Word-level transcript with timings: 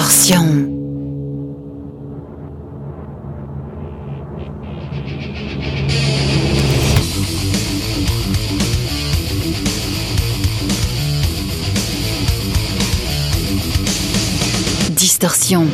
Distorsion. 0.00 0.46
Distorsion. 14.88 15.66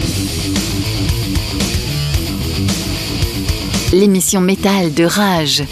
L'émission 3.92 4.40
métal 4.40 4.92
de 4.92 5.04
Rage. 5.04 5.62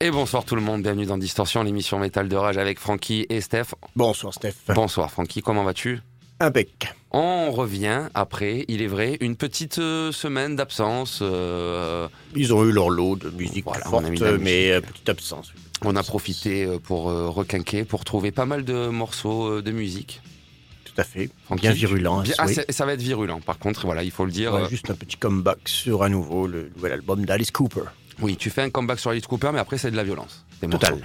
Et 0.00 0.12
bonsoir 0.12 0.44
tout 0.44 0.54
le 0.54 0.60
monde, 0.60 0.82
bienvenue 0.82 1.06
dans 1.06 1.18
Distorsion, 1.18 1.64
l'émission 1.64 1.98
métal 1.98 2.28
de 2.28 2.36
Rage 2.36 2.58
avec 2.58 2.78
Francky 2.78 3.26
et 3.28 3.40
Steph. 3.40 3.74
Bonsoir 3.94 4.32
Steph. 4.32 4.54
Bonsoir 4.74 5.10
Francky, 5.10 5.42
comment 5.42 5.64
vas-tu? 5.64 6.00
Impec. 6.40 6.92
On 7.10 7.50
revient 7.52 8.08
après, 8.14 8.64
il 8.68 8.82
est 8.82 8.86
vrai, 8.86 9.18
une 9.20 9.36
petite 9.36 9.78
euh, 9.78 10.10
semaine 10.12 10.56
d'absence. 10.56 11.18
euh, 11.22 12.08
Ils 12.34 12.52
ont 12.54 12.64
eu 12.64 12.72
leur 12.72 12.88
lot 12.90 13.16
de 13.16 13.30
musique 13.30 13.64
Voilà, 13.64 13.84
forte, 13.84 14.04
mais 14.40 14.72
euh, 14.72 14.80
petite 14.80 15.08
absence. 15.08 15.52
on 15.84 15.94
a 15.94 16.02
profité 16.02 16.64
euh, 16.64 16.78
pour 16.78 17.10
euh, 17.10 17.28
requinquer, 17.28 17.84
pour 17.84 18.04
trouver 18.04 18.32
pas 18.32 18.46
mal 18.46 18.64
de 18.64 18.88
morceaux 18.88 19.58
euh, 19.58 19.62
de 19.62 19.70
musique. 19.70 20.22
Tout 20.84 21.00
à 21.00 21.04
fait. 21.04 21.30
Francky, 21.44 21.62
Bien 21.62 21.72
virulent. 21.72 22.22
Bien- 22.22 22.34
ah, 22.38 22.46
ça 22.48 22.86
va 22.86 22.94
être 22.94 23.02
virulent, 23.02 23.40
par 23.40 23.58
contre, 23.58 23.84
voilà, 23.86 24.02
il 24.02 24.10
faut 24.10 24.24
le 24.24 24.32
dire. 24.32 24.54
Ouais, 24.54 24.62
euh, 24.62 24.68
juste 24.68 24.90
un 24.90 24.94
petit 24.94 25.16
comeback 25.18 25.58
sur 25.66 26.02
à 26.02 26.08
nouveau 26.08 26.46
le 26.46 26.70
nouvel 26.74 26.92
album 26.92 27.24
d'Alice 27.26 27.50
Cooper. 27.50 27.82
oui, 28.20 28.36
tu 28.36 28.48
fais 28.50 28.62
un 28.62 28.70
comeback 28.70 28.98
sur 28.98 29.10
Alice 29.10 29.26
Cooper, 29.26 29.50
mais 29.52 29.60
après 29.60 29.76
c'est 29.78 29.90
de 29.90 29.96
la 29.96 30.04
violence. 30.04 30.44
Total. 30.62 30.98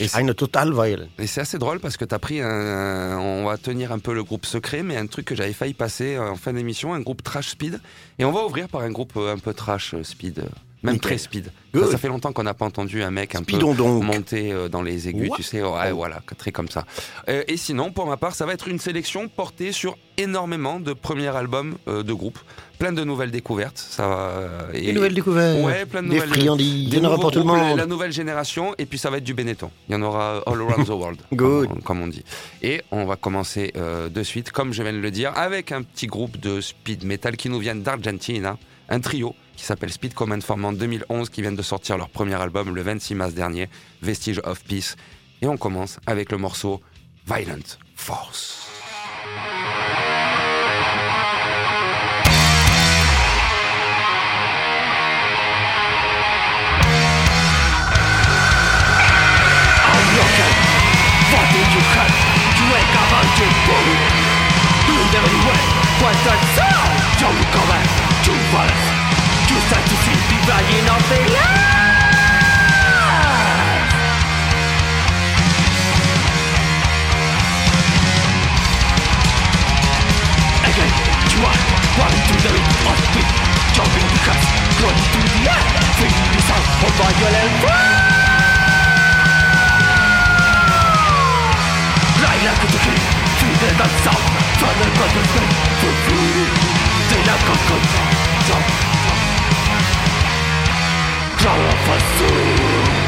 Et 0.00 0.04
Et 0.04 0.08
Shine 0.08 0.32
Total 0.34 0.72
Violent. 0.72 1.08
Et 1.18 1.26
c'est 1.26 1.40
assez 1.40 1.58
drôle 1.58 1.80
parce 1.80 1.96
que 1.96 2.04
tu 2.04 2.14
as 2.14 2.18
pris 2.18 2.40
un. 2.40 3.18
On 3.18 3.44
va 3.44 3.58
tenir 3.58 3.92
un 3.92 3.98
peu 3.98 4.14
le 4.14 4.22
groupe 4.22 4.46
secret, 4.46 4.82
mais 4.82 4.96
un 4.96 5.06
truc 5.06 5.26
que 5.26 5.34
j'avais 5.34 5.52
failli 5.52 5.74
passer 5.74 6.16
euh, 6.16 6.30
en 6.30 6.36
fin 6.36 6.52
d'émission, 6.52 6.94
un 6.94 7.00
groupe 7.00 7.22
trash 7.22 7.48
speed. 7.48 7.80
Et 8.18 8.24
on 8.24 8.32
va 8.32 8.44
ouvrir 8.44 8.68
par 8.68 8.82
un 8.82 8.90
groupe 8.90 9.12
euh, 9.16 9.34
un 9.34 9.38
peu 9.38 9.54
trash 9.54 9.94
euh, 9.94 10.04
speed, 10.04 10.44
même 10.82 10.94
Nickel. 10.94 11.08
très 11.10 11.18
speed. 11.18 11.50
Ça, 11.74 11.90
ça 11.92 11.98
fait 11.98 12.08
longtemps 12.08 12.32
qu'on 12.32 12.42
n'a 12.44 12.54
pas 12.54 12.64
entendu 12.64 13.02
un 13.02 13.10
mec 13.10 13.34
un 13.34 13.40
Speedon 13.42 13.74
donc. 13.74 14.00
peu 14.00 14.06
monter 14.06 14.52
euh, 14.52 14.68
dans 14.68 14.82
les 14.82 15.08
aigus, 15.08 15.28
What? 15.30 15.36
tu 15.36 15.42
sais. 15.42 15.62
Ouais, 15.62 15.90
Oh. 15.92 15.96
voilà, 15.96 16.20
très 16.38 16.50
comme 16.50 16.68
ça. 16.68 16.84
Euh, 17.28 17.42
et 17.46 17.56
sinon, 17.56 17.92
pour 17.92 18.06
ma 18.06 18.16
part, 18.16 18.34
ça 18.34 18.46
va 18.46 18.54
être 18.54 18.68
une 18.68 18.78
sélection 18.78 19.28
portée 19.28 19.70
sur 19.72 19.96
énormément 20.16 20.80
de 20.80 20.92
premiers 20.92 21.28
albums 21.28 21.76
euh, 21.88 22.02
de 22.02 22.12
groupe. 22.12 22.38
Plein 22.78 22.92
de 22.92 23.04
nouvelles 23.04 23.30
découvertes. 23.30 23.76
Ça 23.78 24.06
va, 24.08 24.68
et- 24.72 24.86
Des 24.86 24.92
nouvelles 24.92 25.14
découvertes. 25.14 25.64
Ouais, 25.64 25.84
plein 25.84 26.02
de 26.02 26.08
Des 26.08 26.14
nouvelles 26.14 26.30
friandises. 26.30 26.84
Il 26.84 26.90
des 26.90 26.96
y 26.96 27.00
en 27.00 27.04
aura 27.04 27.10
nouveaux 27.16 27.22
pour 27.22 27.32
tout 27.32 27.38
le 27.40 27.44
groupes, 27.44 27.58
monde. 27.60 27.76
La 27.76 27.86
nouvelle 27.86 28.12
génération, 28.12 28.74
et 28.78 28.86
puis 28.86 28.98
ça 28.98 29.10
va 29.10 29.18
être 29.18 29.24
du 29.24 29.34
Benetton. 29.34 29.70
Il 29.88 29.92
y 29.92 29.94
en 29.96 30.02
aura 30.02 30.42
all 30.46 30.60
around 30.60 30.86
the 30.86 30.90
world, 30.90 31.18
Good. 31.32 31.68
Comme, 31.68 31.82
comme 31.82 32.02
on 32.02 32.06
dit. 32.08 32.24
Et 32.62 32.82
on 32.90 33.04
va 33.04 33.16
commencer 33.16 33.72
de 33.74 34.22
suite, 34.22 34.52
comme 34.52 34.72
je 34.72 34.82
viens 34.82 34.92
de 34.92 34.98
le 34.98 35.10
dire, 35.10 35.32
avec 35.36 35.70
un 35.72 35.82
petit 35.82 36.06
groupe 36.06 36.38
de 36.40 36.60
speed 36.60 37.04
metal 37.04 37.36
qui 37.36 37.48
nous 37.50 37.58
vient 37.58 37.74
d'Argentine, 37.76 38.46
hein. 38.46 38.58
un 38.88 39.00
trio 39.00 39.34
qui 39.58 39.64
s'appelle 39.64 39.92
Speed 39.92 40.14
Command 40.14 40.40
formé 40.40 40.66
en 40.66 40.72
2011, 40.72 41.30
qui 41.30 41.42
viennent 41.42 41.56
de 41.56 41.62
sortir 41.62 41.98
leur 41.98 42.08
premier 42.08 42.40
album 42.40 42.74
le 42.74 42.80
26 42.80 43.16
mars 43.16 43.34
dernier, 43.34 43.68
Vestige 44.00 44.40
of 44.44 44.62
Peace. 44.62 44.94
Et 45.42 45.48
on 45.48 45.56
commence 45.56 45.98
avec 46.06 46.30
le 46.30 46.38
morceau 46.38 46.80
Violent 47.26 47.76
Force. 47.96 48.70
It's 69.58 69.66
time 69.74 69.82
to 69.82 69.96
see 70.06 70.14
the 70.14 70.38
value 70.46 70.86
of 70.86 71.02
the 71.10 71.18
life. 71.34 71.66
Again, 80.62 80.92
you 81.26 81.42
are 81.42 81.58
running 81.98 82.22
to 82.22 82.34
the 82.38 82.50
rhythm 82.54 82.86
of 82.86 82.96
the 83.02 83.08
beat, 83.18 83.30
jumping 83.74 84.06
the 84.06 84.18
cracks, 84.22 84.46
running 84.78 85.10
to 85.10 85.20
the 85.26 85.42
air, 85.50 85.62
feeling 85.98 86.30
the 86.30 86.42
sound 86.46 86.66
of 86.86 86.92
violent 87.02 87.54
fire. 87.58 87.98
Lie 92.22 92.40
like 92.46 92.62
a 92.62 92.68
decree, 92.78 93.02
feel 93.42 93.56
the 93.58 93.74
dance 93.74 94.06
sound, 94.06 94.22
turn 94.62 94.76
the 94.78 94.88
brothers' 94.94 95.30
men 95.34 95.50
for 95.82 95.92
food. 96.06 96.46
They 97.10 97.20
now 97.26 97.38
come, 97.42 97.62
come, 97.66 97.86
jump. 98.46 98.97
Color 101.38 101.70
for 101.86 101.98
soup 102.18 103.07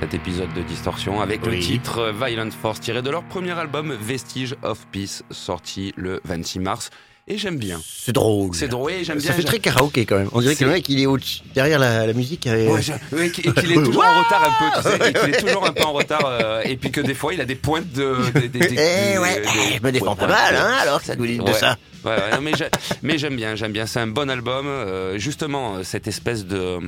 cet 0.00 0.14
épisode 0.14 0.52
de 0.54 0.62
Distorsion 0.62 1.20
avec 1.20 1.44
le 1.46 1.58
titre 1.58 1.98
euh, 1.98 2.12
Violent 2.12 2.50
Force 2.50 2.80
tiré 2.80 3.02
de 3.02 3.10
leur 3.10 3.24
premier 3.24 3.52
album 3.58 3.96
Vestige 4.00 4.54
of 4.62 4.86
Peace 4.92 5.22
sorti 5.30 5.92
le 5.96 6.20
26 6.24 6.60
mars. 6.60 6.90
Et 7.30 7.36
j'aime 7.36 7.58
bien. 7.58 7.78
C'est 7.84 8.12
drôle. 8.12 8.54
C'est 8.54 8.68
drôle, 8.68 8.90
et 8.90 9.04
j'aime 9.04 9.18
bien. 9.18 9.26
Ça 9.26 9.34
fait 9.34 9.42
très 9.42 9.58
karaoké 9.58 10.06
quand 10.06 10.16
même. 10.16 10.30
On 10.32 10.40
dirait 10.40 10.56
que 10.56 10.64
le 10.64 10.70
mec 10.70 10.88
il 10.88 10.98
est 10.98 11.04
au 11.04 11.18
derrière 11.54 11.78
la, 11.78 12.06
la 12.06 12.12
musique. 12.14 12.46
y 12.46 12.48
avait- 12.48 12.68
Ouais, 12.68 12.80
je- 12.80 12.92
ouais, 13.14 13.26
et 13.26 13.30
qu'il 13.30 13.46
est 13.50 13.52
toujours 13.84 14.02
en 14.04 14.18
retard 14.24 14.42
un 14.44 14.52
peu, 14.58 14.80
tu 14.82 14.88
sais, 15.04 15.10
et 15.10 15.12
qu'il 15.12 15.34
est 15.34 15.40
toujours 15.46 15.66
un 15.66 15.72
peu 15.72 15.82
en 15.82 15.92
retard, 15.92 16.24
euh, 16.24 16.62
et 16.64 16.76
puis 16.78 16.90
que 16.90 17.02
des 17.02 17.12
fois 17.12 17.34
il 17.34 17.40
a 17.42 17.44
des 17.44 17.54
pointes 17.54 17.92
de. 17.92 18.14
des- 18.32 18.48
des- 18.48 18.58
des- 18.60 18.76
Eh 19.14 19.18
ouais, 19.18 19.40
des- 19.42 19.48
eh, 19.72 19.76
je 19.76 19.82
me 19.82 19.92
défends 19.92 20.16
pas 20.16 20.26
mal, 20.26 20.56
hein, 20.56 20.72
alors 20.80 21.02
ça 21.02 21.16
vous 21.16 21.26
dit 21.26 21.36
de 21.38 21.52
ça. 21.52 21.76
Ouais, 22.08 22.16
ouais, 22.16 22.30
non, 22.36 22.40
mais 22.40 22.52
j'ai- 22.56 22.68
mais 23.02 23.18
j'aime 23.18 23.36
bien, 23.36 23.54
j'aime 23.54 23.72
bien. 23.72 23.86
C'est 23.86 24.00
un 24.00 24.06
bon 24.06 24.30
album. 24.30 24.66
euh, 24.66 25.18
justement, 25.18 25.76
euh, 25.76 25.82
cette 25.82 26.06
espèce 26.08 26.46
de. 26.46 26.78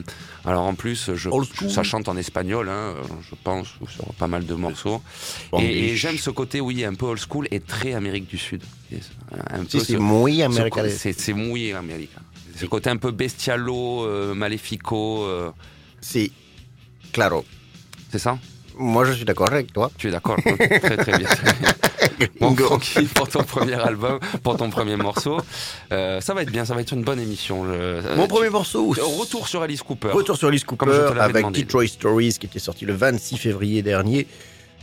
Alors 0.44 0.62
en 0.64 0.74
plus, 0.74 1.10
je, 1.14 1.28
Old 1.28 1.48
school. 1.54 1.70
ça 1.70 1.82
chante 1.82 2.08
en 2.08 2.16
espagnol, 2.16 2.68
hein, 2.68 2.94
euh, 2.96 3.02
je 3.28 3.34
pense, 3.42 3.68
sur 3.88 4.04
pas 4.14 4.26
mal 4.26 4.46
de 4.46 4.54
morceaux. 4.54 5.02
Et 5.58 5.96
j'aime 5.96 6.16
ce 6.18 6.30
côté, 6.30 6.60
oui, 6.60 6.84
un 6.84 6.94
peu 6.94 7.06
old 7.06 7.20
school 7.20 7.46
et 7.50 7.60
très 7.60 7.94
Amérique 7.94 8.28
du 8.28 8.38
Sud. 8.38 8.62
Et 8.92 8.98
c'est 9.00 9.38
Un 9.54 9.64
peu 9.64 9.78
c'est 9.80 9.92
ce- 9.92 9.96
muy 9.98 10.38
ce-. 10.38 10.96
C'est 10.98 11.12
c'est 11.12 11.32
muy 11.34 11.72
américain. 11.72 12.20
Ce 12.56 12.66
côté 12.66 12.90
un 12.90 12.96
peu 12.96 13.10
bestialo, 13.10 14.04
euh, 14.04 14.34
maléfico, 14.34 15.24
euh, 15.24 15.50
claro. 17.12 17.44
c'est 18.10 18.18
ça? 18.18 18.38
Moi 18.80 19.04
je 19.04 19.12
suis 19.12 19.24
d'accord 19.24 19.48
avec 19.52 19.72
toi. 19.72 19.90
Tu 19.98 20.08
es 20.08 20.10
d'accord 20.10 20.36
Très 20.42 20.96
très 20.96 21.18
bien. 21.18 21.28
Bon. 22.38 22.54
Francky, 22.54 23.04
pour 23.14 23.28
ton 23.28 23.42
premier 23.44 23.74
album, 23.74 24.18
pour 24.42 24.56
ton 24.56 24.68
premier 24.68 24.96
morceau, 24.96 25.38
euh, 25.92 26.20
ça 26.20 26.34
va 26.34 26.42
être 26.42 26.50
bien, 26.50 26.64
ça 26.66 26.74
va 26.74 26.80
être 26.82 26.92
une 26.92 27.02
bonne 27.02 27.20
émission. 27.20 27.64
Je- 27.64 27.70
euh, 27.72 28.16
Mon 28.16 28.26
premier 28.26 28.50
morceau. 28.50 28.88
Retour 28.90 29.48
sur 29.48 29.62
Alice 29.62 29.82
Cooper. 29.82 30.08
Retour 30.08 30.36
sur 30.36 30.48
Alice 30.48 30.64
Comme 30.64 30.78
je 30.92 30.98
Cooper 31.08 31.20
avec. 31.20 31.50
Detroit 31.52 31.86
Stories 31.86 32.34
qui 32.38 32.46
était 32.46 32.58
sorti 32.58 32.84
le 32.84 32.92
26 32.94 33.36
février 33.38 33.82
dernier, 33.82 34.26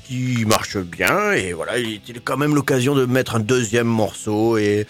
qui 0.08 0.46
marche 0.48 0.78
bien 0.78 1.32
et 1.34 1.54
voilà, 1.54 1.78
il 1.78 1.96
était 1.96 2.14
quand 2.24 2.38
même 2.38 2.56
l'occasion 2.56 2.96
de 2.96 3.06
mettre 3.06 3.36
un 3.36 3.40
deuxième 3.40 3.88
morceau 3.88 4.58
et 4.58 4.88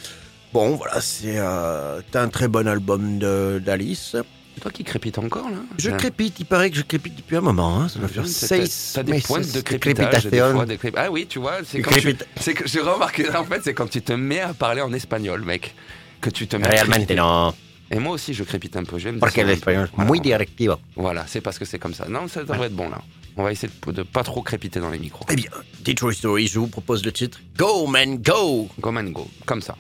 bon 0.54 0.76
voilà, 0.76 1.02
c'est 1.02 1.38
euh, 1.40 2.00
c'est 2.12 2.18
un 2.18 2.30
très 2.30 2.48
bon 2.48 2.66
album 2.68 3.20
de- 3.20 3.62
d'Alice. 3.64 4.16
C'est 4.58 4.62
toi 4.62 4.72
qui 4.72 4.84
crépite 4.84 5.20
encore 5.20 5.52
là 5.52 5.58
Je 5.78 5.92
Ouais. 5.92 5.98
crépite, 5.98 6.40
il 6.40 6.46
paraît 6.48 6.72
que 6.72 6.78
je 6.78 6.82
crépite 6.82 7.16
depuis 7.16 7.36
un 7.36 7.42
moment, 7.42 7.80
hein, 7.80 7.90
ça 7.90 8.00
doit 8.00 8.08
faire 8.08 8.24
T'as- 8.24 8.66
6 8.66 8.94
T'as 8.96 9.04
des 9.04 9.20
pointes 9.22 9.52
de 9.54 9.62
crépitage, 9.62 10.26
des 10.26 10.40
fois, 10.40 10.66
des 10.66 10.78
crép- 10.78 10.96
Ah 10.98 11.12
oui, 11.12 11.28
tu 11.30 11.38
vois, 11.38 11.58
c'est 11.64 11.80
quand 11.84 11.92
tu- 11.96 12.18
c'est 12.40 12.56
que 12.56 12.68
j'ai 12.68 12.80
remarqué 12.80 13.30
en 13.36 13.44
fait, 13.44 13.62
c'est 13.64 13.76
quand 13.76 13.88
tu 13.88 14.02
te 14.02 14.14
mets 14.14 14.40
à 14.40 14.56
parler 14.56 14.82
en 14.82 14.92
espagnol, 14.94 15.44
mec, 15.46 15.76
que 16.22 16.32
tu 16.32 16.48
te 16.48 16.56
mets. 16.58 16.66
à 16.66 16.72
Realmente 16.72 17.12
no, 17.12 17.54
Et 17.92 18.00
moi 18.00 18.14
aussi, 18.14 18.34
je 18.34 18.44
crépite 18.44 18.76
un 18.78 18.84
peu. 18.84 18.98
Je 18.98 19.04
vais 19.06 19.12
me 19.12 19.20
porque 19.20 19.38
es 19.38 19.56
Voilà. 19.64 19.88
muy 20.10 20.20
directivo. 20.20 20.78
Voilà, 20.96 21.24
c'est 21.28 21.40
parce 21.42 21.60
que 21.60 21.66
c'est 21.66 21.78
comme 21.78 21.94
ça. 21.94 22.08
Non, 22.10 22.28
ça 22.28 22.42
devrait 22.44 22.66
être 22.66 22.76
bon 22.76 22.90
là. 22.90 23.00
On 23.38 23.44
va 23.44 23.52
essayer 23.52 23.72
de, 23.86 23.92
de 23.92 24.02
pas 24.02 24.24
trop 24.24 24.42
crépiter 24.42 24.80
dans 24.80 24.90
les 24.90 24.98
micros. 24.98 25.24
Eh 25.30 25.36
bien, 25.36 25.52
Detroit 25.86 26.14
Stories, 26.14 26.48
je 26.48 26.58
vous 26.58 26.66
propose 26.68 27.06
le 27.06 27.12
titre 27.12 27.40
Go 27.56 27.86
Man 27.86 28.18
Go 28.18 28.68
Go 28.80 28.92
man 28.92 29.12
go, 29.14 29.30
comme 29.46 29.62
ça, 29.62 29.76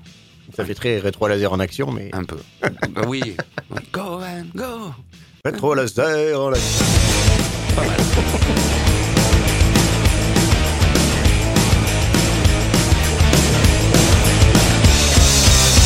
Ça 0.56 0.66
fait 0.66 0.76
très 0.76 1.00
rétro 1.00 1.28
laser 1.28 1.52
en 1.52 1.60
action, 1.60 1.92
mais 1.92 2.10
un 2.14 2.24
peu. 2.24 2.38
Bah 2.62 3.02
oui. 3.08 3.36
Go 3.92 4.22
and 4.22 4.46
go. 4.56 4.94
rétro 5.44 5.76
laser 5.76 6.40
en 6.40 6.52
action. 6.54 6.86
Pas 7.76 7.84
mal. 7.86 7.98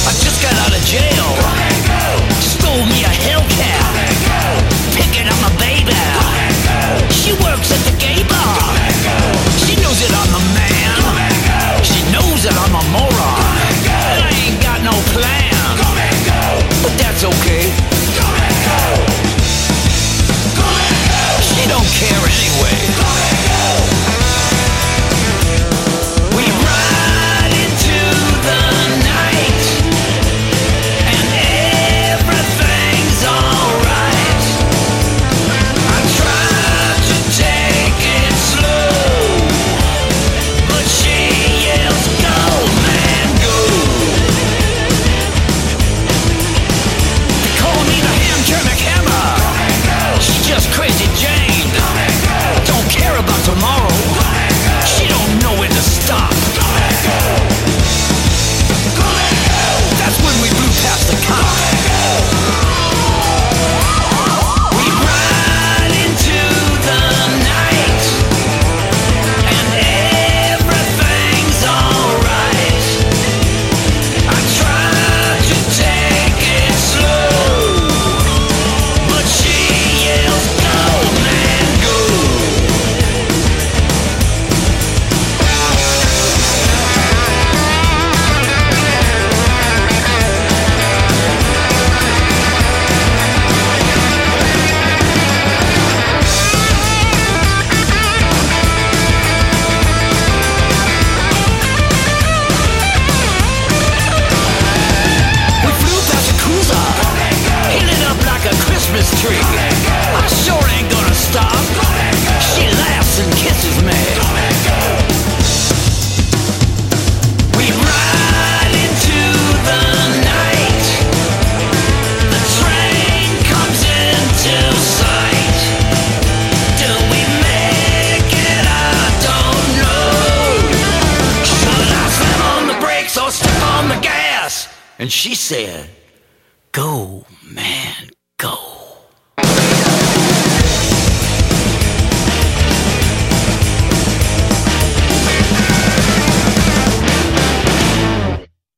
I 0.03 0.13
just 0.23 0.41
got 0.41 0.53
out 0.53 0.75
of 0.75 0.83
jail. 0.85 1.70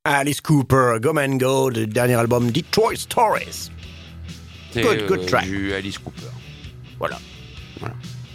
Alice 0.06 0.42
Cooper, 0.42 0.98
Go 1.00 1.14
Man 1.14 1.38
Go, 1.38 1.70
le 1.70 1.86
dernier 1.86 2.12
album 2.16 2.50
Detroit 2.50 2.96
Stories. 2.96 3.70
C'est 4.70 4.82
Good, 4.82 5.06
good 5.06 5.20
euh, 5.20 5.26
track. 5.26 5.46
du 5.46 5.72
Alice 5.72 5.96
Cooper. 5.96 6.26
Voilà. 6.98 7.18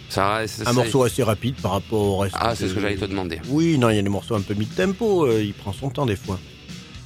Ça, 0.08 0.40
Un 0.66 0.72
morceau 0.72 1.04
assez 1.04 1.22
rapide 1.22 1.54
par 1.62 1.70
rapport 1.70 2.00
au 2.00 2.18
reste. 2.18 2.34
Ah, 2.36 2.56
c'est 2.56 2.66
ce 2.66 2.74
que 2.74 2.80
j'allais 2.80 2.96
te 2.96 3.04
demander. 3.04 3.40
Oui, 3.46 3.78
non, 3.78 3.88
il 3.88 3.94
y 3.94 3.98
a 4.00 4.02
des 4.02 4.08
morceaux 4.08 4.34
un 4.34 4.40
peu 4.40 4.54
mid-tempo, 4.54 5.26
euh, 5.26 5.44
il 5.44 5.54
prend 5.54 5.72
son 5.72 5.90
temps 5.90 6.06
des 6.06 6.16
fois. 6.16 6.40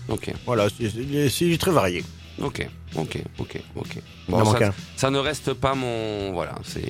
Ok, 0.09 0.33
Voilà, 0.47 0.68
c'est 0.71 1.59
très 1.59 1.71
varié. 1.71 2.02
Ok, 2.42 2.68
ok, 2.96 3.22
ok, 3.38 3.62
ok. 3.76 4.64
Ça, 4.96 5.10
ne 5.10 5.18
reste 5.18 5.52
pas 5.54 5.74
mon. 5.74 6.32
Voilà, 6.32 6.54
c'est 6.64 6.82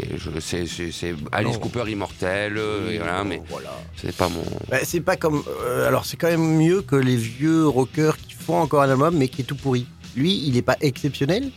Alice 1.32 1.52
Non. 1.54 1.58
Cooper 1.58 1.84
immortel, 1.90 2.56
euh, 2.56 2.90
et 2.90 2.98
voilà, 2.98 3.24
mais 3.24 3.42
Voilà. 3.48 3.70
c'est 3.96 4.14
pas 4.16 4.28
mon. 4.28 4.42
Bah, 4.70 4.78
c'est 4.84 5.00
pas 5.00 5.16
comme. 5.16 5.42
euh, 5.62 5.86
alors, 5.88 6.04
c'est 6.06 6.16
quand 6.16 6.28
même 6.28 6.56
mieux 6.56 6.82
que 6.82 6.96
les 6.96 7.16
vieux 7.16 7.66
rockers 7.66 8.16
qui 8.16 8.34
font 8.34 8.58
encore 8.58 8.82
un 8.82 8.90
album, 8.90 9.16
mais 9.16 9.28
qui 9.28 9.42
est 9.42 9.44
tout 9.44 9.56
pourri. 9.56 9.86
Lui, 10.16 10.44
il 10.46 10.56
est 10.56 10.62
pas 10.62 10.76
exceptionnel, 10.80 11.50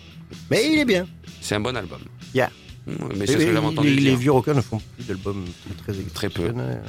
mais 0.49 0.71
il 0.71 0.79
est 0.79 0.85
bien. 0.85 1.05
C'est 1.41 1.55
un 1.55 1.59
bon 1.59 1.75
album. 1.75 1.99
Yeah. 2.33 2.49
Mais 2.87 3.25
c'est 3.25 3.33
ce 3.33 3.37
que 3.37 3.53
j'avais 3.53 3.57
entendu 3.65 3.89
les, 3.89 3.95
les 3.95 4.01
dire. 4.11 4.17
vieux 4.17 4.31
rockers 4.31 4.55
ne 4.55 4.61
font 4.61 4.81
plus 4.95 5.05
d'albums 5.05 5.45
très, 5.83 5.93
très 5.93 6.03
Très 6.03 6.29
peu. 6.29 6.41
exceptionnels. 6.43 6.81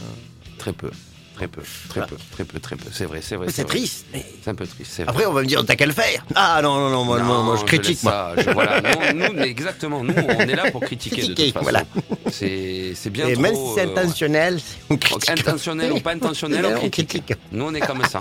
Très 0.59 0.73
peu, 0.73 0.91
très 1.39 1.49
peu, 1.49 1.63
très 1.89 2.07
peu, 2.07 2.17
très 2.33 2.45
peu, 2.45 2.59
très 2.61 2.77
peu. 2.77 2.87
C'est 2.93 3.05
vrai, 3.05 3.21
c'est 3.23 3.37
vrai. 3.37 3.47
C'est 3.51 3.65
triste. 3.65 4.07
mais- 4.13 4.25
C'est 4.43 4.51
un 4.51 4.55
peu 4.55 4.67
triste. 4.67 4.93
vrai. 4.97 5.05
Après, 5.09 5.25
on 5.27 5.33
va 5.33 5.43
me 5.43 5.47
dire, 5.47 5.65
t'as 5.65 5.77
qu'à 5.77 5.87
le 5.87 5.93
faire. 5.93 6.25
Ah 6.35 6.61
non, 6.63 6.77
non, 6.79 6.91
non, 6.91 7.05
moi, 7.05 7.19
moi, 7.21 7.43
moi, 7.43 7.57
je 7.57 7.65
critique, 7.65 8.03
moi. 8.03 8.35
ça, 8.37 8.43
je- 8.43 8.51
voilà, 8.51 8.83
nous, 9.15 9.39
exactement, 9.43 10.03
nous, 10.03 10.15
on 10.17 10.41
est 10.41 10.55
là 10.57 10.71
pour 10.71 10.81
critiquer 10.89 11.23
de 11.23 11.27
Critiquer, 11.35 11.45
toute 11.53 11.55
façon. 11.55 11.65
voilà. 11.65 11.85
C'est, 12.33 12.93
c'est 12.95 13.11
bien 13.11 13.29
Et 13.29 13.35
trop. 13.35 13.43
même 13.43 13.55
si 13.55 13.61
c'est 13.77 13.87
euh, 13.87 13.91
intentionnel, 13.93 14.59
on 14.91 14.97
critique. 14.97 15.31
intentionnel 15.31 15.93
ou 15.93 16.01
pas 16.01 16.13
intentionnel, 16.13 16.67
on 16.67 16.77
On 16.87 16.91
critique. 16.91 17.33
Nous, 17.53 17.65
on 17.65 17.75
est 17.75 17.81
comme 17.81 18.05
ça. 18.05 18.21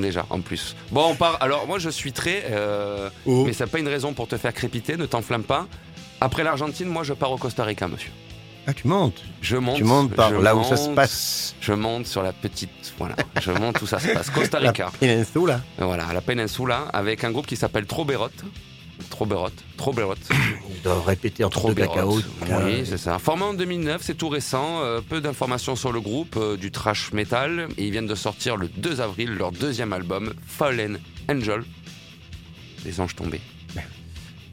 Déjà, 0.00 0.26
en 0.30 0.40
plus. 0.40 0.74
Bon, 0.90 1.06
on 1.10 1.14
part. 1.14 1.38
Alors, 1.40 1.66
moi, 1.66 1.78
je 1.78 1.88
suis 1.90 2.12
très. 2.12 2.44
euh, 2.50 3.08
Oh. 3.26 3.44
Mais 3.46 3.52
c'est 3.52 3.66
pas 3.66 3.78
une 3.78 3.88
raison 3.88 4.12
pour 4.14 4.26
te 4.28 4.36
faire 4.36 4.52
crépiter, 4.52 4.96
ne 4.96 5.06
t'enflamme 5.06 5.44
pas. 5.44 5.66
Après 6.20 6.42
l'Argentine, 6.44 6.88
moi, 6.88 7.04
je 7.04 7.12
pars 7.12 7.30
au 7.30 7.36
Costa 7.36 7.62
Rica, 7.64 7.88
monsieur. 7.88 8.10
Ah, 8.66 8.72
tu 8.72 8.86
montes. 8.86 9.22
Je 9.40 9.56
monte. 9.56 9.76
Tu 9.76 9.84
montes 9.84 10.14
par 10.14 10.30
là 10.32 10.54
où 10.54 10.62
ça 10.62 10.76
se 10.76 10.88
passe. 10.90 11.54
Je 11.60 11.72
monte 11.72 12.06
sur 12.06 12.22
la 12.22 12.32
petite. 12.32 12.70
Voilà, 12.98 13.16
je 13.40 13.50
monte 13.50 13.82
où 13.82 13.86
ça 13.86 13.98
se 13.98 14.08
passe. 14.08 14.30
Costa 14.30 14.60
La 14.60 14.70
Rica. 14.70 14.92
péninsula. 15.00 15.60
Voilà, 15.78 16.06
à 16.06 16.12
la 16.12 16.20
péninsula, 16.20 16.82
avec 16.92 17.24
un 17.24 17.32
groupe 17.32 17.46
qui 17.46 17.56
s'appelle 17.56 17.86
Troberot. 17.86 18.28
Troberot. 19.10 19.48
Troberot. 19.76 20.14
Ils 20.76 20.82
doivent 20.82 21.04
répéter 21.04 21.42
deux 21.42 21.50
Troberot. 21.50 21.88
cacao. 21.92 22.20
Oui, 22.64 22.82
c'est 22.84 22.98
ça. 22.98 23.18
Formé 23.18 23.42
en 23.42 23.54
2009, 23.54 24.00
c'est 24.00 24.14
tout 24.14 24.28
récent. 24.28 24.80
euh, 24.82 25.00
peu 25.00 25.20
d'informations 25.20 25.74
sur 25.74 25.90
le 25.90 26.00
groupe, 26.00 26.36
euh, 26.36 26.56
du 26.56 26.70
trash 26.70 27.12
metal. 27.12 27.66
Et 27.78 27.86
ils 27.86 27.90
viennent 27.90 28.06
de 28.06 28.14
sortir 28.14 28.56
le 28.56 28.68
2 28.68 29.00
avril 29.00 29.30
leur 29.30 29.50
deuxième 29.50 29.92
album, 29.92 30.32
Fallen 30.46 31.00
Angel. 31.28 31.64
Les 32.84 33.00
anges 33.00 33.16
tombés. 33.16 33.40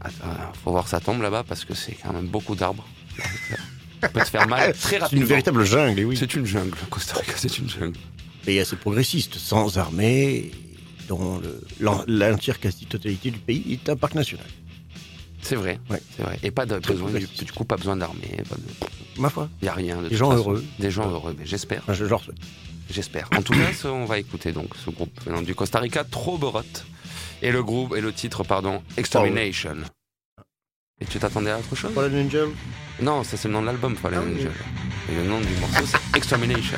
Attends, 0.01 0.53
faut 0.63 0.71
voir 0.71 0.87
ça 0.87 0.99
tombe 1.01 1.21
là-bas 1.21 1.43
parce 1.47 1.65
que 1.65 1.73
c'est 1.75 1.91
quand 1.93 2.13
même 2.13 2.27
beaucoup 2.27 2.55
d'arbres. 2.55 2.87
Ça 4.01 4.09
peut 4.09 4.19
te 4.21 4.29
faire 4.29 4.47
mal 4.47 4.73
très 4.73 4.89
C'est 4.91 4.95
une 4.97 5.01
rapidement. 5.03 5.25
véritable 5.25 5.63
jungle, 5.65 5.99
et 5.99 6.05
oui. 6.05 6.15
C'est 6.17 6.33
une 6.35 6.45
jungle. 6.45 6.75
Costa 6.89 7.19
Rica, 7.19 7.33
c'est 7.35 7.57
une 7.57 7.69
jungle. 7.69 7.97
pays 8.45 8.59
assez 8.59 8.75
progressiste, 8.77 9.35
sans 9.35 9.77
armée, 9.77 10.51
dont 11.07 11.39
le- 11.39 11.61
l'en- 11.79 12.03
l'entière 12.07 12.59
quasi-totalité 12.59 13.31
du 13.31 13.39
pays 13.39 13.73
est 13.73 13.89
un 13.89 13.95
parc 13.97 14.15
national. 14.15 14.45
C'est 15.41 15.55
vrai. 15.55 15.79
Ouais. 15.89 16.01
C'est 16.15 16.23
vrai. 16.23 16.39
Et 16.43 16.51
pas 16.51 16.65
de 16.65 16.79
besoin, 16.79 17.09
du, 17.11 17.27
coup, 17.53 17.63
pas 17.65 17.77
besoin 17.77 17.95
d'armée. 17.97 18.37
de- 18.37 19.21
Ma 19.21 19.29
foi, 19.29 19.49
Il 19.61 19.65
n'y 19.65 19.69
a 19.69 19.73
rien. 19.73 20.01
de 20.01 20.07
Des 20.09 20.15
gens 20.15 20.29
façon. 20.31 20.39
heureux. 20.51 20.65
Des 20.79 20.91
gens 20.91 21.09
heureux, 21.09 21.35
mais 21.37 21.45
j'espère. 21.45 21.81
enfin, 21.83 21.93
je 21.93 22.05
leur 22.05 22.23
souhaite. 22.23 22.37
J'espère. 22.89 23.27
En 23.37 23.41
tout 23.41 23.53
cas, 23.53 23.89
on 23.89 24.05
va 24.05 24.17
écouter 24.19 24.51
donc 24.51 24.69
ce 24.83 24.89
groupe 24.89 25.11
venant 25.25 25.41
du 25.41 25.53
Costa 25.53 25.79
Rica, 25.79 26.03
Troberot. 26.03 26.61
Et 27.41 27.51
le 27.51 27.61
groupe 27.63 27.95
et 27.95 28.01
le 28.01 28.11
titre, 28.13 28.43
pardon, 28.43 28.81
Extermination. 28.97 29.75
Et 31.01 31.05
tu 31.05 31.19
t'attendais 31.19 31.51
à 31.51 31.59
autre 31.59 31.75
chose? 31.75 31.91
Fallen 31.93 32.25
Angel 32.27 32.49
Non, 33.01 33.23
ça 33.23 33.37
c'est 33.37 33.47
le 33.47 33.53
nom 33.53 33.61
de 33.61 33.67
l'album, 33.67 33.95
Fallen 33.95 34.19
Ah. 34.23 34.29
Angel. 34.29 34.51
Et 35.11 35.15
le 35.15 35.23
nom 35.23 35.39
du 35.39 35.53
morceau, 35.59 35.85
c'est. 35.85 36.17
Extermination 36.17 36.77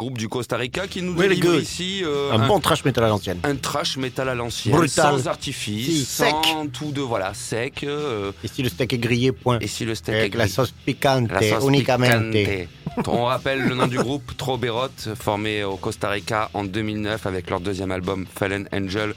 groupe 0.00 0.16
du 0.16 0.28
Costa 0.28 0.56
Rica 0.56 0.86
qui 0.88 1.02
nous 1.02 1.14
Really 1.14 1.38
délivre 1.40 1.60
ici 1.60 2.00
euh, 2.04 2.32
Un 2.32 2.40
un, 2.40 2.46
bon 2.48 2.58
trash 2.58 2.84
metal 2.86 3.04
à 3.04 3.08
l'ancienne. 3.08 3.38
un 3.44 3.54
trash 3.56 3.98
métal 3.98 4.30
à 4.30 4.34
l'ancienne, 4.34 4.74
Brutal. 4.74 5.18
sans 5.20 5.26
artifice, 5.28 5.86
Si, 5.86 6.04
sans 6.06 6.66
tout 6.72 6.90
de 6.92 7.02
voilà 7.02 7.34
sec. 7.34 7.84
euh, 7.84 8.32
Et 8.42 8.48
si 8.48 8.62
le 8.62 8.70
steak 8.70 8.94
est 8.94 8.98
grillé, 8.98 9.30
point. 9.32 9.58
et 9.60 9.66
si 9.66 9.84
le 9.84 9.94
steak 9.94 10.34
est 10.34 10.38
la 10.38 10.48
sauce 10.48 10.72
piquante, 10.86 11.30
La 11.30 11.42
sauce 11.42 11.64
unicamente. 11.68 12.30
picante. 12.32 13.08
On 13.08 13.24
rappelle 13.26 13.60
le 13.68 13.74
nom 13.74 13.86
du 13.86 13.98
groupe 13.98 14.34
Troberot, 14.38 14.88
formé 15.16 15.64
au 15.64 15.76
Costa 15.76 16.08
Rica 16.08 16.48
en 16.54 16.64
2009 16.64 17.26
avec 17.26 17.50
leur 17.50 17.60
deuxième 17.60 17.92
album 17.92 18.24
Fallen 18.34 18.68
Angel, 18.72 19.12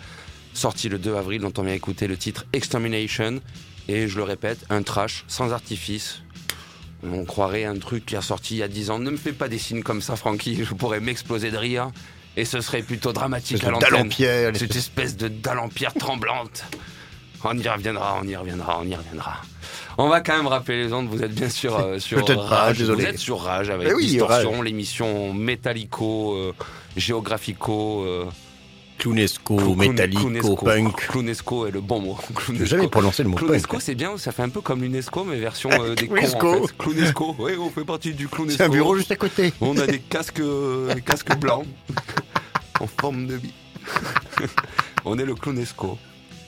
sorti 0.54 0.90
le 0.90 1.00
2 1.00 1.16
avril, 1.16 1.42
dont 1.42 1.54
on 1.58 1.63
vient 1.63 1.74
écouter 1.74 2.08
le 2.08 2.18
titre 2.18 2.46
Extermination. 2.52 3.40
Et 3.88 4.08
je 4.08 4.18
le 4.18 4.24
répète, 4.24 4.60
un 4.70 4.82
trash 4.84 5.24
sans 5.28 5.52
artifice. 5.54 6.22
On 7.05 7.25
croirait 7.25 7.65
un 7.65 7.77
truc 7.77 8.05
qui 8.05 8.15
a 8.15 8.22
sorti 8.22 8.55
il 8.55 8.57
y 8.60 8.63
a 8.63 8.67
10 8.67 8.89
ans. 8.91 9.00
Ne 9.00 9.12
me 9.12 9.17
fais 9.17 9.33
pas 9.33 9.48
des 9.48 9.57
signes 9.57 9.83
comme 9.83 10.01
ça, 10.01 10.15
Francky, 10.15 10.63
je 10.63 10.74
pourrais 10.74 11.00
m'exploser 11.00 11.51
de 11.51 11.57
rire. 11.57 11.91
Et 12.36 12.45
ce 12.45 12.62
serait 12.62 12.81
plutôt 12.81 13.13
dramatique 13.13 13.63
à 13.63 13.72
l'antenne. 13.72 14.10
Cette 14.55 14.75
espèce 14.75 15.15
de 15.17 15.27
dalle 15.27 15.60
en 15.60 15.69
pierre 15.69 15.93
tremblante. 15.93 16.63
On 17.43 17.57
y 17.57 17.67
reviendra, 17.67 18.19
on 18.22 18.27
y 18.27 18.36
reviendra, 18.36 18.79
on 18.81 18.88
y 18.88 18.95
reviendra. 18.95 19.41
On 19.98 20.07
va 20.07 20.22
quand 20.22 20.36
même 20.36 20.48
rappeler 20.48 20.86
les 20.86 20.93
ondes, 20.93 21.07
vous 21.10 21.22
êtes 21.22 21.33
bien 21.36 21.50
sûr 21.50 21.77
euh, 21.77 22.00
sur 22.00 22.24
pas, 22.25 22.36
Rage. 22.36 22.77
désolé. 22.77 23.03
Vous 23.03 23.10
êtes 23.10 23.19
sur 23.19 23.41
Rage 23.41 23.69
avec 23.69 23.88
Eh 23.89 23.93
oui, 23.93 24.07
Distorsion, 24.07 24.62
l'émission 24.62 25.33
métallico, 25.33 26.33
euh, 26.36 26.53
géographico, 26.95 28.03
euh, 28.05 28.25
Clownesco, 29.03 29.57
clou- 29.57 29.75
métallico, 29.75 30.22
clownesco. 30.22 30.55
punk. 30.55 30.95
Clownesco 31.07 31.67
est 31.67 31.72
le 31.72 31.81
bon 31.81 32.00
mot. 32.00 32.17
Je 32.53 32.63
jamais 32.63 32.88
prononcé 32.88 33.24
le 33.24 33.29
mot 33.29 33.36
Clownesco, 33.36 33.74
punk. 33.74 33.81
c'est 33.81 33.95
bien, 33.95 34.17
ça 34.17 34.31
fait 34.31 34.43
un 34.43 34.50
peu 34.50 34.62
comme 34.62 34.81
l'UNESCO, 34.81 35.25
mais 35.25 35.39
version 35.39 35.69
euh, 35.72 35.93
des 35.93 36.07
cons. 36.07 36.15
Clownesco. 36.15 36.48
En 36.63 36.67
fait. 36.67 36.77
Clownesco, 36.77 37.36
oui, 37.39 37.51
on 37.60 37.69
fait 37.69 37.83
partie 37.83 38.13
du 38.13 38.29
Clownesco. 38.29 38.57
C'est 38.57 38.63
un 38.63 38.69
bureau 38.69 38.95
juste 38.95 39.12
à 39.12 39.17
côté. 39.17 39.51
On 39.60 39.77
a 39.77 39.86
des 39.86 40.00
casques, 40.00 40.39
euh, 40.39 40.93
des 40.93 41.01
casques 41.01 41.36
blancs 41.38 41.65
en 42.79 42.88
forme 42.88 43.27
de 43.27 43.38
bille. 43.38 43.53
on 45.05 45.17
est 45.19 45.25
le 45.25 45.36
Clownesco. 45.36 45.98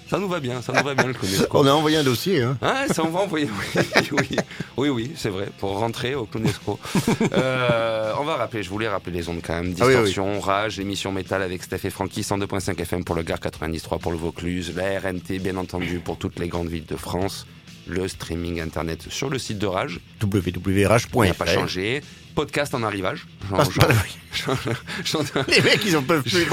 Ça 0.08 0.20
nous 0.20 0.28
va 0.28 0.40
bien, 0.40 0.62
ça 0.62 0.72
nous 0.72 0.84
va 0.84 0.94
bien 0.94 1.08
le 1.08 1.14
Clownesco. 1.14 1.48
On 1.60 1.66
a 1.66 1.72
envoyé 1.72 1.98
un 1.98 2.04
dossier. 2.04 2.42
Hein. 2.42 2.58
Ah, 2.62 2.86
ça 2.88 3.04
on 3.04 3.10
va 3.10 3.22
envoyer, 3.22 3.48
oui, 3.76 3.82
oui, 4.12 4.38
oui, 4.78 4.90
oui, 4.90 5.12
c'est 5.16 5.30
vrai, 5.30 5.48
pour 5.58 5.80
rentrer 5.80 6.16
au 6.16 6.26
Clownesco. 6.26 6.80
Euh, 7.34 8.14
on 8.20 8.24
va 8.24 8.36
rappeler, 8.36 8.64
je 8.64 8.70
voulais 8.70 8.88
rappeler 8.88 9.14
les 9.14 9.30
ondes 9.30 9.42
quand 9.44 9.56
même. 9.56 9.74
Ah 9.80 9.86
oui, 9.86 9.94
oui. 9.96 10.04
Distorsion, 10.04 10.40
Rage, 10.40 10.80
émission 10.80 11.12
métal 11.12 11.42
avec 11.42 11.64
Steph 11.64 11.80
et 11.86 11.90
Francky, 11.90 12.22
102.5 12.22 12.80
FM 12.80 13.04
pour 13.04 13.16
le 13.16 13.24
Gard, 13.24 13.40
93 13.40 14.00
pour 14.00 14.12
le 14.12 14.18
Vaucluse, 14.18 14.74
la 14.76 15.00
RNT 15.00 15.40
bien 15.40 15.58
entendu 15.58 16.00
pour 16.00 16.18
toutes 16.18 16.40
les 16.40 16.48
grandes 16.48 16.70
villes 16.70 16.86
de 16.86 16.96
France, 16.96 17.46
le 17.88 18.08
streaming 18.08 18.62
internet 18.62 19.06
sur 19.10 19.30
le 19.30 19.40
site 19.40 19.60
de 19.60 19.68
Rage, 19.68 20.00
il 20.22 20.28
n'a 20.28 20.32
pas 20.32 20.50
www.rage.fr. 20.52 21.48
changé, 21.48 22.02
podcast 22.36 22.74
en 22.76 22.84
arrivage. 22.84 23.26
Ah, 23.54 23.64
bah 23.78 23.88
Les 25.48 25.62
mecs, 25.62 25.86
ils 25.86 25.96
en 25.96 26.04
peuvent 26.04 26.24
plus. 26.24 26.46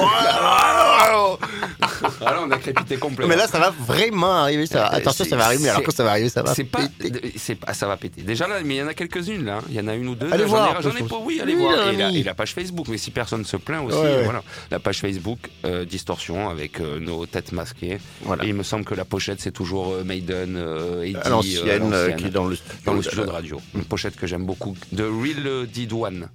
Alors 2.20 2.44
on 2.46 2.50
a 2.50 2.58
crépité 2.58 2.96
complètement. 2.96 3.28
Mais 3.28 3.36
là, 3.36 3.46
ça 3.46 3.58
va 3.58 3.70
vraiment 3.70 4.32
arriver. 4.32 4.66
Ça. 4.66 4.86
Euh, 4.86 4.96
Attention, 4.96 5.24
ça 5.24 5.36
va 5.36 5.46
arriver. 5.46 5.68
Alors 5.68 5.82
quand 5.82 5.94
ça 5.94 6.04
va 6.04 6.10
arriver, 6.10 6.28
ça 6.28 6.42
va. 6.42 6.54
C'est 6.54 6.64
pas, 6.64 6.86
péter. 6.98 7.32
c'est 7.36 7.54
pas, 7.54 7.74
ça 7.74 7.86
va 7.86 7.96
péter. 7.96 8.22
Déjà 8.22 8.46
là, 8.46 8.56
mais 8.64 8.76
il 8.76 8.78
y 8.78 8.82
en 8.82 8.86
a 8.86 8.94
quelques-unes 8.94 9.44
là. 9.44 9.60
Il 9.68 9.74
y 9.74 9.80
en 9.80 9.88
a 9.88 9.94
une 9.94 10.08
ou 10.08 10.14
deux. 10.14 10.28
Allez 10.32 10.44
là, 10.44 10.48
voir, 10.48 10.82
J'en 10.82 10.90
ai, 10.94 11.02
pas. 11.02 11.16
Oui, 11.22 11.40
allez 11.40 11.54
Oui, 11.54 11.62
voir. 11.62 11.88
Et 11.88 11.96
la, 11.96 12.10
et 12.10 12.22
la 12.22 12.34
page 12.34 12.54
Facebook. 12.54 12.86
Mais 12.88 12.98
si 12.98 13.10
personne 13.10 13.44
se 13.44 13.56
plaint 13.56 13.84
aussi, 13.84 13.96
Ouais, 13.96 14.02
ouais. 14.04 14.22
voilà. 14.24 14.42
La 14.70 14.78
page 14.78 15.00
Facebook 15.00 15.38
euh, 15.64 15.84
Distorsion 15.84 16.48
avec 16.48 16.80
euh, 16.80 16.98
nos 16.98 17.26
têtes 17.26 17.52
masquées. 17.52 17.98
Voilà. 18.22 18.44
Et 18.44 18.48
il 18.48 18.54
me 18.54 18.62
semble 18.62 18.84
que 18.84 18.94
la 18.94 19.04
pochette 19.04 19.40
c'est 19.40 19.52
toujours 19.52 19.92
euh, 19.92 20.04
Maiden, 20.04 20.56
Eddie, 21.02 21.16
À 21.22 21.28
l'ancienne, 21.28 22.16
qui 22.16 22.26
est 22.26 22.30
dans 22.30 22.44
le 22.46 22.56
studio. 22.56 22.80
dans 22.84 22.94
le 22.94 23.02
studio 23.02 23.24
de 23.24 23.30
radio. 23.30 23.60
Une 23.74 23.84
pochette 23.84 24.16
que 24.16 24.26
j'aime 24.26 24.44
beaucoup. 24.44 24.76
De 24.92 25.04
Real 25.04 25.66
Did 25.72 25.92
One. 25.92 26.28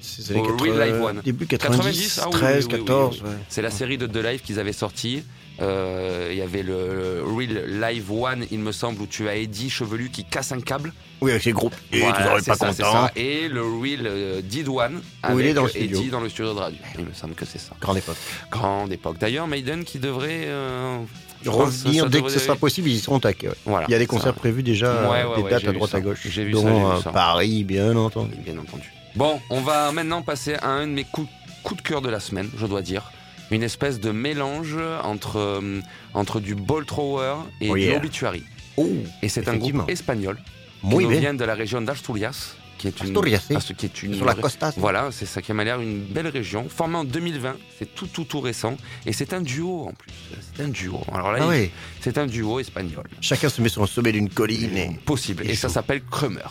C'est 0.00 0.34
les 0.34 0.40
Au 0.40 0.56
80, 0.56 0.62
Real 0.74 0.88
Live 0.92 1.02
One. 1.02 1.20
Début 1.24 1.46
90, 1.46 1.78
90, 1.78 2.20
ah 2.22 2.26
oui, 2.26 2.32
13, 2.32 2.66
oui, 2.66 2.72
oui, 2.74 2.78
oui, 2.80 2.84
14. 2.86 3.20
oui. 3.24 3.30
ouais. 3.30 3.36
C'est 3.48 3.62
la 3.62 3.70
série 3.70 3.98
de 3.98 4.06
The 4.06 4.16
Live 4.16 4.40
qu'ils 4.42 4.58
avaient 4.58 4.72
sorti. 4.72 5.22
Euh, 5.60 6.28
Il 6.32 6.38
y 6.38 6.42
avait 6.42 6.62
le 6.62 7.22
Real 7.24 7.80
Live 7.80 8.10
One, 8.10 8.46
il 8.50 8.58
me 8.58 8.72
semble, 8.72 9.00
où 9.02 9.06
tu 9.06 9.28
as 9.28 9.36
Eddie 9.36 9.70
chevelu 9.70 10.10
qui 10.10 10.24
casse 10.24 10.50
un 10.50 10.60
câble. 10.60 10.92
Oui, 11.20 11.30
avec 11.30 11.44
les 11.44 11.52
groupes. 11.52 11.74
Et 11.92 12.00
Voilà, 12.00 12.16
tu 12.16 12.22
n'aurais 12.24 12.40
c'est 12.40 12.50
pas 12.50 12.56
ça, 12.56 12.66
content. 12.68 12.92
ça. 13.06 13.12
Et 13.16 13.48
le 13.48 13.62
Real 13.62 14.00
euh, 14.06 14.40
Did 14.42 14.68
One 14.68 14.96
Où 14.96 15.00
il 15.22 15.30
avec 15.30 15.46
est 15.46 15.54
dans 15.54 15.62
le 15.64 15.68
studio. 15.68 16.00
Eddie 16.00 16.10
dans 16.10 16.20
le 16.20 16.28
studio 16.28 16.52
de 16.54 16.58
radio. 16.58 16.78
Il 16.98 17.04
me 17.04 17.12
semble 17.12 17.34
que 17.34 17.44
c'est 17.44 17.58
ça. 17.60 17.74
Grande 17.80 17.98
époque. 17.98 18.16
Grande 18.50 18.92
époque. 18.92 19.18
D'ailleurs, 19.20 19.46
Maiden 19.46 19.84
qui 19.84 19.98
devrait 20.00 20.46
euh, 20.46 20.98
Revenir 21.46 22.08
dès 22.10 22.22
que 22.22 22.28
ce 22.28 22.38
sera 22.38 22.56
possible, 22.56 22.88
ils 22.88 23.00
seront 23.00 23.20
taqués. 23.20 23.48
ouais. 23.48 23.54
Voilà, 23.64 23.86
Il 23.88 23.92
y 23.92 23.94
a 23.94 23.98
des 23.98 24.06
concerts 24.06 24.34
prévus 24.34 24.62
déjà, 24.62 25.10
Ouais, 25.10 25.20
euh, 25.22 25.28
ouais, 25.36 25.42
des 25.42 25.50
dates 25.50 25.64
à 25.68 25.72
droite 25.72 25.94
à 25.94 26.00
gauche. 26.00 26.20
J'ai 26.28 26.44
vu 26.44 26.52
dont 26.52 26.62
ça, 26.62 26.68
euh, 26.98 27.00
ça. 27.02 27.10
Paris, 27.10 27.64
bien 27.64 27.96
entendu. 27.96 28.34
bien 28.44 28.58
entendu. 28.58 28.92
Bon, 29.16 29.40
on 29.50 29.60
va 29.60 29.92
maintenant 29.92 30.22
passer 30.22 30.54
à 30.54 30.68
un 30.68 30.86
de 30.86 30.92
mes 30.92 31.04
coups, 31.04 31.28
coups 31.62 31.82
de 31.82 31.88
cœur 31.88 32.00
de 32.02 32.08
la 32.08 32.20
semaine, 32.20 32.48
je 32.56 32.66
dois 32.66 32.82
dire. 32.82 33.12
Une 33.50 33.62
espèce 33.62 34.00
de 34.00 34.10
mélange 34.12 34.76
entre, 35.04 35.36
euh, 35.38 35.80
entre 36.14 36.40
du 36.40 36.54
ball 36.54 36.86
thrower 36.86 37.34
et 37.60 37.68
Oh 37.70 37.74
du 37.74 37.82
yeah. 37.82 37.96
obituary. 37.98 38.42
Oh, 38.78 38.88
Et 39.20 39.28
c'est 39.28 39.48
un 39.48 39.56
groupe 39.56 39.82
espagnol 39.88 40.38
qui 40.82 40.96
bien. 40.96 41.08
vient 41.20 41.34
de 41.34 41.44
la 41.44 41.54
région 41.54 41.82
d'Asturias, 41.82 42.56
qui 42.82 42.88
est 42.88 43.00
une, 43.00 43.06
Asturias. 43.16 43.46
Ast- 43.54 43.74
qui 43.76 43.86
est 43.86 44.02
une 44.02 44.14
Sur 44.14 44.24
la 44.26 44.34
costa. 44.34 44.72
Voilà, 44.76 45.10
c'est 45.12 45.26
ça 45.26 45.40
qui 45.40 45.52
m'a 45.52 45.62
l'air 45.62 45.80
une 45.80 46.00
belle 46.00 46.26
région, 46.26 46.68
formée 46.68 46.96
en 46.96 47.04
2020, 47.04 47.56
c'est 47.78 47.94
tout 47.94 48.08
tout 48.08 48.24
tout 48.24 48.40
récent, 48.40 48.76
et 49.06 49.12
c'est 49.12 49.32
un 49.32 49.40
duo 49.40 49.86
en 49.88 49.92
plus. 49.92 50.10
C'est 50.56 50.62
un 50.64 50.68
duo. 50.68 51.00
Alors 51.12 51.30
là, 51.32 51.46
Ah 51.48 51.54
c'est 52.00 52.18
un 52.18 52.26
duo 52.26 52.58
espagnol. 52.58 53.04
Chacun 53.20 53.48
se 53.48 53.62
met 53.62 53.68
sur 53.68 53.82
un 53.82 53.86
sommet 53.86 54.10
d'une 54.12 54.28
colline 54.28 54.76
et. 54.76 54.90
Possible. 55.04 55.46
Et 55.46 55.50
Et 55.52 55.54
ça 55.54 55.68
s'appelle 55.68 56.02
Krummer. 56.02 56.48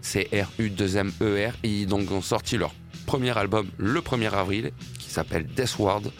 C'est 0.00 0.28
R-U-2-M-E-R. 0.32 1.52
Et 1.62 1.68
ils 1.68 1.86
donc 1.86 2.10
ont 2.10 2.22
sorti 2.22 2.56
leur 2.56 2.72
premier 3.06 3.36
album 3.36 3.68
le 3.76 4.00
1er 4.00 4.30
avril, 4.32 4.72
qui 4.98 5.10
s'appelle 5.10 5.46
Death 5.46 5.76
Ward. 5.78 6.10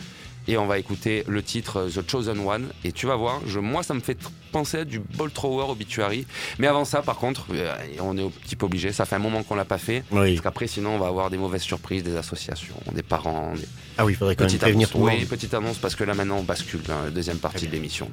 Et 0.46 0.59
on 0.59 0.66
va 0.66 0.78
écouter 0.78 1.24
le 1.26 1.42
titre 1.42 1.78
euh, 1.78 1.88
The 2.02 2.09
Chosen 2.11 2.38
One. 2.46 2.68
Et 2.85 2.92
tu 2.92 3.07
vas 3.07 3.16
voir, 3.16 3.40
je, 3.46 3.59
moi, 3.61 3.83
ça 3.83 3.94
me 3.94 4.00
fait 4.00 4.18
penser 4.52 4.78
à 4.78 4.85
du 4.85 4.98
Ball 5.00 5.30
Thrower 5.30 5.70
Obituary. 5.70 6.26
Mais 6.59 6.66
avant 6.66 6.85
ça, 6.85 7.02
par 7.02 7.16
contre, 7.16 7.46
euh, 7.52 7.74
on 8.00 8.16
est 8.18 8.22
un 8.24 8.28
petit 8.30 8.54
peu 8.57 8.66
obligé. 8.66 8.92
Ça 8.92 9.04
fait 9.07 9.16
un 9.16 9.20
moment 9.20 9.42
qu'on 9.42 9.54
l'a 9.54 9.64
pas 9.64 9.78
fait. 9.78 10.04
Oui. 10.11 10.33
Parce 10.35 10.42
qu'après, 10.42 10.66
sinon, 10.66 10.90
on 10.96 10.98
va 10.98 11.07
avoir 11.07 11.30
des 11.30 11.38
mauvaises 11.38 11.62
surprises, 11.62 12.02
des 12.02 12.16
associations, 12.16 12.74
des 12.92 13.02
parents. 13.02 13.52
Des... 13.54 13.66
Ah 13.96 14.04
oui, 14.04 14.12
il 14.12 14.16
faudrait 14.16 14.37
quand 14.37 14.42
même 14.44 14.48
Petite 14.48 14.61
prévenir 14.61 14.88
annonce. 14.88 14.92
tout 14.92 14.98
le 15.07 15.12
Oui, 15.12 15.18
monde. 15.20 15.28
petite 15.28 15.54
annonce, 15.54 15.78
parce 15.78 15.94
que 15.94 16.04
là, 16.04 16.14
maintenant, 16.14 16.37
on 16.38 16.42
bascule 16.44 16.83
dans 16.83 17.02
la 17.04 17.11
deuxième 17.11 17.38
partie 17.38 17.66
de 17.66 17.72
l'émission. 17.72 18.11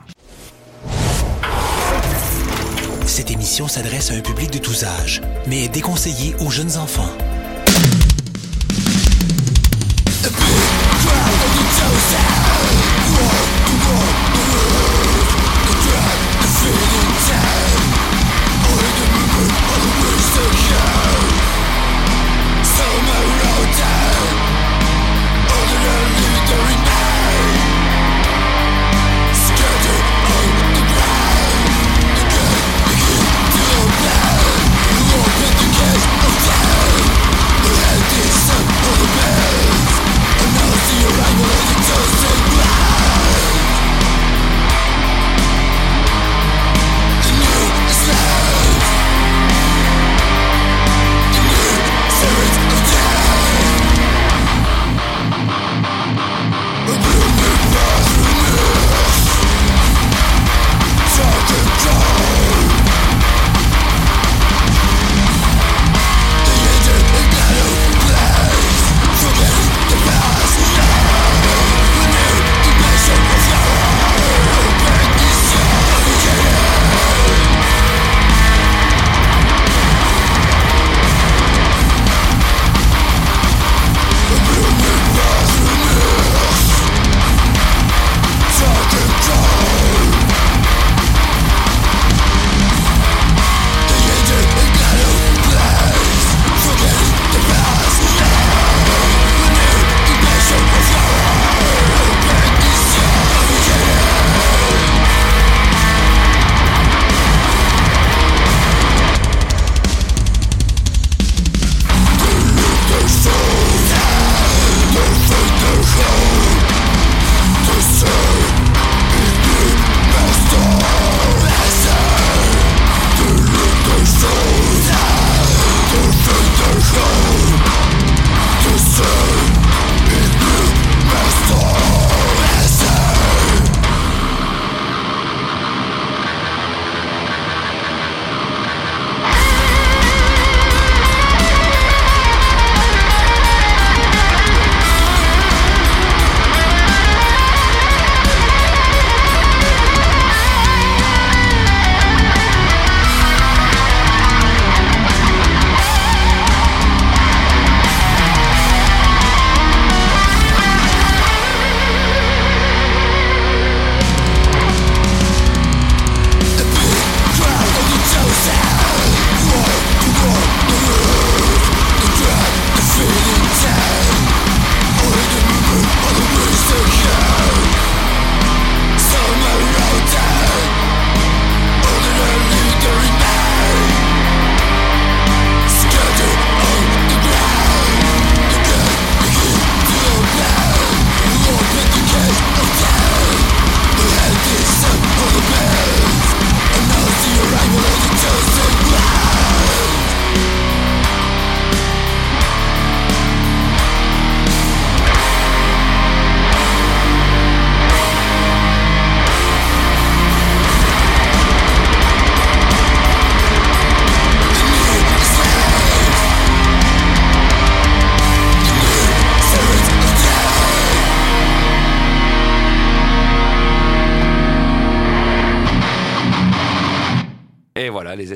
Cette 3.06 3.30
émission 3.30 3.68
s'adresse 3.68 4.10
à 4.12 4.14
un 4.14 4.22
public 4.22 4.52
de 4.52 4.58
tous 4.60 4.86
âges, 4.86 5.22
mais 5.46 5.66
est 5.66 5.70
déconseillée 5.70 6.34
aux 6.40 6.50
jeunes 6.50 6.78
enfants. 6.78 7.12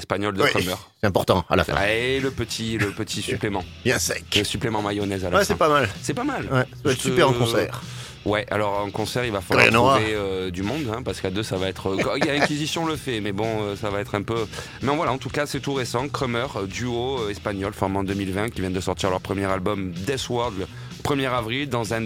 Espagnols 0.06 0.36
de 0.38 0.44
Oui. 0.44 0.50
C'est 1.02 1.08
important 1.08 1.44
à 1.50 1.56
la 1.56 1.64
fin. 1.64 1.82
Et 1.88 2.20
le 2.20 2.30
petit, 2.30 2.78
le 2.78 2.92
petit 2.92 3.24
supplément. 3.24 3.64
Bien 3.84 3.98
sec. 3.98 4.24
Le 4.38 4.44
supplément 4.44 4.84
mayonnaise 4.84 5.26
à 5.26 5.30
la 5.32 5.38
Ouais, 5.38 5.42
fin. 5.44 5.48
c'est 5.54 5.58
pas 5.58 5.68
mal. 5.70 5.90
C'est 6.04 6.14
pas 6.14 6.24
mal. 6.24 6.44
Ouais, 6.44 6.60
ça 6.62 6.66
va 6.84 6.92
être 6.92 7.02
super 7.02 7.30
en 7.30 7.34
concert. 7.34 7.82
Ouais, 8.24 8.46
alors 8.52 8.80
en 8.80 8.90
concert, 8.92 9.24
il 9.26 9.32
va 9.32 9.42
falloir 9.42 9.68
trouver 9.96 10.14
euh, 10.16 10.50
du 10.52 10.62
monde, 10.64 10.92
hein, 10.96 11.02
parce 11.04 11.22
qu'à 11.22 11.30
deux, 11.32 11.44
ça 11.44 11.58
va 11.58 11.68
être. 11.70 11.90
euh, 11.90 12.18
Il 12.18 12.26
y 12.26 12.30
a 12.30 12.34
Inquisition 12.34 12.86
le 12.86 12.96
fait, 12.96 13.20
mais 13.20 13.32
bon, 13.32 13.62
euh, 13.62 13.76
ça 13.76 13.90
va 13.92 14.00
être 14.00 14.14
un 14.16 14.22
peu. 14.24 14.46
Mais 14.82 14.96
voilà, 14.96 15.12
en 15.12 15.18
tout 15.20 15.30
cas, 15.30 15.46
c'est 15.48 15.60
tout 15.60 15.74
récent. 15.74 16.08
Crummer, 16.08 16.48
duo 16.68 17.20
euh, 17.22 17.30
espagnol, 17.30 17.74
formé 17.74 17.98
en 18.00 18.04
2020, 18.04 18.50
qui 18.50 18.62
viennent 18.62 18.74
de 18.74 18.80
sortir 18.82 19.10
leur 19.12 19.22
premier 19.22 19.46
album 19.46 19.92
Death 19.92 20.30
World 20.30 20.58
le 20.60 20.66
1er 21.04 21.30
avril, 21.32 21.68
dans 21.70 21.94
un 21.96 22.06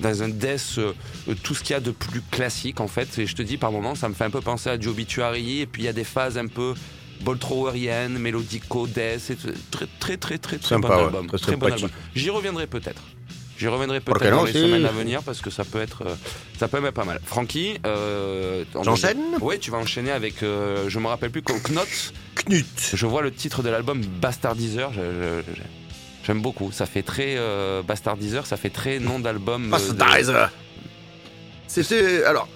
dans 0.00 0.22
un 0.22 0.28
death, 0.28 0.76
euh, 0.78 0.92
euh, 1.28 1.34
tout 1.42 1.54
ce 1.56 1.62
qu'il 1.64 1.72
y 1.72 1.76
a 1.76 1.80
de 1.80 1.90
plus 1.90 2.22
classique 2.30 2.78
en 2.80 2.86
fait. 2.88 3.18
Et 3.18 3.26
je 3.26 3.34
te 3.34 3.42
dis, 3.42 3.56
par 3.58 3.72
moments, 3.72 3.94
ça 3.96 4.08
me 4.08 4.14
fait 4.14 4.24
un 4.24 4.30
peu 4.30 4.40
penser 4.40 4.70
à 4.70 4.76
du 4.78 4.86
Obituary, 4.88 5.60
et 5.62 5.66
puis 5.66 5.82
il 5.82 5.84
y 5.86 5.88
a 5.88 5.92
des 5.92 6.04
phases 6.04 6.38
un 6.38 6.46
peu 6.46 6.72
boltroweriennes, 7.20 8.18
mélodico, 8.18 8.86
death, 8.86 9.20
c'est 9.20 9.36
très 9.70 9.86
très 9.98 10.16
très 10.16 10.38
très 10.38 10.58
très 10.58 10.74
Sympa, 10.76 10.88
bon 10.88 10.94
album. 10.94 11.26
très 11.26 11.38
Très 11.38 11.56
bon 11.56 11.72
album. 11.72 11.90
J'y 12.14 12.30
reviendrai 12.30 12.66
peut-être. 12.66 13.02
J'y 13.58 13.66
reviendrai 13.66 13.98
peut-être 14.00 14.30
dans 14.30 14.44
les 14.44 14.52
semaines 14.52 14.86
à 14.86 14.92
venir 14.92 15.22
parce 15.24 15.40
que 15.40 15.50
ça 15.50 15.64
peut 15.64 15.80
être, 15.80 16.02
euh, 16.06 16.14
ça 16.58 16.68
peut 16.68 16.84
être 16.84 16.94
pas 16.94 17.04
mal. 17.04 17.20
Francky, 17.24 17.78
euh, 17.86 18.64
J'enchaîne 18.84 19.18
Oui, 19.40 19.58
tu 19.58 19.72
vas 19.72 19.78
enchaîner 19.78 20.12
avec, 20.12 20.44
euh, 20.44 20.88
je 20.88 20.98
me 21.00 21.08
rappelle 21.08 21.30
plus, 21.30 21.42
Knot. 21.42 21.82
Knut. 22.36 22.90
Je 22.94 23.06
vois 23.06 23.20
le 23.20 23.32
titre 23.32 23.64
de 23.64 23.68
l'album 23.68 24.00
Bastardizer. 24.00 24.90
J'aime 26.24 26.40
beaucoup. 26.40 26.70
Ça 26.70 26.86
fait 26.86 27.02
très 27.02 27.36
Bastardizer, 27.82 28.46
ça 28.46 28.56
fait 28.56 28.70
très 28.70 29.00
nom 29.00 29.18
d'album. 29.18 29.70
Bastardizer. 29.70 30.50
C'était. 31.66 32.24
Alors, 32.24 32.48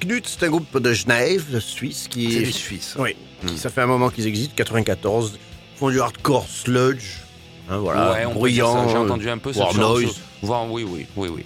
Knut, 0.00 0.26
c'est 0.26 0.46
un 0.46 0.50
groupe 0.50 0.78
de 0.78 0.92
Genève, 0.92 1.50
de 1.50 1.58
Suisse, 1.58 2.06
qui. 2.08 2.32
C'est 2.32 2.40
des 2.40 2.52
Suisses. 2.52 2.94
Oui. 2.98 3.16
Ça 3.56 3.70
fait 3.70 3.80
un 3.82 3.86
moment 3.86 4.10
qu'ils 4.10 4.26
existent, 4.26 4.54
94. 4.56 5.32
Ils 5.34 5.78
font 5.78 5.90
du 5.90 6.00
hardcore 6.00 6.46
sludge. 6.48 7.04
Hein, 7.70 7.78
voilà. 7.78 8.12
ouais, 8.12 8.32
bruyant. 8.32 8.88
J'ai 8.88 8.96
entendu 8.96 9.28
un 9.30 9.38
peu 9.38 9.52
ce 9.52 9.58
genre 9.58 9.74
noise. 9.76 10.14
Voire- 10.42 10.70
oui, 10.70 10.84
oui, 10.88 11.06
oui, 11.16 11.28
oui. 11.34 11.42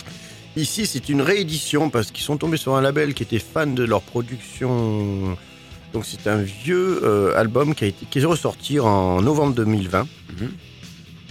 Ici, 0.56 0.86
c'est 0.86 1.08
une 1.08 1.22
réédition 1.22 1.88
parce 1.90 2.10
qu'ils 2.10 2.24
sont 2.24 2.36
tombés 2.36 2.56
sur 2.56 2.74
un 2.74 2.80
label 2.80 3.14
qui 3.14 3.22
était 3.22 3.38
fan 3.38 3.74
de 3.74 3.84
leur 3.84 4.02
production. 4.02 5.36
Donc, 5.92 6.04
c'est 6.04 6.26
un 6.28 6.38
vieux 6.38 7.00
euh, 7.04 7.36
album 7.38 7.74
qui, 7.74 7.84
a 7.84 7.86
été, 7.86 8.04
qui 8.10 8.18
est 8.18 8.24
ressorti 8.24 8.80
en 8.80 9.22
novembre 9.22 9.54
2020, 9.54 10.00
Mhm. 10.40 10.50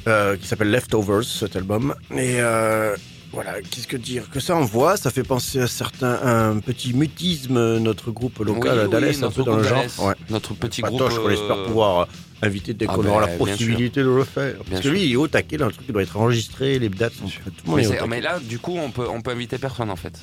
euh, 0.07 0.37
qui 0.37 0.47
s'appelle 0.47 0.71
Leftovers, 0.71 1.23
cet 1.25 1.55
album. 1.55 1.93
Et 2.11 2.37
euh, 2.39 2.95
voilà, 3.33 3.61
qu'est-ce 3.61 3.87
que 3.87 3.97
dire 3.97 4.29
Que 4.31 4.39
ça 4.39 4.55
envoie, 4.55 4.97
ça 4.97 5.11
fait 5.11 5.23
penser 5.23 5.59
à 5.59 5.67
certains 5.67 6.19
un 6.23 6.59
petit 6.59 6.93
mutisme, 6.93 7.77
notre 7.77 8.11
groupe 8.11 8.39
local 8.39 8.87
Oui, 8.91 8.95
oui, 9.09 9.23
un 9.23 9.31
peu 9.31 9.43
dans 9.43 9.57
le 9.57 9.63
genre. 9.63 9.83
Ouais. 9.99 10.13
Notre 10.29 10.53
petit 10.53 10.81
Patoche, 10.81 11.13
groupe. 11.15 11.25
on 11.27 11.29
espère 11.29 11.57
euh, 11.57 11.65
pouvoir 11.67 11.99
euh, 12.01 12.05
inviter 12.41 12.73
dès 12.73 12.85
ah 12.89 12.95
qu'on 12.95 13.03
ben, 13.03 13.09
aura 13.09 13.21
la 13.27 13.37
possibilité 13.37 14.01
de 14.01 14.09
le 14.09 14.23
faire. 14.23 14.55
Parce 14.69 14.77
que 14.77 14.81
sûr. 14.83 14.91
lui, 14.91 15.03
il 15.05 15.11
est 15.11 15.15
au 15.17 15.27
taquet 15.27 15.57
dans 15.57 15.65
le 15.67 15.71
truc, 15.73 15.85
il 15.89 15.91
doit 15.93 16.03
être 16.03 16.17
enregistré, 16.17 16.79
les 16.79 16.89
dates 16.89 17.13
sont 17.13 17.25
tout 17.27 17.31
le 17.65 17.71
monde 17.71 17.79
Mais, 17.79 17.85
est 17.97 18.07
mais 18.07 18.21
là, 18.21 18.39
du 18.39 18.59
coup, 18.59 18.77
on 18.77 18.91
peut, 18.91 19.07
on 19.09 19.21
peut 19.21 19.31
inviter 19.31 19.57
personne 19.57 19.89
en 19.89 19.95
fait. 19.97 20.19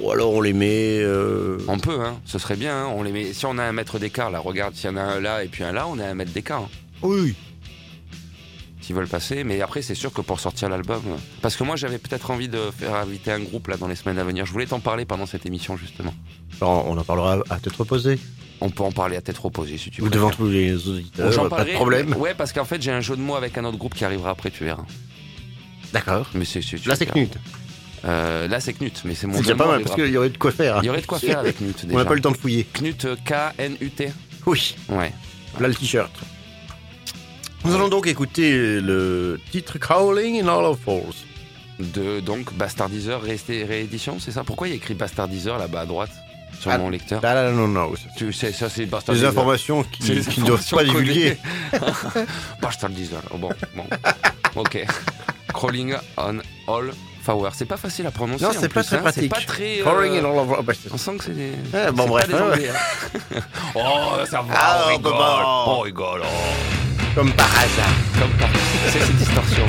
Ou 0.00 0.10
alors 0.10 0.32
on 0.32 0.40
les 0.40 0.52
met. 0.54 1.00
euh, 1.02 1.58
On 1.68 1.78
peut, 1.78 2.00
hein. 2.00 2.18
Ce 2.24 2.38
serait 2.38 2.56
bien. 2.56 2.84
hein. 2.84 2.92
On 2.96 3.02
les 3.02 3.12
met. 3.12 3.32
Si 3.34 3.44
on 3.46 3.58
a 3.58 3.62
un 3.64 3.72
mètre 3.72 3.98
d'écart, 3.98 4.30
là, 4.30 4.38
regarde, 4.38 4.74
s'il 4.74 4.88
y 4.88 4.92
en 4.92 4.96
a 4.96 5.02
un 5.02 5.20
là 5.20 5.44
et 5.44 5.48
puis 5.48 5.64
un 5.64 5.72
là, 5.72 5.86
on 5.86 5.98
a 5.98 6.06
un 6.06 6.14
mètre 6.14 6.32
d'écart. 6.32 6.62
hein, 6.62 6.68
Oui. 7.02 7.34
S'ils 8.92 8.98
veulent 8.98 9.08
passer. 9.08 9.42
Mais 9.44 9.60
après, 9.62 9.80
c'est 9.80 9.94
sûr 9.94 10.12
que 10.12 10.20
pour 10.20 10.38
sortir 10.38 10.68
l'album. 10.68 11.00
Parce 11.40 11.56
que 11.56 11.64
moi, 11.64 11.76
j'avais 11.76 11.98
peut-être 11.98 12.30
envie 12.30 12.48
de 12.48 12.58
faire 12.78 12.94
inviter 12.94 13.32
un 13.32 13.40
groupe 13.40 13.68
là 13.68 13.76
dans 13.78 13.88
les 13.88 13.96
semaines 13.96 14.18
à 14.18 14.24
venir. 14.24 14.44
Je 14.44 14.52
voulais 14.52 14.66
t'en 14.66 14.80
parler 14.80 15.04
pendant 15.06 15.24
cette 15.26 15.46
émission 15.46 15.76
justement. 15.76 16.14
Alors, 16.60 16.86
on 16.88 16.96
en 16.98 17.04
parlera 17.04 17.38
à 17.48 17.58
tête 17.58 17.74
reposée. 17.74 18.18
On 18.60 18.70
peut 18.70 18.84
en 18.84 18.92
parler 18.92 19.16
à 19.16 19.20
tête 19.22 19.38
reposée 19.38 19.78
si 19.78 19.90
tu 19.90 20.02
Ou 20.02 20.04
veux. 20.04 20.10
devant 20.10 20.30
tous 20.30 20.48
les 20.48 20.88
auditeurs, 20.88 21.32
J'en 21.32 21.48
pas 21.48 21.64
de 21.64 21.70
problème. 21.72 22.14
Ouais, 22.16 22.34
parce 22.34 22.52
qu'en 22.52 22.64
fait, 22.64 22.80
j'ai 22.80 22.92
un 22.92 23.00
jeu 23.00 23.16
de 23.16 23.20
mots 23.22 23.34
avec 23.34 23.56
un 23.58 23.64
autre 23.64 23.78
groupe 23.78 23.94
qui 23.94 24.04
arrivera 24.04 24.30
après, 24.30 24.50
tu 24.50 24.64
verras. 24.64 24.84
D'accord. 25.92 26.28
Mais 26.34 26.44
c'est, 26.44 26.62
c'est- 26.62 26.84
Là, 26.86 26.94
c'est. 26.94 27.06
Knut. 27.06 27.32
Euh, 28.04 28.46
là, 28.48 28.60
c'est 28.60 28.72
Knut, 28.74 29.02
mais 29.04 29.14
c'est 29.14 29.26
mon 29.26 29.34
C'est 29.34 29.42
déjà 29.42 29.54
pas 29.56 29.66
mal, 29.66 29.82
parce 29.82 29.94
qu'il 29.96 30.08
y 30.08 30.16
aurait 30.16 30.30
de 30.30 30.38
quoi 30.38 30.50
faire. 30.52 30.78
Il 30.82 30.86
y 30.86 30.90
aurait 30.90 31.00
de 31.00 31.06
quoi 31.06 31.18
faire 31.18 31.38
avec 31.40 31.58
Knut 31.60 31.76
On 31.84 31.86
déjà. 31.88 31.98
n'a 31.98 32.04
pas 32.04 32.12
eu 32.12 32.16
le 32.16 32.22
temps 32.22 32.30
de 32.32 32.36
fouiller. 32.36 32.64
Knut 32.72 33.04
euh, 33.04 33.16
K-N-U-T. 33.24 34.12
Oui. 34.46 34.74
Ouais. 34.88 35.12
Là, 35.60 35.68
le 35.68 35.74
t-shirt. 35.74 36.10
Nous 37.64 37.74
allons 37.74 37.88
donc 37.88 38.06
écouter 38.06 38.80
le 38.80 39.40
titre 39.50 39.78
Crawling 39.78 40.42
in 40.42 40.48
Hollow 40.48 40.74
Falls. 40.76 41.14
De 41.78 42.20
donc 42.20 42.52
Bastardizer 42.54 43.20
resté- 43.22 43.64
réédition, 43.64 44.18
c'est 44.20 44.30
ça? 44.30 44.44
Pourquoi 44.44 44.68
il 44.68 44.70
y 44.70 44.74
a 44.74 44.76
écrit 44.76 44.94
Bastardizer 44.94 45.58
là-bas 45.58 45.80
à 45.80 45.86
droite 45.86 46.10
sur 46.60 46.70
Ah, 46.70 46.78
mon 46.78 46.90
lecteur? 46.90 47.20
Là, 47.22 47.34
là, 47.34 47.50
non, 47.50 47.66
non. 47.66 47.92
Tu 48.16 48.32
sais, 48.32 48.52
ça 48.52 48.68
c'est 48.68 48.74
C'est 48.76 48.80
des 48.82 48.86
Bastardizer. 48.90 49.28
informations 49.28 49.82
qui, 49.84 50.02
des 50.02 50.20
qui 50.20 50.40
ne 50.42 50.46
doivent 50.46 50.68
pas 50.70 50.84
divulguer. 50.84 51.38
Bastardizer. 52.60 53.18
Oh, 53.32 53.38
bon, 53.38 53.50
bon. 53.74 53.84
ok. 54.56 54.84
Crawling 55.52 55.94
on 56.16 56.38
all 56.68 56.92
Flower. 57.22 57.50
C'est 57.54 57.64
pas 57.66 57.76
facile 57.76 58.06
à 58.06 58.10
prononcer. 58.10 58.44
Non, 58.44 58.50
c'est 58.58 58.68
pas 58.68 58.82
très 58.82 58.96
hein. 58.96 59.00
pratique. 59.02 59.22
C'est 59.22 59.28
pas 59.28 59.40
très. 59.52 59.80
euh, 59.80 59.84
Crawling 59.84 60.18
in. 60.24 60.62
Bah, 60.62 60.72
c'est- 60.80 60.92
On 60.92 60.96
sent 60.98 61.16
que 61.18 61.24
c'est 61.24 61.34
des. 61.34 61.52
Ah, 61.72 61.90
bon, 61.92 62.06
bref, 62.06 62.26
Pas 62.28 62.32
des 62.36 62.42
hein. 62.42 62.50
Anglais, 62.52 62.68
hein. 62.70 63.40
oh, 63.76 64.24
ça 64.28 64.42
va. 64.42 64.54
Ah, 64.54 64.84
on 64.84 64.88
rigole. 64.90 65.12
On 65.14 65.80
rigole. 65.80 66.22
oh. 66.24 67.01
Comme 67.14 67.30
par 67.32 67.46
hasard. 67.46 67.92
Comme 68.18 68.30
par. 68.38 68.48
C'est 68.90 69.00
ces 69.00 69.12
distorsions. 69.12 69.66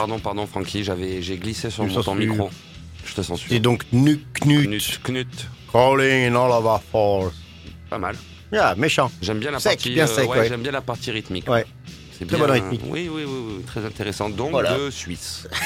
Pardon, 0.00 0.18
pardon, 0.18 0.46
Francky, 0.46 0.82
j'avais, 0.84 1.22
j'ai 1.22 1.36
glissé 1.36 1.70
sur 1.70 1.84
mon 1.84 2.02
ton 2.02 2.14
micro. 2.14 2.50
Je 3.04 3.14
te 3.14 3.22
censure. 3.22 3.48
C'est 3.50 3.60
donc 3.60 3.84
Knut 3.92 4.24
Knut. 4.40 4.66
Knut, 4.66 5.00
Knut. 5.04 5.48
Crawling 5.68 6.26
in 6.32 6.34
all 6.36 6.50
of 6.52 6.64
our 6.64 6.80
force. 6.90 7.34
Pas 7.88 7.98
mal. 7.98 8.16
Yeah, 8.52 8.74
méchant. 8.76 9.10
J'aime 9.22 9.38
bien 9.38 9.50
la 9.50 9.60
Sec, 9.60 9.72
partie. 9.72 9.90
bien 9.90 10.06
sec, 10.06 10.28
ouais, 10.28 10.38
ouais. 10.40 10.48
j'aime 10.48 10.62
bien 10.62 10.72
la 10.72 10.80
partie 10.80 11.10
rythmique. 11.10 11.48
Ouais. 11.48 11.64
C'est 12.18 12.26
Très 12.26 12.36
bien. 12.36 12.46
bonne 12.46 12.50
rythmique. 12.50 12.80
Oui, 12.86 13.08
oui, 13.12 13.24
oui, 13.26 13.54
oui, 13.58 13.62
très 13.64 13.84
intéressant. 13.84 14.28
Donc 14.28 14.50
Voilà. 14.50 14.76
de 14.76 14.90
Suisse. 14.90 15.46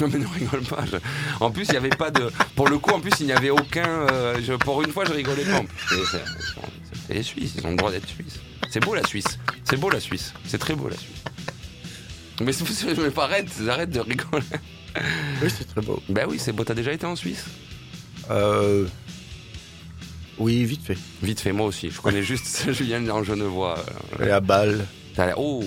Non 0.00 0.08
mais 0.10 0.18
ne 0.20 0.26
rigole 0.26 0.62
pas. 0.62 0.84
je- 0.90 0.96
En 1.44 1.50
plus, 1.50 1.64
il 1.68 1.72
n'y 1.72 1.76
avait 1.76 1.90
pas 1.90 2.10
de. 2.10 2.30
Pour 2.56 2.66
le 2.68 2.78
coup, 2.78 2.90
en 2.92 3.00
plus, 3.00 3.10
il 3.20 3.26
n'y 3.26 3.32
avait 3.32 3.50
aucun. 3.50 3.86
euh, 3.86 4.40
je- 4.42 4.54
Pour 4.54 4.82
une 4.82 4.90
fois, 4.90 5.04
je 5.04 5.12
rigolais 5.12 5.44
pas. 5.44 5.60
C'est 7.06 7.14
les 7.14 7.22
Suisses, 7.22 7.52
ils 7.58 7.66
ont 7.66 7.70
le 7.70 7.76
droit 7.76 7.90
d'être 7.90 8.08
Suisses. 8.08 8.40
C'est 8.70 8.80
beau 8.80 8.94
la 8.94 9.04
Suisse. 9.06 9.38
C'est 9.64 9.76
beau 9.76 9.90
la 9.90 10.00
Suisse. 10.00 10.32
C'est 10.46 10.58
très 10.58 10.74
beau 10.74 10.88
la 10.88 10.96
Suisse. 10.96 11.22
Mais 12.40 12.52
me 13.00 13.18
arrête, 13.20 13.46
arrête 13.68 13.90
de 13.90 14.00
rigoler. 14.00 14.44
Oui, 15.42 15.48
c'est 15.56 15.66
très 15.68 15.80
beau. 15.80 16.02
Ben 16.08 16.26
oui, 16.28 16.38
c'est 16.38 16.52
beau. 16.52 16.64
T'as 16.64 16.74
déjà 16.74 16.92
été 16.92 17.06
en 17.06 17.16
Suisse? 17.16 17.44
Euh... 18.30 18.86
Oui, 20.38 20.64
vite 20.64 20.84
fait. 20.84 20.98
Vite 21.22 21.40
fait, 21.40 21.52
moi 21.52 21.66
aussi. 21.66 21.90
Je 21.90 22.00
connais 22.00 22.22
juste 22.22 22.72
Julien 22.72 23.08
en 23.10 23.22
Genevois. 23.22 23.78
euh, 24.20 24.26
Et 24.26 24.30
à 24.30 24.40
t'as 25.14 25.26
la- 25.26 25.38
Oh, 25.38 25.62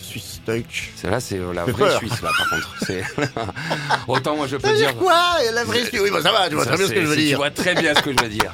Swiss 0.00 0.40
Touch. 0.46 0.90
c'est 0.96 1.10
là, 1.10 1.18
c'est 1.20 1.38
la 1.38 1.64
Fait 1.64 1.72
vraie 1.72 1.88
peur. 1.88 1.98
Suisse 1.98 2.22
là, 2.22 2.30
par 2.36 2.48
contre. 2.50 2.76
Autant 4.08 4.36
moi 4.36 4.46
je 4.46 4.56
peux 4.56 4.68
dire. 4.68 4.92
dire 4.92 4.96
quoi 4.96 5.36
La 5.52 5.64
vraie 5.64 5.84
Suisse? 5.84 6.00
Oui, 6.02 6.10
bah 6.10 6.22
ça 6.22 6.32
va, 6.32 6.48
tu 6.48 6.54
vois 6.54 6.64
Ça, 6.64 6.70
très 6.76 6.78
bien 6.78 6.88
ce 6.88 6.92
que 6.94 7.00
je 7.02 7.06
veux 7.06 7.14
c'est- 7.14 7.20
Tu 7.20 7.26
dire. 7.26 7.36
vois 7.38 7.50
très 7.50 7.74
bien 7.74 7.94
ce 7.94 8.00
que 8.02 8.12
je 8.12 8.22
veux 8.22 8.30
dire. 8.30 8.52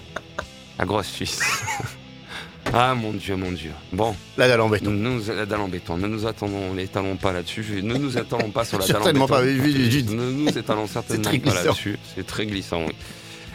La 0.78 0.84
grosse 0.84 1.06
Suisse. 1.08 1.40
Ah 2.74 2.94
mon 2.94 3.12
dieu, 3.12 3.36
mon 3.36 3.52
dieu. 3.52 3.70
Bon, 3.92 4.14
La 4.36 4.48
dalle 4.48 4.60
en 4.60 4.68
béton. 4.68 4.90
nous, 4.90 5.20
la 5.26 5.46
dalle 5.46 5.60
en 5.60 5.68
béton. 5.68 5.96
Ne 5.96 6.06
nous 6.06 6.26
attendons, 6.26 6.74
n'étalons 6.74 7.16
pas 7.16 7.32
là-dessus. 7.32 7.82
Ne 7.82 7.94
nous 7.96 8.16
attendons 8.18 8.50
pas 8.50 8.64
sur 8.64 8.78
la 8.78 8.86
dalle 8.86 8.96
en 8.96 8.98
Certainement 9.04 9.26
béton. 9.26 9.34
pas, 9.38 9.42
oui, 9.42 9.60
oui. 9.62 10.04
Ne 10.08 10.30
nous 10.30 10.48
étalons 10.58 10.86
certainement 10.86 11.30
pas 11.44 11.54
là-dessus. 11.54 11.98
C'est 12.14 12.26
très 12.26 12.46
glissant, 12.46 12.82
oui. 12.86 12.92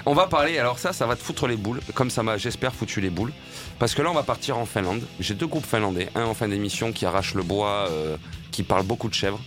On 0.06 0.14
va 0.14 0.28
parler, 0.28 0.58
alors 0.58 0.80
ça, 0.80 0.94
ça 0.94 1.06
va 1.06 1.16
te 1.18 1.22
foutre 1.24 1.48
les 1.48 1.58
boules, 1.58 1.82
comme 1.94 2.10
ça 2.10 2.24
m'a, 2.24 2.38
j'espère, 2.38 2.74
foutu 2.74 3.02
les 3.02 3.10
boules. 3.10 3.34
Parce 3.78 3.94
que 3.94 4.02
là, 4.02 4.10
on 4.10 4.14
va 4.14 4.24
partir 4.24 4.58
en 4.58 4.66
Finlande. 4.66 5.02
J'ai 5.20 5.34
deux 5.34 5.48
groupes 5.48 5.66
finlandais. 5.66 6.08
Un 6.16 6.24
en 6.24 6.34
fin 6.34 6.48
d'émission 6.48 6.92
qui 6.94 7.06
arrache 7.06 7.34
le 7.34 7.44
bois, 7.44 7.88
euh, 7.90 8.16
qui 8.52 8.64
parle 8.64 8.84
beaucoup 8.86 9.10
de 9.10 9.14
chèvres. 9.14 9.40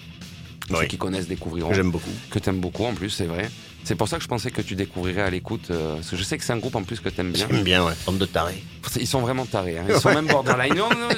Ceux 0.70 0.84
qui 0.86 0.98
connaissent 0.98 1.26
découvriront 1.28 1.72
J'aime 1.72 1.90
beaucoup. 1.90 2.10
que 2.30 2.38
t'aimes 2.38 2.60
beaucoup 2.60 2.84
en 2.84 2.94
plus, 2.94 3.10
c'est 3.10 3.24
vrai. 3.26 3.50
C'est 3.84 3.94
pour 3.94 4.08
ça 4.08 4.18
que 4.18 4.22
je 4.22 4.28
pensais 4.28 4.50
que 4.50 4.60
tu 4.62 4.74
découvrirais 4.76 5.22
à 5.22 5.30
l'écoute, 5.30 5.68
euh, 5.70 5.96
parce 5.96 6.10
que 6.10 6.16
je 6.16 6.22
sais 6.22 6.38
que 6.38 6.44
c'est 6.44 6.52
un 6.52 6.58
groupe 6.58 6.76
en 6.76 6.82
plus 6.82 7.00
que 7.00 7.08
t'aimes 7.08 7.32
bien. 7.32 7.46
J'aime 7.50 7.62
bien, 7.62 7.84
ouais. 7.84 7.92
Bande 8.06 8.18
de 8.18 8.26
tarés. 8.26 8.62
Ils 9.00 9.06
sont 9.06 9.20
vraiment 9.20 9.46
tarés, 9.46 9.78
hein. 9.78 9.84
ils 9.88 9.98
sont 10.00 10.12
même 10.12 10.26
borderline. 10.26 10.74
Non, 10.74 10.88
non, 10.90 11.08
non, 11.08 11.14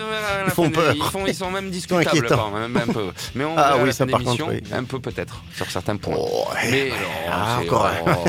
Ils 0.47 0.51
font 0.53 0.71
peur. 0.71 0.95
Ils, 0.95 1.03
font, 1.03 1.27
ils 1.27 1.35
sont 1.35 1.51
même 1.51 1.71
discutables, 1.71 2.27
quand 2.29 2.51
même, 2.51 2.77
un 2.77 2.93
peu. 2.93 3.11
Mais 3.35 3.45
on 3.45 3.55
Ah 3.57 3.77
oui, 3.79 3.87
la 3.87 3.93
ça, 3.93 4.05
fin 4.07 4.11
par 4.13 4.21
d'émission, 4.21 4.47
contre, 4.47 4.59
oui. 4.63 4.73
un 4.73 4.85
peu 4.85 5.01
peut-être 5.01 5.43
sur 5.55 5.71
certains 5.71 5.97
points. 5.97 6.15
Oh. 6.19 6.47
Mais 6.71 6.91
Ah, 7.31 7.59
c'est- 7.61 7.69
encore 7.69 7.91
oh. 8.07 8.29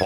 Oh. 0.00 0.04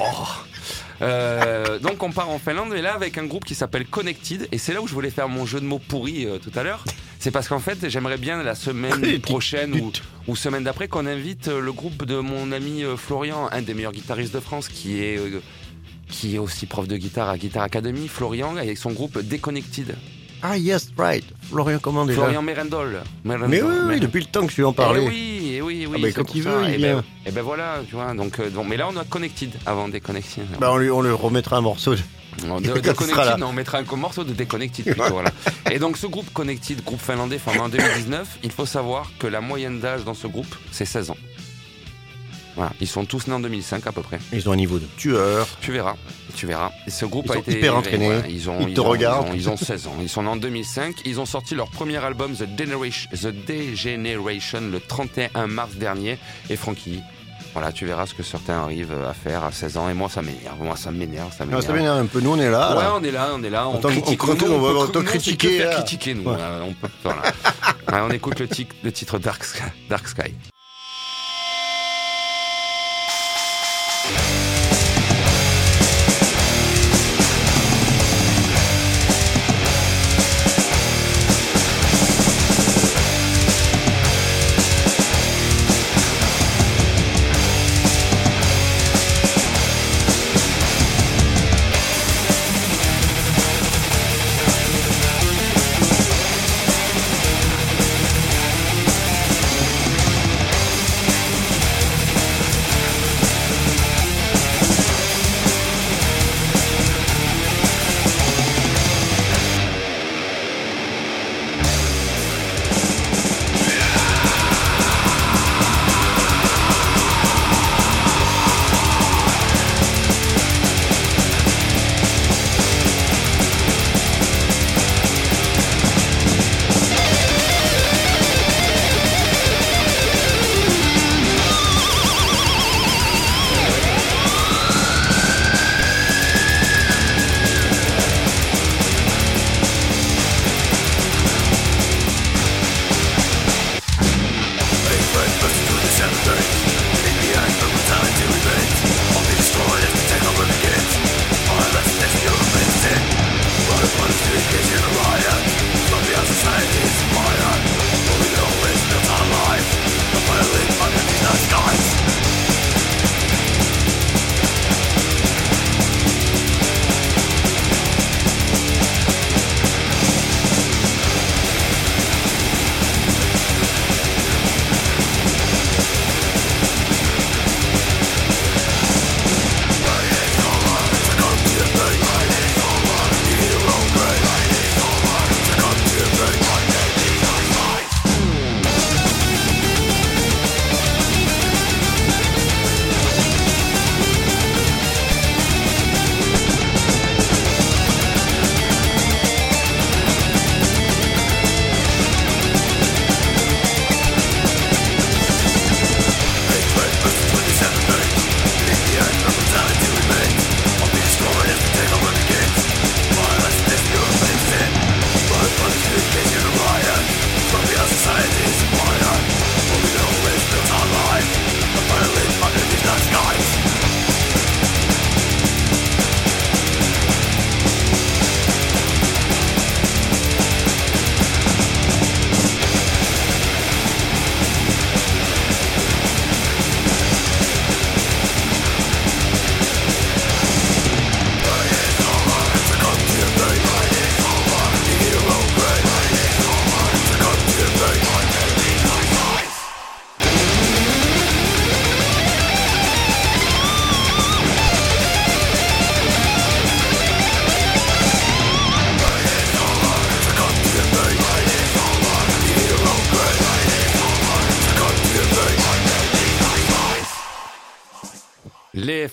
Euh, 1.03 1.79
donc 1.79 2.03
on 2.03 2.11
part 2.13 2.29
en 2.29 2.39
Finlande 2.39 2.75
et 2.75 2.83
là 2.83 2.93
avec 2.95 3.17
un 3.17 3.25
groupe 3.25 3.47
qui 3.47 3.55
s'appelle 3.55 3.87
Connected 3.87 4.49
et 4.53 4.59
c'est 4.59 4.75
là 4.75 4.83
où 4.83 4.87
je 4.87 4.93
voulais 4.93 5.09
faire 5.09 5.31
mon 5.31 5.47
jeu 5.47 5.59
de 5.59 5.65
mots 5.65 5.79
pourri 5.79 6.27
euh, 6.27 6.37
tout 6.39 6.51
à 6.59 6.63
l'heure. 6.63 6.85
C'est 7.19 7.31
parce 7.31 7.49
qu'en 7.49 7.59
fait 7.59 7.89
j'aimerais 7.89 8.19
bien 8.19 8.43
la 8.43 8.55
semaine 8.55 9.19
prochaine 9.21 9.75
ou, 9.81 9.93
ou 10.31 10.37
semaine 10.37 10.63
d'après 10.63 10.87
qu'on 10.87 11.07
invite 11.07 11.49
euh, 11.49 11.61
le 11.61 11.73
groupe 11.73 12.05
de 12.05 12.17
mon 12.21 12.53
ami 12.53 12.85
euh, 12.85 12.97
Florian, 12.97 13.49
un 13.51 13.63
des 13.63 13.75
meilleurs 13.75 13.91
guitaristes 13.93 14.33
de 14.33 14.39
France 14.39 14.69
qui 14.69 15.03
est 15.03 15.19
euh, 15.19 15.41
qui 16.09 16.37
est 16.37 16.39
aussi 16.39 16.67
prof 16.67 16.87
de 16.87 16.97
guitare 16.97 17.29
à 17.29 17.37
Guitar 17.37 17.65
Academy, 17.65 18.07
Florian 18.07 18.57
avec 18.57 18.79
son 18.79 18.93
groupe 18.93 19.19
Déconnected. 19.21 19.97
Ah, 20.43 20.57
yes, 20.57 20.91
right. 20.97 21.25
Florian, 21.51 21.79
comment 21.83 22.07
déjà 22.07 22.21
Florian 22.23 22.43
Merendol. 22.43 23.03
Merendol. 23.25 23.49
Mais 23.51 23.61
oui, 23.63 24.01
depuis 24.01 24.21
le 24.21 24.27
temps 24.27 24.47
que 24.47 24.53
je 24.53 24.57
lui 24.57 24.65
en 24.65 24.73
parlais. 24.73 25.05
Eh 25.05 25.09
oui, 25.09 25.53
eh 25.57 25.63
oui, 25.63 25.87
oui. 25.91 26.01
Ah 26.01 26.07
c'est 26.07 26.13
quand 26.13 26.35
il 26.35 26.43
veut, 26.43 26.63
il 26.69 26.75
Eh 26.75 26.77
vient. 26.79 26.97
ben, 26.97 27.05
eh 27.27 27.31
ben 27.33 27.43
voilà, 27.43 27.81
tu 27.89 27.95
vois. 27.97 28.15
Donc, 28.15 28.39
mais 28.67 28.77
là, 28.77 28.89
on 28.91 28.97
a 28.97 29.05
Connected 29.05 29.51
avant 29.67 29.89
Déconnected. 29.89 30.45
On 30.63 30.77
lui, 30.79 30.91
on 30.91 31.03
lui 31.03 31.11
remettra 31.11 31.57
un 31.59 31.61
morceau. 31.61 31.95
De, 32.39 32.81
de 32.81 32.93
Connected, 32.93 33.39
non, 33.39 33.49
on 33.49 33.53
mettra 33.53 33.79
un 33.79 33.97
morceau 33.97 34.25
de 34.25 34.33
Déconnected 34.33 34.85
plutôt. 34.85 35.05
voilà. 35.13 35.31
Et 35.71 35.79
donc, 35.79 35.97
ce 35.97 36.07
groupe 36.07 36.33
Connected, 36.33 36.83
groupe 36.85 37.01
finlandais 37.01 37.39
formé 37.39 37.61
en 37.61 37.69
2019, 37.69 38.39
il 38.43 38.51
faut 38.51 38.67
savoir 38.67 39.11
que 39.19 39.27
la 39.27 39.41
moyenne 39.41 39.81
d'âge 39.81 40.05
dans 40.05 40.15
ce 40.15 40.27
groupe, 40.27 40.55
c'est 40.71 40.85
16 40.85 41.11
ans. 41.11 41.17
Voilà. 42.57 42.73
Ils 42.81 42.89
sont 42.89 43.05
tous 43.05 43.27
nés 43.29 43.33
en 43.35 43.41
2005 43.41 43.87
à 43.87 43.93
peu 43.93 44.03
près. 44.03 44.19
Ils 44.33 44.49
ont 44.49 44.53
un 44.53 44.57
niveau 44.57 44.79
de 44.79 44.87
tueur. 44.97 45.47
Tu 45.61 45.73
verras, 45.73 45.95
tu 46.35 46.47
verras. 46.47 46.73
Et 46.87 46.91
ce 46.91 47.07
groupe 47.07 47.27
Ils 47.27 47.31
a 47.31 47.35
sont 47.35 47.41
été 47.41 47.53
hyper 47.59 47.77
entraînés. 47.77 48.07
voilà, 48.07 48.29
ils 48.29 48.51
ont, 48.51 48.67
Ils 48.67 48.75
te 48.75 48.81
ont- 48.81 48.85
regardent. 48.89 49.29
Ils 49.29 49.49
ont, 49.49 49.53
ils 49.55 49.63
ont 49.63 49.65
16 49.65 49.87
ans. 49.87 49.97
Ils 50.03 50.09
sont 50.09 50.23
nés 50.25 50.29
en 50.29 50.37
2005. 50.37 50.97
Ils 51.05 51.21
ont 51.21 51.27
sorti 51.27 51.55
leur 51.55 51.71
premier 51.71 51.97
album 51.99 52.35
The 52.35 52.47
Generation, 52.59 53.09
The 53.13 53.29
Degeneration 53.47 54.61
le 54.71 54.81
31 54.81 55.47
mars 55.47 55.75
dernier. 55.77 56.19
Et 56.51 56.57
Frankie, 56.57 57.01
voilà, 57.53 57.73
tu 57.73 57.85
verras 57.87 58.07
ce 58.07 58.15
que 58.15 58.23
certains 58.23 58.59
arrivent 58.63 58.95
à 59.09 59.13
faire 59.13 59.43
à 59.45 59.51
16 59.53 59.77
ans. 59.77 59.89
Et 59.89 59.95
moi, 59.95 60.09
ça 60.09 60.23
m'énerve. 60.23 60.61
Moi, 60.63 60.77
ça 60.77 60.91
m'énerve, 60.91 61.31
ça 61.31 61.39
Ah, 61.41 61.45
m'énerve. 61.47 61.65
ça 61.67 61.73
m'énerve 61.73 61.99
un 61.99 62.07
peu. 62.07 62.21
Nous, 62.21 62.31
on 62.31 62.39
est 62.39 62.51
là. 62.51 62.77
Ouais, 62.77 62.83
là. 62.83 62.93
on 62.97 63.03
est 63.03 63.11
là, 63.11 63.29
on 63.35 63.43
est 63.43 63.51
là. 63.51 63.69
On 63.69 63.75
Autant- 63.77 63.89
critique. 63.89 64.23
on- 64.25 64.35
Nous, 64.35 64.53
on 64.53 64.61
va- 64.61 64.69
peut- 64.71 64.99
on 64.99 65.01
on 65.01 65.03
que 65.03 65.09
critiquer, 65.09 66.15
nous. 66.15 66.31
Ouais. 66.31 66.37
On, 66.63 66.73
peut- 66.75 66.89
voilà. 67.03 67.23
Ouais, 67.93 67.99
on 68.09 68.11
écoute 68.11 68.39
le, 68.39 68.47
tic- 68.47 68.71
le 68.85 68.93
titre 68.93 69.19
Dark 69.19 69.43
Sky. 69.43 69.63
Dark 69.89 70.07
Sky. 70.07 70.33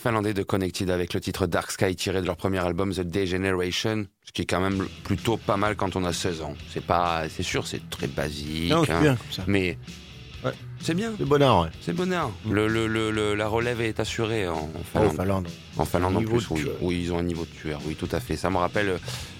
Finlandais 0.07 0.33
de 0.33 0.41
Connected 0.43 0.89
avec 0.89 1.13
le 1.13 1.19
titre 1.19 1.47
Dark 1.47 1.69
Sky 1.69 1.93
tiré 1.93 2.21
de 2.21 2.25
leur 2.25 2.37
premier 2.37 2.59
album 2.59 2.93
The 2.93 3.01
Degeneration, 3.01 4.05
ce 4.23 4.31
qui 4.31 4.43
est 4.43 4.45
quand 4.45 4.61
même 4.61 4.87
plutôt 5.03 5.35
pas 5.35 5.57
mal 5.57 5.75
quand 5.75 5.97
on 5.97 6.05
a 6.05 6.13
16 6.13 6.43
ans. 6.43 6.55
C'est 6.71 6.85
pas, 6.85 7.27
c'est 7.27 7.43
sûr, 7.43 7.67
c'est 7.67 7.89
très 7.89 8.07
basique, 8.07 8.69
Non, 8.71 8.83
hein, 8.89 9.01
bien 9.01 9.15
comme 9.17 9.31
ça. 9.31 9.43
mais 9.47 9.77
Ouais. 10.45 10.51
c'est 10.79 10.93
bien, 10.93 11.13
C'est 11.17 11.25
bonheur, 11.25 11.61
ouais. 11.63 11.69
c'est 11.81 11.93
bonheur. 11.93 12.31
Le, 12.49 12.67
le- 12.67 12.87
le- 12.87 13.09
le- 13.11 13.33
la 13.35 13.47
relève 13.47 13.81
est 13.81 13.99
assurée 13.99 14.47
en, 14.47 14.53
en 14.55 14.69
Oh, 14.95 15.09
Finlande. 15.09 15.47
En 15.77 15.85
Finlande 15.85 16.17
en 16.17 16.21
plus, 16.21 16.47
oui. 16.51 16.65
Oui, 16.81 17.01
ils 17.03 17.11
ont 17.11 17.17
un 17.19 17.23
niveau 17.23 17.43
de 17.45 17.49
tueur, 17.59 17.79
oui, 17.85 17.95
tout 17.95 18.07
à 18.11 18.19
fait. 18.19 18.35
Ça 18.37 18.49
me 18.49 18.57
rappelle 18.57 18.89
euh, 18.89 18.97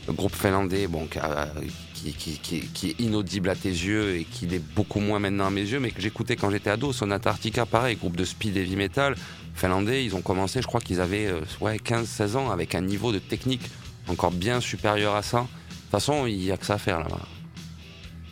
le 0.07 0.13
groupe 0.13 0.33
finlandais, 0.35 0.87
bon, 0.87 1.05
qui, 1.05 1.19
a- 1.19 1.49
qui, 1.93 2.13
qui- 2.13 2.39
qui- 2.39 2.61
qui 2.61 2.89
est 2.89 2.99
inaudible 2.99 3.49
à 3.49 3.55
tes 3.55 3.69
yeux 3.69 4.15
et 4.15 4.23
qui 4.23 4.47
l'est 4.47 4.57
beaucoup 4.75 4.99
moins 4.99 5.19
maintenant 5.19 5.45
à 5.45 5.49
mes 5.51 5.61
yeux, 5.61 5.79
mais 5.79 5.91
que 5.91 6.01
j'écoutais 6.01 6.35
quand 6.35 6.49
j'étais 6.49 6.71
ado. 6.71 6.91
Sonata 6.93 7.29
Arctica, 7.29 7.65
pareil, 7.67 7.95
groupe 7.97 8.15
de 8.17 8.25
speed 8.25 8.57
heavy 8.57 8.75
metal 8.75 9.15
finlandais. 9.53 10.03
Ils 10.03 10.15
ont 10.15 10.21
commencé, 10.21 10.61
je 10.61 10.67
crois 10.67 10.81
qu'ils 10.81 10.99
avaient 11.01 11.27
euh, 11.27 11.41
ouais, 11.61 11.77
15-16 11.77 12.35
ans 12.37 12.49
avec 12.51 12.73
un 12.75 12.81
niveau 12.81 13.11
de 13.11 13.19
technique 13.19 13.69
encore 14.07 14.31
bien 14.31 14.61
supérieur 14.61 15.13
à 15.15 15.21
ça. 15.21 15.41
De 15.41 15.43
toute 15.45 15.91
façon, 15.91 16.25
il 16.25 16.37
n'y 16.37 16.51
a 16.51 16.57
que 16.57 16.65
ça 16.65 16.73
à 16.75 16.77
faire 16.79 16.99
là-bas. 16.99 17.19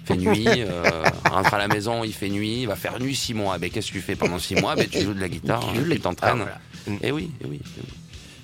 Il 0.09 0.15
fait 0.15 0.29
nuit, 0.29 0.47
euh, 0.47 1.03
rentre 1.29 1.53
à 1.53 1.57
la 1.57 1.67
maison, 1.67 2.03
il 2.03 2.13
fait 2.13 2.29
nuit, 2.29 2.61
il 2.61 2.67
va 2.67 2.75
faire 2.75 2.99
nuit 2.99 3.15
six 3.15 3.33
mois. 3.33 3.57
Qu'est-ce 3.59 3.87
que 3.87 3.93
tu 3.93 4.01
fais 4.01 4.15
pendant 4.15 4.39
six 4.39 4.55
mois? 4.55 4.75
Tu 4.75 5.01
joues 5.01 5.13
de 5.13 5.21
la 5.21 5.29
guitare, 5.29 5.61
Tu 5.73 5.79
hein, 5.79 5.97
t'entraînes. 6.01 6.37
voilà. 6.37 6.59
Et 7.01 7.11
oui, 7.11 7.31
eh 7.41 7.45
oui, 7.47 7.59
eh 7.63 7.81
oui. 7.81 7.87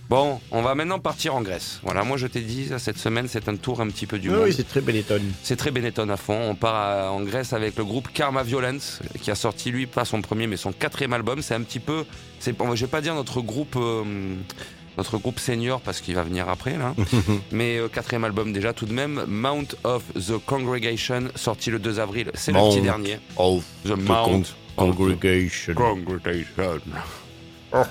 Bon, 0.09 0.41
on 0.51 0.62
va 0.62 0.76
maintenant 0.76 0.99
partir 0.99 1.36
en 1.36 1.41
Grèce. 1.41 1.80
Voilà, 1.84 2.03
moi 2.03 2.18
je 2.18 2.28
t'ai 2.28 2.41
dit, 2.41 2.68
cette 2.80 2.97
semaine, 2.97 3.28
c'est 3.30 3.47
un 3.47 3.55
tour 3.55 3.80
un 3.80 3.88
petit 3.88 4.05
peu 4.05 4.20
du 4.20 4.28
Oui, 4.30 4.36
monde. 4.36 4.43
oui, 4.47 4.53
c'est 4.53 4.68
très 4.68 4.82
Benetton. 4.82 5.22
C'est 5.41 5.55
très 5.55 5.72
Benetton 5.72 6.09
à 6.09 6.18
fond. 6.18 6.38
On 6.49 6.55
part 6.55 6.76
à- 6.76 7.12
en 7.14 7.22
Grèce 7.22 7.53
avec 7.53 7.78
le 7.78 7.86
groupe 7.86 8.09
Karma 8.14 8.43
Violence, 8.43 8.99
qui 9.22 9.32
a 9.32 9.36
sorti 9.36 9.72
lui 9.72 9.86
pas 9.88 10.03
son 10.03 10.22
premier, 10.22 10.47
mais 10.47 10.57
son 10.57 10.74
quatrième 10.74 11.14
album. 11.14 11.41
C'est 11.41 11.55
un 11.55 11.62
petit 11.62 11.80
peu, 11.80 12.03
c'est, 12.39 12.53
je 12.76 12.82
vais 12.86 12.91
pas 12.91 12.99
dire 12.99 13.16
notre 13.16 13.39
groupe, 13.39 13.76
euh, 13.78 14.03
notre 14.98 15.18
groupe 15.18 15.39
senior 15.39 15.82
parce 15.82 16.02
qu'il 16.02 16.16
va 16.16 16.24
venir 16.24 16.50
après 16.50 16.78
là, 16.78 16.94
mais 17.52 17.78
euh, 17.78 17.88
quatrième 17.88 18.24
album 18.24 18.54
déjà 18.54 18.74
tout 18.74 18.86
de 18.86 18.94
même. 18.94 19.24
Mount 19.28 19.68
of 19.84 20.04
the 20.14 20.38
Congregation, 20.46 21.30
sorti 21.36 21.70
le 21.72 21.80
2 21.80 22.00
avril. 22.00 22.32
C'est 22.34 22.52
le 22.52 22.60
petit 22.70 22.82
dernier. 22.82 23.20
Of 23.38 23.64
The 23.84 23.89
the 23.89 23.98
Mount 23.98 24.26
con- 24.26 24.39
of 24.78 24.96
the 24.96 24.98
Congregation. 24.98 25.74
Congregation. 25.74 26.80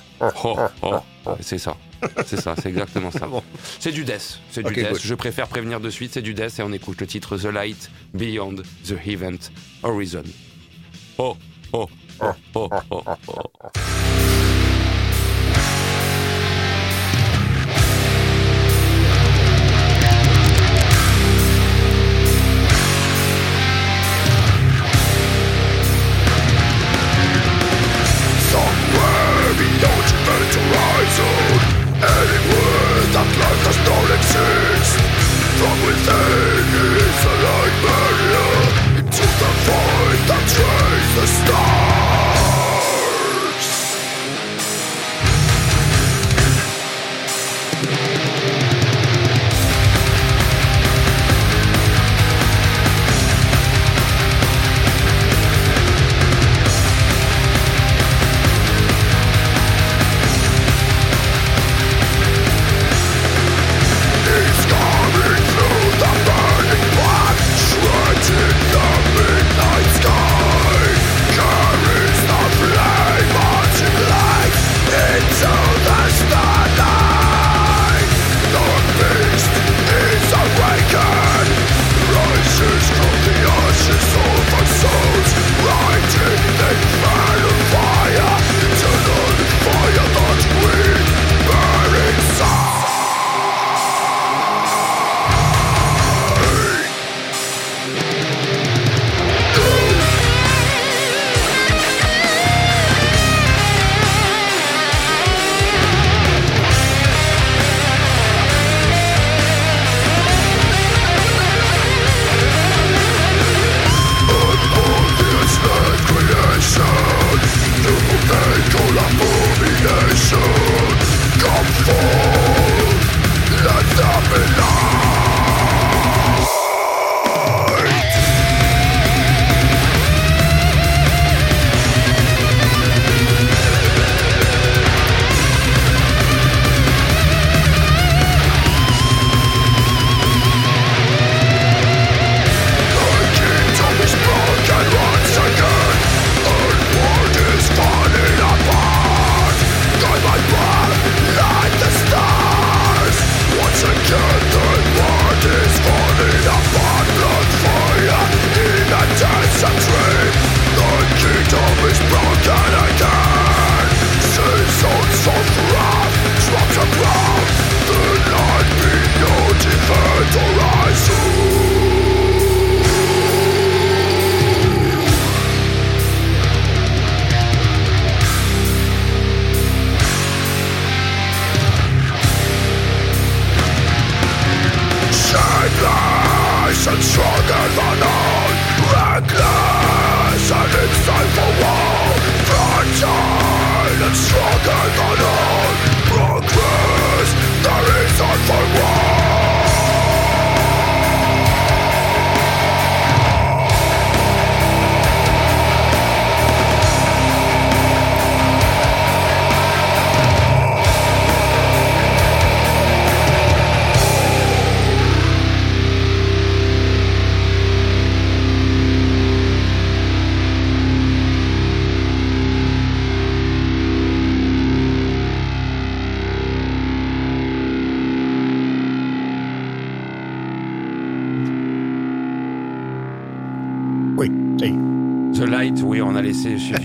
Oh, 0.45 0.59
oh, 0.83 0.97
oh. 1.25 1.31
C'est 1.41 1.57
ça. 1.57 1.75
C'est 2.27 2.39
ça, 2.39 2.55
c'est 2.61 2.69
exactement 2.69 3.11
ça. 3.11 3.27
Bon. 3.31 3.43
C'est 3.79 3.93
du 3.93 4.05
death. 4.05 4.39
C'est 4.51 4.63
du 4.63 4.75
death. 4.75 5.01
Je 5.03 5.15
préfère 5.15 5.49
prévenir 5.49 5.81
de 5.81 5.89
suite, 5.89 6.13
c'est 6.13 6.21
du 6.23 6.35
death 6.35 6.59
et 6.59 6.63
on 6.63 6.73
écoute 6.73 7.01
le 7.01 7.07
titre 7.07 7.39
The 7.39 7.45
Light 7.45 7.91
Beyond 8.13 8.57
the 8.85 8.95
Event 9.07 9.39
Horizon. 9.83 10.25
Oh, 11.17 11.37
oh, 11.73 11.89
oh, 12.21 12.35
oh, 12.55 12.69
oh, 12.91 13.03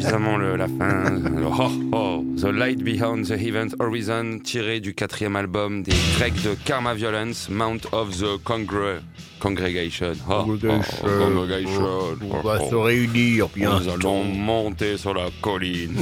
suffisamment 0.06 0.38
le- 0.38 0.56
la 0.56 0.68
fin. 0.68 1.22
Oh, 1.58 1.72
oh. 1.92 2.26
The 2.38 2.46
Light 2.52 2.84
Behind 2.84 3.26
the 3.28 3.32
Event 3.32 3.70
Horizon, 3.80 4.40
tiré 4.44 4.80
du 4.80 4.94
quatrième 4.94 5.36
album 5.36 5.84
des 5.84 5.94
Grecs 6.18 6.42
de 6.44 6.56
Karma 6.66 6.94
Violence, 6.94 7.50
Mount 7.50 7.80
of 7.92 8.16
the 8.18 8.38
Congre- 8.44 9.00
Congregation. 9.40 10.14
Oh, 10.30 10.44
Congregation. 10.44 11.04
congregation. 11.04 12.18
On 12.32 12.42
va 12.42 12.60
se 12.70 12.76
réunir 12.76 13.48
bien. 13.50 13.80
Nous 13.80 13.90
allons 13.90 14.24
monter 14.24 14.98
sur 14.98 15.14
la 15.14 15.28
colline. 15.42 15.96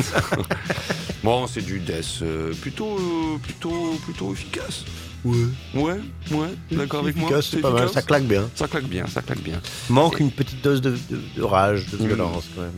bon, 1.23 1.47
c'est 1.47 1.61
du 1.65 1.79
death 1.79 2.19
euh, 2.21 2.53
plutôt, 2.61 2.97
euh, 2.97 3.37
plutôt, 3.41 3.95
plutôt 4.03 4.33
efficace. 4.33 4.85
Ouais. 5.25 5.35
Ouais, 5.73 5.93
ouais, 6.31 6.47
d'accord 6.71 6.99
avec 7.01 7.15
moi. 7.15 7.29
C'est 7.41 7.61
pas 7.61 7.71
mal. 7.71 7.87
Ça 7.89 8.01
claque 8.01 8.25
bien. 8.25 8.49
Ça 8.55 8.67
claque 8.67 8.83
bien, 8.87 9.07
ça 9.07 9.21
claque 9.21 9.39
bien. 9.39 9.61
Manque 9.89 10.19
une 10.19 10.31
petite 10.31 10.61
dose 10.61 10.81
de, 10.81 10.91
de- 10.91 11.21
de 11.37 11.41
rage, 11.43 11.85
de 11.91 11.97
Mm. 12.03 12.07
violence 12.07 12.43
quand 12.55 12.61
même. 12.61 12.71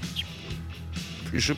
Je 1.35 1.53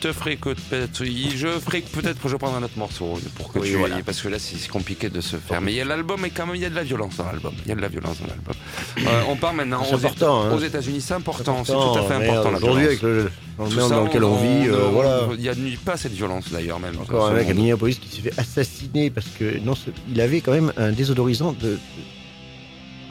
te 0.00 0.12
ferai 0.14 0.36
que 0.36 0.54
peut-être 0.54 1.04
je 1.04 1.48
ferai 1.60 1.82
que 1.82 1.90
peut-être 1.90 2.18
que 2.22 2.28
je 2.30 2.36
prendrai 2.36 2.58
un 2.60 2.62
autre 2.62 2.78
morceau 2.78 3.18
pour 3.36 3.52
que 3.52 3.58
Oui, 3.58 3.68
tu 3.72 3.76
voilà. 3.76 3.98
parce 4.02 4.22
que 4.22 4.28
là 4.28 4.38
c'est 4.38 4.66
compliqué 4.68 5.10
de 5.10 5.20
se 5.20 5.36
faire 5.36 5.60
mais 5.60 5.72
il 5.72 5.76
y 5.76 5.80
a 5.82 5.84
l'album 5.84 6.24
et 6.24 6.30
quand 6.30 6.46
même 6.46 6.56
il 6.56 6.62
y 6.62 6.64
a 6.64 6.70
de 6.70 6.74
la 6.74 6.84
violence 6.84 7.18
dans 7.18 7.26
l'album 7.26 7.52
il 7.66 7.68
y 7.68 7.72
a 7.72 7.74
de 7.74 7.82
la 7.82 7.88
violence 7.88 8.18
dans 8.20 8.26
l'album 8.28 8.54
Euh, 9.06 9.22
on 9.28 9.36
part 9.36 9.52
maintenant 9.52 9.82
aux, 9.82 9.94
important, 9.94 10.42
hein. 10.44 10.54
aux 10.54 10.58
États-Unis 10.60 11.02
c'est 11.02 11.12
important 11.14 11.64
c'est 11.64 11.72
tout 11.72 11.78
à 11.98 12.02
fait 12.04 12.14
important 12.14 12.54
Aujourd'hui, 12.56 12.84
avec 12.86 13.02
le, 13.02 13.30
dans 13.58 13.64
le 13.64 13.70
Tout 13.70 13.78
monde 13.78 13.90
dans 13.90 14.04
lequel 14.04 14.24
on, 14.24 14.36
vit, 14.36 14.68
euh, 14.68 14.86
on- 14.88 14.92
voilà. 14.92 15.20
il 15.38 15.42
y 15.44 15.48
a 15.50 15.54
pas 15.84 15.98
cette 15.98 16.12
violence 16.12 16.50
d'ailleurs 16.50 16.80
même 16.80 16.98
Encore 16.98 17.26
un 17.28 17.34
mec 17.34 17.48
à. 17.50 17.52
Minneapolis 17.54 17.98
qui 17.98 18.08
s'est 18.08 18.22
fait 18.22 18.38
assassiner 18.38 19.10
parce 19.10 19.26
que 19.38 19.58
non, 19.60 19.74
il 20.10 20.18
avait 20.22 20.40
quand 20.40 20.52
même 20.52 20.72
un 20.78 20.92
désodorisant 20.92 21.52
de 21.52 21.78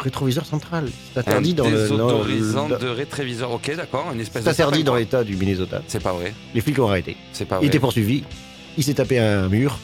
rétroviseur 0.02 0.46
central. 0.46 0.90
C'est 1.14 1.20
interdit 1.20 1.54
dans 1.54 1.70
le. 1.70 1.78
désodorisant 1.78 2.70
de 2.70 2.88
rétroviseur 2.88 3.52
ok 3.52 3.76
d'accord 3.76 4.10
une 4.14 4.20
espèce 4.22 4.44
C'est 4.44 4.50
interdit 4.50 4.84
dans 4.84 4.96
l'état 4.96 5.24
du 5.24 5.36
Minnesota. 5.36 5.82
c'est 5.88 6.02
pas 6.04 6.14
vrai 6.14 6.34
Les 6.54 6.62
flics 6.62 6.78
l'ont 6.78 6.88
arrêté. 6.90 7.16
c'est 7.34 7.46
pas 7.46 7.56
Il 7.56 7.60
vrai 7.60 7.68
était 7.68 7.80
poursuivi. 7.80 8.24
Il 8.78 8.84
s'est 8.84 8.94
tapé 8.94 9.20
un 9.20 9.48
mur. 9.50 9.78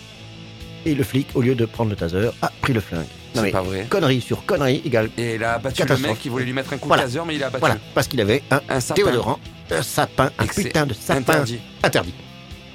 Et 0.85 0.93
le 0.93 1.03
flic, 1.03 1.27
au 1.33 1.41
lieu 1.41 1.55
de 1.55 1.65
prendre 1.65 1.89
le 1.89 1.95
taser, 1.95 2.29
a 2.43 2.51
pris 2.61 2.71
le 2.73 2.79
flingue. 2.79 2.99
Non 3.33 3.41
c'est 3.41 3.41
mais 3.41 3.51
pas 3.51 3.61
vrai 3.63 3.85
connerie 3.89 4.21
sur 4.21 4.45
connerie 4.45 4.81
égale. 4.85 5.09
et 5.17 5.35
il 5.35 5.43
a 5.43 5.55
abattu 5.55 5.83
le 5.83 5.97
mec 5.97 6.19
qui 6.19 6.29
voulait 6.29 6.45
lui 6.45 6.53
mettre 6.53 6.71
un 6.73 6.77
coup 6.77 6.87
Voilà. 6.87 7.03
de 7.03 7.07
taser 7.07 7.19
mais 7.27 7.35
il 7.35 7.43
a 7.43 7.47
abattu 7.47 7.59
Voilà, 7.59 7.77
parce 7.93 8.07
qu'il 8.07 8.21
avait 8.21 8.43
un 8.51 8.61
un 8.69 8.79
sapin 8.79 9.01
déodorant, 9.03 9.39
un 9.71 9.81
sapin, 9.81 10.31
un 10.39 10.45
putain 10.45 10.85
de 10.85 10.93
sapin 10.93 11.19
interdit 11.19 11.59
interdit. 11.83 12.13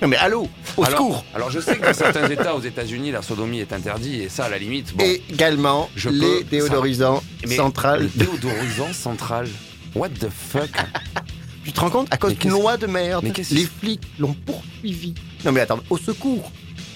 Non 0.03 0.09
mais 0.09 0.17
allô, 0.17 0.49
au 0.77 0.85
alors, 0.85 0.91
secours 0.99 1.25
Alors 1.35 1.51
je 1.51 1.61
sais 1.61 1.77
que 1.77 1.85
dans 1.85 1.93
certains 1.95 2.29
États 2.31 2.55
aux 2.55 2.61
États-Unis, 2.63 3.11
la 3.11 3.21
sodomie 3.23 3.61
est 3.61 3.73
interdite 3.73 4.23
et 4.23 4.29
ça, 4.29 4.45
à 4.45 4.49
la 4.49 4.59
limite, 4.59 4.95
bon. 4.97 5.05
Également 5.29 5.91
Je 5.95 6.09
les 6.09 6.43
déodorisants 6.45 7.23
centrales. 7.47 8.03
le 8.05 8.09
déodorisant 8.25 8.93
central. 8.93 9.49
What 9.95 10.11
the 10.21 10.29
fuck? 10.31 10.71
Tu 11.65 11.73
te 11.73 11.81
rends 11.81 11.91
compte 11.91 12.09
À 12.11 12.17
cause 12.17 12.35
d'une 12.39 12.51
loi 12.53 12.79
de 12.79 12.87
merde, 12.87 13.23
les 13.51 13.65
flics 13.67 14.03
l'ont 14.19 14.33
poursuivi. 14.47 15.15
Non 15.45 15.53
mais 15.53 15.61
attends, 15.61 15.79
au 15.91 15.99
secours 15.99 16.51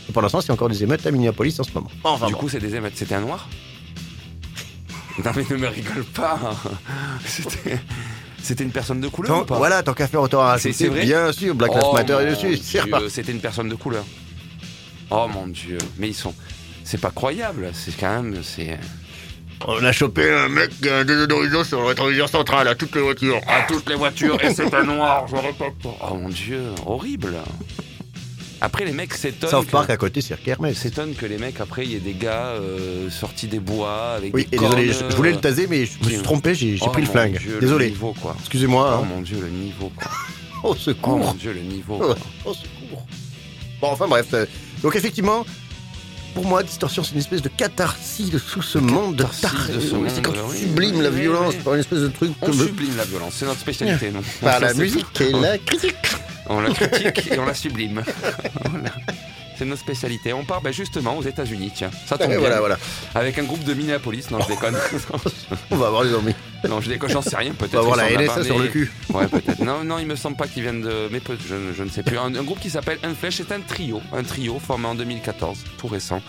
Et 0.09 0.13
Pour 0.13 0.23
l'instant, 0.23 0.41
c'est 0.41 0.53
encore 0.53 0.71
des 0.71 0.83
émeutes 0.83 1.07
à 1.07 1.11
Minneapolis 1.11 1.61
en 1.61 1.65
ce 1.65 1.71
moment. 1.75 1.91
Enfin 2.03 2.27
Du 2.29 2.33
bon. 2.33 2.39
coup, 2.39 2.49
c'est 2.49 2.61
des 2.61 2.75
émeutes. 2.75 2.95
C'était 2.97 3.15
un 3.15 3.21
noir? 3.21 3.47
Non 5.23 5.31
mais 5.37 5.45
ne 5.49 5.57
me 5.57 5.69
rigole 5.69 6.05
pas. 6.05 6.39
C'était, 7.27 7.79
c'était 8.45 8.65
une 8.65 8.71
personne 8.71 9.01
de 9.01 9.09
couleur 9.09 9.33
Tant- 9.35 9.43
ou 9.43 9.45
pas 9.47 9.57
voilà, 9.57 9.83
tant 9.83 9.93
qu'à 9.95 10.07
faire 10.07 10.21
autant 10.23 10.39
rajouter, 10.41 10.73
c'est 10.73 10.89
vrai 10.89 11.03
bien 11.03 11.33
sûr, 11.33 11.55
Black 11.55 11.73
Lives 11.73 11.83
Oh, 11.85 11.95
Matter 11.95 12.13
est 12.13 12.25
mon 12.27 12.31
dessus. 12.31 12.57
C'était 13.11 13.33
une 13.33 13.41
personne 13.41 13.69
de 13.69 13.75
couleur. 13.75 14.05
Oh 15.11 15.27
mon 15.33 15.47
dieu, 15.49 15.79
mais 15.99 16.09
ils 16.09 16.15
sont. 16.15 16.35
C'est 16.85 17.01
pas 17.01 17.11
croyable. 17.11 17.71
C'est 17.73 17.97
quand 17.99 18.23
même. 18.23 18.43
C'est. 18.43 18.79
On 19.67 19.83
a 19.85 19.93
chopé 19.93 20.31
un 20.31 20.49
mec 20.49 20.71
qui 20.81 20.89
a 20.89 20.99
un 20.99 21.05
désodorisant 21.05 21.65
sur 21.65 21.81
le 21.81 21.87
rétroviseur 21.87 22.29
central 22.29 22.69
à 22.69 22.75
toutes 22.75 22.95
les 22.95 23.01
voitures. 23.01 23.41
À 23.47 23.63
toutes 23.63 23.89
les 23.89 23.95
voitures 23.97 24.43
et 24.45 24.53
c'est 24.53 24.73
un 24.75 24.83
noir. 24.85 25.27
Je 25.29 25.37
répète. 25.37 25.73
Oh 25.85 26.15
mon 26.15 26.29
dieu, 26.29 26.63
horrible. 26.87 27.35
Après 28.65 28.85
les 28.85 28.93
mecs 28.93 29.13
s'étonnent. 29.15 29.51
South 29.51 29.67
que- 29.67 29.71
Park 29.73 29.91
à 29.91 29.97
côté, 29.97 30.21
c'est 30.21 30.37
Hermès. 30.47 30.77
s'étonne 30.77 31.15
que 31.15 31.27
les 31.27 31.37
mecs 31.39 31.61
après 31.61 31.85
il 31.85 31.93
y 31.93 31.97
ait 31.97 32.01
des 32.01 32.15
gars 32.15 32.47
euh, 32.59 33.11
sortis 33.11 33.47
des 33.47 33.59
bois 33.61 34.15
avec 34.17 34.35
Oui, 34.35 34.47
des 34.51 34.57
et 34.57 34.59
désolé, 34.61 34.87
cornes, 34.87 34.99
je, 35.07 35.11
je 35.11 35.17
voulais 35.17 35.31
le 35.33 35.37
euh, 35.37 35.41
taser, 35.41 35.67
mais 35.67 35.85
je 35.87 35.93
me 36.03 36.09
suis 36.11 36.23
trompé, 36.23 36.55
j'ai 36.55 36.79
oh 36.81 36.89
pris 36.89 37.03
le 37.03 37.07
mon 37.09 37.13
flingue. 37.13 37.39
Dieu, 37.39 37.55
Le 37.57 37.61
Désolé. 37.61 37.91
niveau 37.91 38.15
quoi. 38.21 38.35
Excusez-moi. 38.41 38.97
Oh 38.99 39.03
hein. 39.03 39.07
mon 39.09 39.21
dieu 39.21 39.39
le 39.41 39.49
niveau 39.49 39.91
quoi. 39.95 40.11
Au 40.63 40.69
Oh 40.69 40.69
mon 40.69 40.75
secours. 40.77 41.35
dieu 41.35 41.53
le 41.53 41.61
niveau. 41.61 41.97
Oh, 42.01 42.07
quoi. 42.07 42.17
au 42.47 42.55
secours. 42.55 43.07
Bon, 43.83 43.89
enfin 43.89 44.09
bref. 44.09 44.29
euh, 44.33 44.47
Donc 44.83 44.97
effectivement, 44.97 45.45
pour 46.35 46.47
moi, 46.47 46.63
Distorsion, 46.63 47.05
c'est 47.05 47.13
une 47.13 47.19
espèce 47.21 47.43
de 47.43 47.51
catharsis 47.51 48.31
de 48.31 48.39
sous 48.39 48.63
ce 48.63 48.79
monde 48.79 49.15
de 49.17 49.25
catharsis 49.25 49.43
tar... 49.67 49.69
de 49.77 49.81
ce 49.81 49.95
oui, 49.95 50.01
monde, 50.01 50.11
C'est 50.15 50.23
quand 50.23 50.33
sublimes 50.57 50.97
oui, 50.97 51.03
la 51.03 51.11
violence 51.11 51.55
par 51.57 51.75
une 51.75 51.81
espèce 51.81 52.01
de 52.01 52.09
truc 52.09 52.33
On 52.41 52.47
que 52.47 52.53
sublime 52.53 52.97
la 52.97 53.05
violence, 53.05 53.35
c'est 53.37 53.45
notre 53.47 53.61
spécialité 53.61 54.11
non 54.11 54.23
par 54.41 54.57
On 54.57 54.61
la 54.61 54.73
musique 54.75 55.21
et 55.21 55.33
la 55.33 55.59
critique. 55.59 55.95
On 56.49 56.61
la 56.61 56.71
critique 56.71 57.31
et 57.33 57.39
on 57.39 57.45
la 57.47 57.55
sublime. 57.55 58.03
Voilà. 58.71 58.91
C'est 59.57 59.65
notre 59.65 59.83
spécialité. 59.83 60.33
On 60.33 60.45
part 60.45 60.61
ben, 60.63 60.73
justement 60.73 61.17
aux 61.17 61.23
États-Unis, 61.23 61.71
tiens. 61.73 61.91
Ça 62.07 62.19
tombe 62.19 62.27
Et 62.27 62.31
bien. 62.33 62.41
voilà, 62.41 62.59
voilà. 62.59 62.77
Avec 63.15 63.39
un 63.39 63.45
groupe 63.45 63.63
de 63.63 63.73
Minneapolis. 63.73 64.29
Non, 64.33 64.41
je 64.41 64.49
déconne. 64.49 64.77
On 65.71 65.77
va 65.77 65.87
avoir 65.87 66.03
les 66.03 66.13
ennuis. 66.13 66.35
non, 66.69 66.81
je 66.81 66.89
déconne, 66.89 67.11
j'en 67.11 67.23
sais 67.23 67.37
rien. 67.37 67.53
Peut-être. 67.55 67.77
On 67.77 67.89
va 67.89 68.03
avoir 68.03 68.11
la 68.19 68.21
NSA 68.27 68.43
sur 68.43 68.59
le 68.59 68.67
cul. 68.67 68.91
Ouais, 69.11 69.29
peut-être. 69.29 69.63
Non, 69.63 69.85
non, 69.85 70.01
il 70.01 70.07
me 70.07 70.17
semble 70.17 70.37
pas 70.37 70.49
qu'ils 70.49 70.63
viennent 70.65 70.83
de. 70.83 71.09
Mais 71.13 71.21
peut- 71.21 71.39
je, 71.49 71.73
je 71.73 71.83
ne 71.85 71.89
sais 71.89 72.03
plus. 72.03 72.19
Un, 72.19 72.35
un 72.35 72.43
groupe 72.43 72.59
qui 72.59 72.69
s'appelle 72.69 72.99
Unflesh 73.05 73.37
c'est 73.37 73.53
un 73.53 73.61
trio, 73.61 74.03
un 74.13 74.25
trio 74.25 74.59
formé 74.59 74.87
en 74.89 74.97
2014, 74.97 75.59
tout 75.79 75.87
récent, 75.87 76.21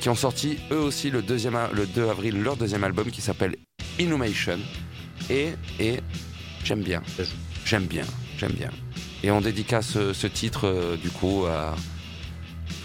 qui 0.00 0.08
ont 0.08 0.16
sorti 0.16 0.58
eux 0.72 0.80
aussi 0.80 1.10
le, 1.10 1.22
deuxième, 1.22 1.56
le 1.72 1.86
2 1.86 2.08
avril 2.08 2.42
leur 2.42 2.56
deuxième 2.56 2.82
album 2.82 3.12
qui 3.12 3.20
s'appelle 3.20 3.54
Inhumation. 4.00 4.58
Et, 5.30 5.50
et 5.78 6.00
j'aime 6.64 6.82
bien. 6.82 7.00
J'aime 7.64 7.84
bien. 7.84 8.04
J'aime 8.38 8.52
bien. 8.52 8.70
Et 9.22 9.30
on 9.30 9.40
dédicace 9.40 9.86
ce, 9.88 10.12
ce 10.12 10.26
titre, 10.26 10.66
euh, 10.66 10.96
du 10.96 11.08
coup, 11.10 11.44
à. 11.46 11.74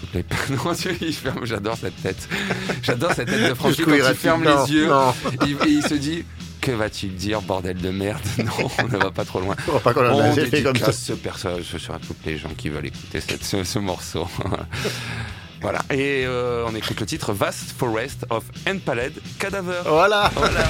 toutes 0.00 0.14
les- 0.14 0.24
Non, 0.56 0.72
il 1.00 1.12
ferme- 1.12 1.44
J'adore 1.44 1.76
cette 1.76 2.00
tête. 2.02 2.28
J'adore 2.82 3.12
cette 3.12 3.28
tête 3.28 3.48
de 3.50 3.54
Francky 3.54 3.82
quand 3.82 3.94
il 3.94 4.02
ferme 4.14 4.44
Non, 4.44 4.64
les 4.64 4.72
yeux. 4.72 4.90
Il, 5.46 5.52
et 5.66 5.70
il 5.70 5.82
se 5.82 5.94
dit 5.94 6.24
que 6.60 6.70
va-t-il 6.72 7.14
dire, 7.14 7.40
bordel 7.42 7.76
de 7.78 7.90
merde? 7.90 8.20
Non, 8.38 8.70
on 8.78 8.88
ne 8.88 8.96
va 8.98 9.10
pas 9.10 9.24
trop 9.24 9.40
loin. 9.40 9.54
crois 9.56 9.80
pas 9.80 9.94
On 10.12 10.32
fait 10.34 10.62
comme 10.62 10.76
ça. 10.76 10.92
ce 10.92 11.12
personnage 11.12 11.76
sur 11.76 11.94
à 11.94 11.98
toutes 11.98 12.24
les 12.26 12.36
gens 12.38 12.50
qui 12.56 12.68
veulent 12.68 12.86
écouter 12.86 13.20
cette- 13.20 13.44
ce, 13.44 13.64
ce 13.64 13.78
morceau. 13.80 14.28
voilà. 15.60 15.80
Et 15.90 16.24
euh, 16.26 16.64
on 16.68 16.74
écoute 16.76 17.00
le 17.00 17.06
titre 17.06 17.32
Vast 17.32 17.72
Forest 17.76 18.26
of 18.30 18.44
Empaled 18.68 19.14
Cadaver. 19.40 19.80
Voilà. 19.86 20.30
Voilà. 20.36 20.64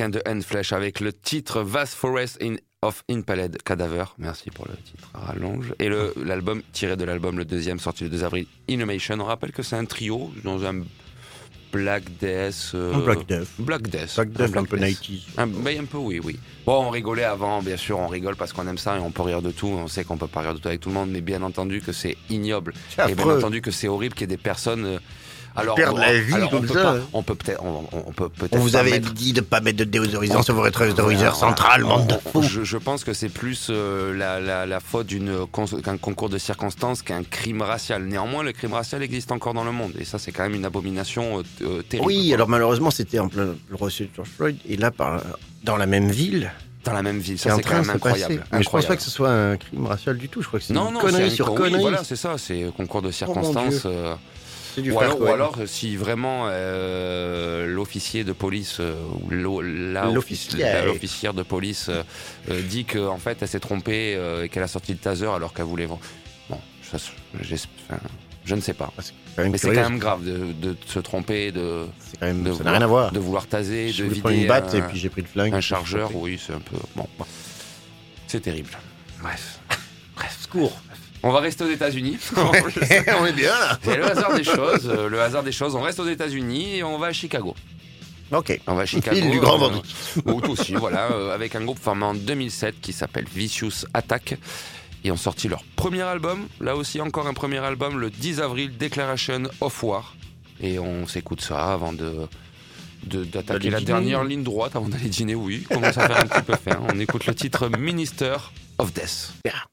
Américain 0.00 0.38
de 0.38 0.42
Flesh 0.44 0.72
avec 0.72 1.00
le 1.00 1.12
titre 1.12 1.62
Vast 1.62 1.94
Forest 1.94 2.38
in, 2.42 2.56
of 2.82 3.02
Impaled 3.10 3.62
Cadaver. 3.62 4.04
Merci 4.18 4.50
pour 4.50 4.66
le 4.66 4.74
titre 4.76 5.08
rallonge. 5.14 5.74
Et 5.78 5.88
l'album 6.24 6.62
tiré 6.72 6.96
de 6.96 7.04
l'album, 7.04 7.38
le 7.38 7.44
deuxième, 7.44 7.78
sorti 7.78 8.04
le 8.04 8.10
2 8.10 8.24
avril, 8.24 8.46
Innovation. 8.68 9.16
On 9.20 9.24
rappelle 9.24 9.52
que 9.52 9.62
c'est 9.62 9.76
un 9.76 9.84
trio 9.84 10.30
dans 10.44 10.64
un 10.64 10.82
Black 11.72 12.04
Death. 12.20 12.70
euh, 12.74 12.94
Un 12.94 12.98
Black 13.00 13.26
Death. 13.26 13.48
Black 13.58 13.82
Death. 13.88 14.14
Black 14.16 14.30
Death, 14.32 14.56
un 14.56 14.64
peu 14.64 14.78
Death. 14.78 15.00
90s. 15.02 15.20
Un, 15.36 15.46
ben, 15.48 15.80
un 15.80 15.84
peu, 15.84 15.98
oui, 15.98 16.20
oui. 16.22 16.38
Bon, 16.64 16.84
on 16.86 16.90
rigolait 16.90 17.24
avant, 17.24 17.60
bien 17.62 17.76
sûr, 17.76 17.98
on 17.98 18.06
rigole 18.08 18.36
parce 18.36 18.52
qu'on 18.52 18.66
aime 18.66 18.78
ça 18.78 18.96
et 18.96 19.00
on 19.00 19.10
peut 19.10 19.22
rire 19.22 19.42
de 19.42 19.50
tout. 19.50 19.66
On 19.66 19.86
sait 19.88 20.04
qu'on 20.04 20.16
peut 20.16 20.28
pas 20.28 20.40
rire 20.40 20.54
de 20.54 20.60
tout 20.60 20.68
avec 20.68 20.80
tout 20.80 20.88
le 20.88 20.94
monde, 20.94 21.10
mais 21.10 21.20
bien 21.20 21.42
entendu 21.42 21.80
que 21.82 21.92
c'est 21.92 22.16
ignoble. 22.30 22.72
Et 23.08 23.14
bien 23.14 23.26
entendu 23.38 23.60
que 23.60 23.70
c'est 23.70 23.88
horrible 23.88 24.14
qu'il 24.14 24.22
y 24.22 24.32
ait 24.32 24.36
des 24.36 24.42
personnes. 24.42 24.84
euh, 24.86 24.98
alors, 25.56 25.76
on, 25.92 25.96
la 25.96 26.18
vie 26.20 26.34
alors, 26.34 26.48
on 26.48 26.50
comme 26.58 26.66
peut 26.66 26.74
ça. 26.74 26.82
pas- 26.82 26.96
on 27.12 27.22
peut 27.22 27.34
peut-être, 27.34 27.62
on, 27.64 27.84
on- 27.92 28.04
on 28.08 28.12
peut 28.12 28.28
peut-être. 28.28 28.54
On 28.54 28.58
vous 28.58 28.70
pas 28.72 28.78
avait 28.80 28.90
mettre- 28.92 29.12
dit 29.12 29.32
de 29.32 29.40
pas 29.40 29.60
mettre 29.60 29.78
de 29.78 29.84
déodorisant 29.84 30.42
sur 30.42 30.54
vos 30.54 30.62
rétroviseurs 30.62 31.04
Voilà, 31.04 31.32
centrales, 31.34 31.82
voilà. 31.82 31.98
bande 31.98 32.06
de 32.08 32.14
On- 32.26 32.30
fous. 32.30 32.42
Je, 32.42 32.64
je 32.64 32.76
pense 32.76 33.02
que 33.04 33.12
c'est 33.12 33.28
plus 33.28 33.68
euh, 33.70 34.16
la, 34.16 34.38
la- 34.40 34.66
la 34.66 34.80
faute 34.80 35.06
d'une 35.06 35.32
qu'un 35.84 35.96
concours 35.98 36.28
de 36.28 36.38
circonstances 36.38 37.02
qu'un 37.02 37.22
crime 37.24 37.62
racial. 37.62 38.04
Néanmoins, 38.04 38.42
le 38.42 38.52
crime 38.52 38.72
racial 38.74 39.02
existe 39.02 39.32
encore 39.32 39.54
dans 39.54 39.64
le 39.64 39.72
monde 39.72 39.92
et 39.98 40.04
ça, 40.04 40.18
c'est 40.18 40.32
quand 40.32 40.44
même 40.44 40.54
une 40.54 40.64
abomination 40.64 41.38
euh, 41.38 41.42
euh, 41.62 41.82
terrible. 41.82 42.06
Oui, 42.06 42.32
alors 42.34 42.48
malheureusement, 42.48 42.90
c'était 42.90 43.18
en 43.18 43.28
plein 43.28 43.46
le 43.68 43.76
procès 43.76 44.04
de 44.04 44.10
George 44.14 44.28
Floyd. 44.36 44.56
Et 44.68 44.76
là, 44.76 44.90
par, 44.90 45.20
dans 45.64 45.76
la 45.76 45.86
même 45.86 46.08
ville, 46.10 46.50
dans 46.84 46.92
la 46.92 47.02
même 47.02 47.18
ville, 47.18 47.38
c'est 47.38 47.48
ça 47.50 47.56
c'est 47.56 47.62
quand 47.62 47.74
même 47.74 47.84
passer. 47.98 48.22
incroyable. 48.24 48.44
Mais 48.52 48.62
je 48.62 48.70
pense 48.70 48.72
pas 48.72 48.78
Incroyable. 48.78 48.96
que 48.96 49.02
ce 49.02 49.10
soit 49.10 49.30
un 49.30 49.56
crime 49.56 49.86
racial 49.86 50.16
du 50.16 50.28
tout. 50.28 50.40
Je 50.42 50.46
crois 50.46 50.60
que 50.60 50.64
c'est 50.64 50.72
une 50.74 50.80
non, 50.80 50.92
connerie 50.98 51.28
c'est 51.30 51.36
sur 51.36 51.48
un- 51.48 51.50
oui, 51.50 51.56
connerie. 51.56 51.80
voilà, 51.82 52.04
c'est 52.04 52.16
ça, 52.16 52.36
c'est 52.38 52.64
concours 52.76 53.02
de 53.02 53.06
mon 53.08 53.12
circonstances. 53.12 53.82
Dieu. 53.82 53.90
C'est 54.78 54.82
du 54.82 54.90
ou, 54.92 54.94
frère 54.94 55.08
alors, 55.10 55.20
ou 55.20 55.24
Cohen. 55.24 55.34
alors, 55.34 55.56
si 55.66 55.96
vraiment 55.96 56.46
euh, 56.48 57.66
l'officier 57.66 58.24
de 58.24 58.32
police 58.32 58.78
euh, 58.80 58.94
ou 59.30 59.60
la- 59.60 60.06
L'officière. 60.10 61.34
de 61.34 61.42
police 61.42 61.88
euh, 61.90 62.02
dit 62.62 62.84
qu'en 62.84 63.18
fait 63.18 63.38
elle 63.42 63.48
s'est 63.48 63.60
trompée 63.60 64.14
euh, 64.16 64.44
et 64.44 64.48
qu'elle 64.48 64.62
a 64.62 64.68
sorti 64.68 64.92
le 64.92 64.98
taser 64.98 65.26
alors 65.26 65.52
qu'elle 65.52 65.66
voulait. 65.66 65.86
Bon, 65.86 65.98
ça, 66.82 66.96
j'esp- 67.42 67.66
enfin, 67.90 68.00
je 68.44 68.54
ne 68.54 68.60
sais 68.60 68.72
pas. 68.74 68.90
C'est 68.98 69.12
quand 69.36 69.42
même 69.42 69.52
Mais 69.52 69.58
c'est 69.58 69.72
quand 69.74 69.88
même 69.90 69.98
grave 69.98 70.24
de, 70.24 70.52
de 70.52 70.76
se 70.86 70.98
tromper, 71.00 71.52
de, 71.52 71.84
C'est 72.00 72.18
quand 72.18 72.26
même- 72.26 72.42
de 72.42 72.52
ça 72.54 72.64
n'a 72.64 72.72
rien 72.72 72.82
à 72.82 72.86
voir. 72.86 73.12
de 73.12 73.18
vouloir 73.18 73.46
taser, 73.46 73.90
Je 73.90 74.04
de 74.04 74.08
vider 74.10 74.34
une 74.34 74.46
batte 74.48 74.74
un, 74.74 74.78
et 74.78 74.82
puis 74.82 74.98
j'ai 74.98 75.10
pris 75.10 75.20
le 75.22 75.28
flingue. 75.28 75.54
un 75.54 75.60
chargeur. 75.60 76.10
Oui, 76.14 76.40
c'est 76.44 76.54
un 76.54 76.60
peu. 76.60 76.76
Bon. 76.96 77.06
c'est 78.26 78.40
terrible. 78.40 78.70
Bref. 79.22 79.58
Bref. 80.16 80.38
Secours. 80.40 80.80
On 81.22 81.30
va 81.32 81.40
rester 81.40 81.64
aux 81.64 81.70
États-Unis. 81.70 82.16
On 82.36 83.26
est 83.26 83.32
bien 83.32 83.50
là. 83.50 83.78
C'est 83.82 83.96
le 83.96 84.04
hasard 84.10 84.34
des 84.34 84.44
choses. 84.44 84.86
euh, 84.88 85.08
Le 85.08 85.20
hasard 85.20 85.42
des 85.42 85.52
choses. 85.52 85.74
On 85.74 85.80
reste 85.82 85.98
aux 86.00 86.08
États-Unis 86.08 86.76
et 86.76 86.82
on 86.84 86.98
va 86.98 87.08
à 87.08 87.12
Chicago. 87.12 87.54
Ok. 88.30 88.60
On 88.66 88.74
va 88.74 88.82
à 88.82 88.86
Chicago. 88.86 89.16
L'île 89.16 89.30
du 89.30 89.40
Grand 89.40 89.54
euh, 89.56 89.58
Vendredi. 89.58 89.94
Ou 90.26 90.40
aussi, 90.50 90.74
voilà, 90.74 91.10
euh, 91.12 91.34
avec 91.34 91.54
un 91.56 91.64
groupe 91.64 91.78
formé 91.78 92.04
en 92.04 92.14
2007 92.14 92.80
qui 92.80 92.92
s'appelle 92.92 93.24
Vicious 93.34 93.84
Attack. 93.94 94.36
Et 95.04 95.10
ont 95.12 95.16
sorti 95.16 95.48
leur 95.48 95.62
premier 95.76 96.02
album. 96.02 96.46
Là 96.60 96.74
aussi, 96.76 97.00
encore 97.00 97.26
un 97.28 97.34
premier 97.34 97.58
album, 97.58 97.98
le 98.00 98.10
10 98.10 98.40
avril, 98.40 98.76
Declaration 98.76 99.44
of 99.60 99.82
War. 99.84 100.14
Et 100.60 100.78
on 100.78 101.06
s'écoute 101.06 101.40
ça 101.40 101.72
avant 101.72 101.92
de. 101.92 102.26
D'attaquer 103.04 103.70
la 103.70 103.80
dernière 103.80 104.24
ligne 104.24 104.42
droite 104.42 104.74
avant 104.74 104.88
d'aller 104.88 105.08
dîner, 105.08 105.36
oui. 105.36 105.64
On 105.70 105.74
commence 105.76 105.96
à 105.98 106.08
faire 106.08 106.18
un 106.20 106.26
petit 106.26 106.42
peu 106.42 106.54
faim. 106.56 106.80
On 106.92 106.98
écoute 106.98 107.26
le 107.26 107.34
titre 107.34 107.68
Minister 107.78 108.36
of 108.78 108.92
Death. 108.92 109.32
Minister 109.44 109.68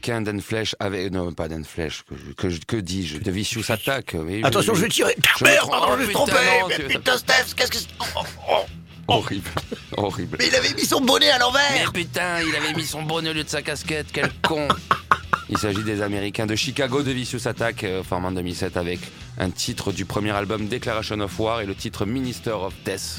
Américains 0.00 0.22
Dan 0.22 0.40
Flesh 0.40 0.74
avec 0.80 1.12
non 1.12 1.30
pas 1.32 1.48
Dan 1.48 1.64
Flesh 1.64 2.04
que, 2.36 2.48
que, 2.48 2.58
que 2.66 2.76
dis-je 2.76 3.18
de 3.18 3.30
Vicious 3.30 3.70
Attack. 3.70 4.16
oui, 4.18 4.40
Attention, 4.44 4.74
je 4.74 4.82
vais 4.82 4.88
tirer. 4.88 5.14
Je 5.38 5.44
me 5.44 5.50
Merde, 5.50 5.70
je 5.70 5.96
me 5.96 6.04
suis 6.04 6.06
Putain, 6.08 6.24
trompé. 6.24 6.74
Mais 6.78 6.84
putain, 6.94 7.18
Steph, 7.18 7.54
qu'est-ce 7.54 7.70
que 7.70 7.76
c'est 7.78 7.86
oh, 8.00 8.04
oh, 8.16 8.22
oh. 8.50 8.64
horrible, 9.12 9.50
horrible. 9.96 10.36
Mais 10.38 10.46
il 10.48 10.54
avait 10.54 10.72
mis 10.74 10.86
son 10.86 11.00
bonnet 11.02 11.28
à 11.30 11.34
Mais 11.34 11.38
l'envers. 11.40 11.92
putain, 11.92 12.40
il 12.42 12.54
avait 12.56 12.72
mis 12.74 12.86
son 12.86 13.02
bonnet 13.02 13.30
au 13.30 13.32
lieu 13.34 13.44
de 13.44 13.48
sa 13.48 13.60
casquette, 13.60 14.06
quel 14.12 14.30
con 14.42 14.68
Il 15.50 15.58
s'agit 15.58 15.82
des 15.82 16.00
Américains 16.00 16.46
de 16.46 16.54
Chicago 16.54 17.02
de 17.02 17.10
Vicious 17.10 17.46
Attack, 17.48 17.82
euh, 17.84 18.02
formés 18.04 18.28
en 18.28 18.32
2007 18.32 18.76
avec 18.76 19.00
un 19.38 19.50
titre 19.50 19.90
du 19.92 20.04
premier 20.06 20.30
album 20.30 20.66
Declaration 20.68 21.18
of 21.20 21.38
War 21.40 21.60
et 21.60 21.66
le 21.66 21.74
titre 21.74 22.06
Minister 22.06 22.52
of 22.52 22.72
Death, 22.84 23.16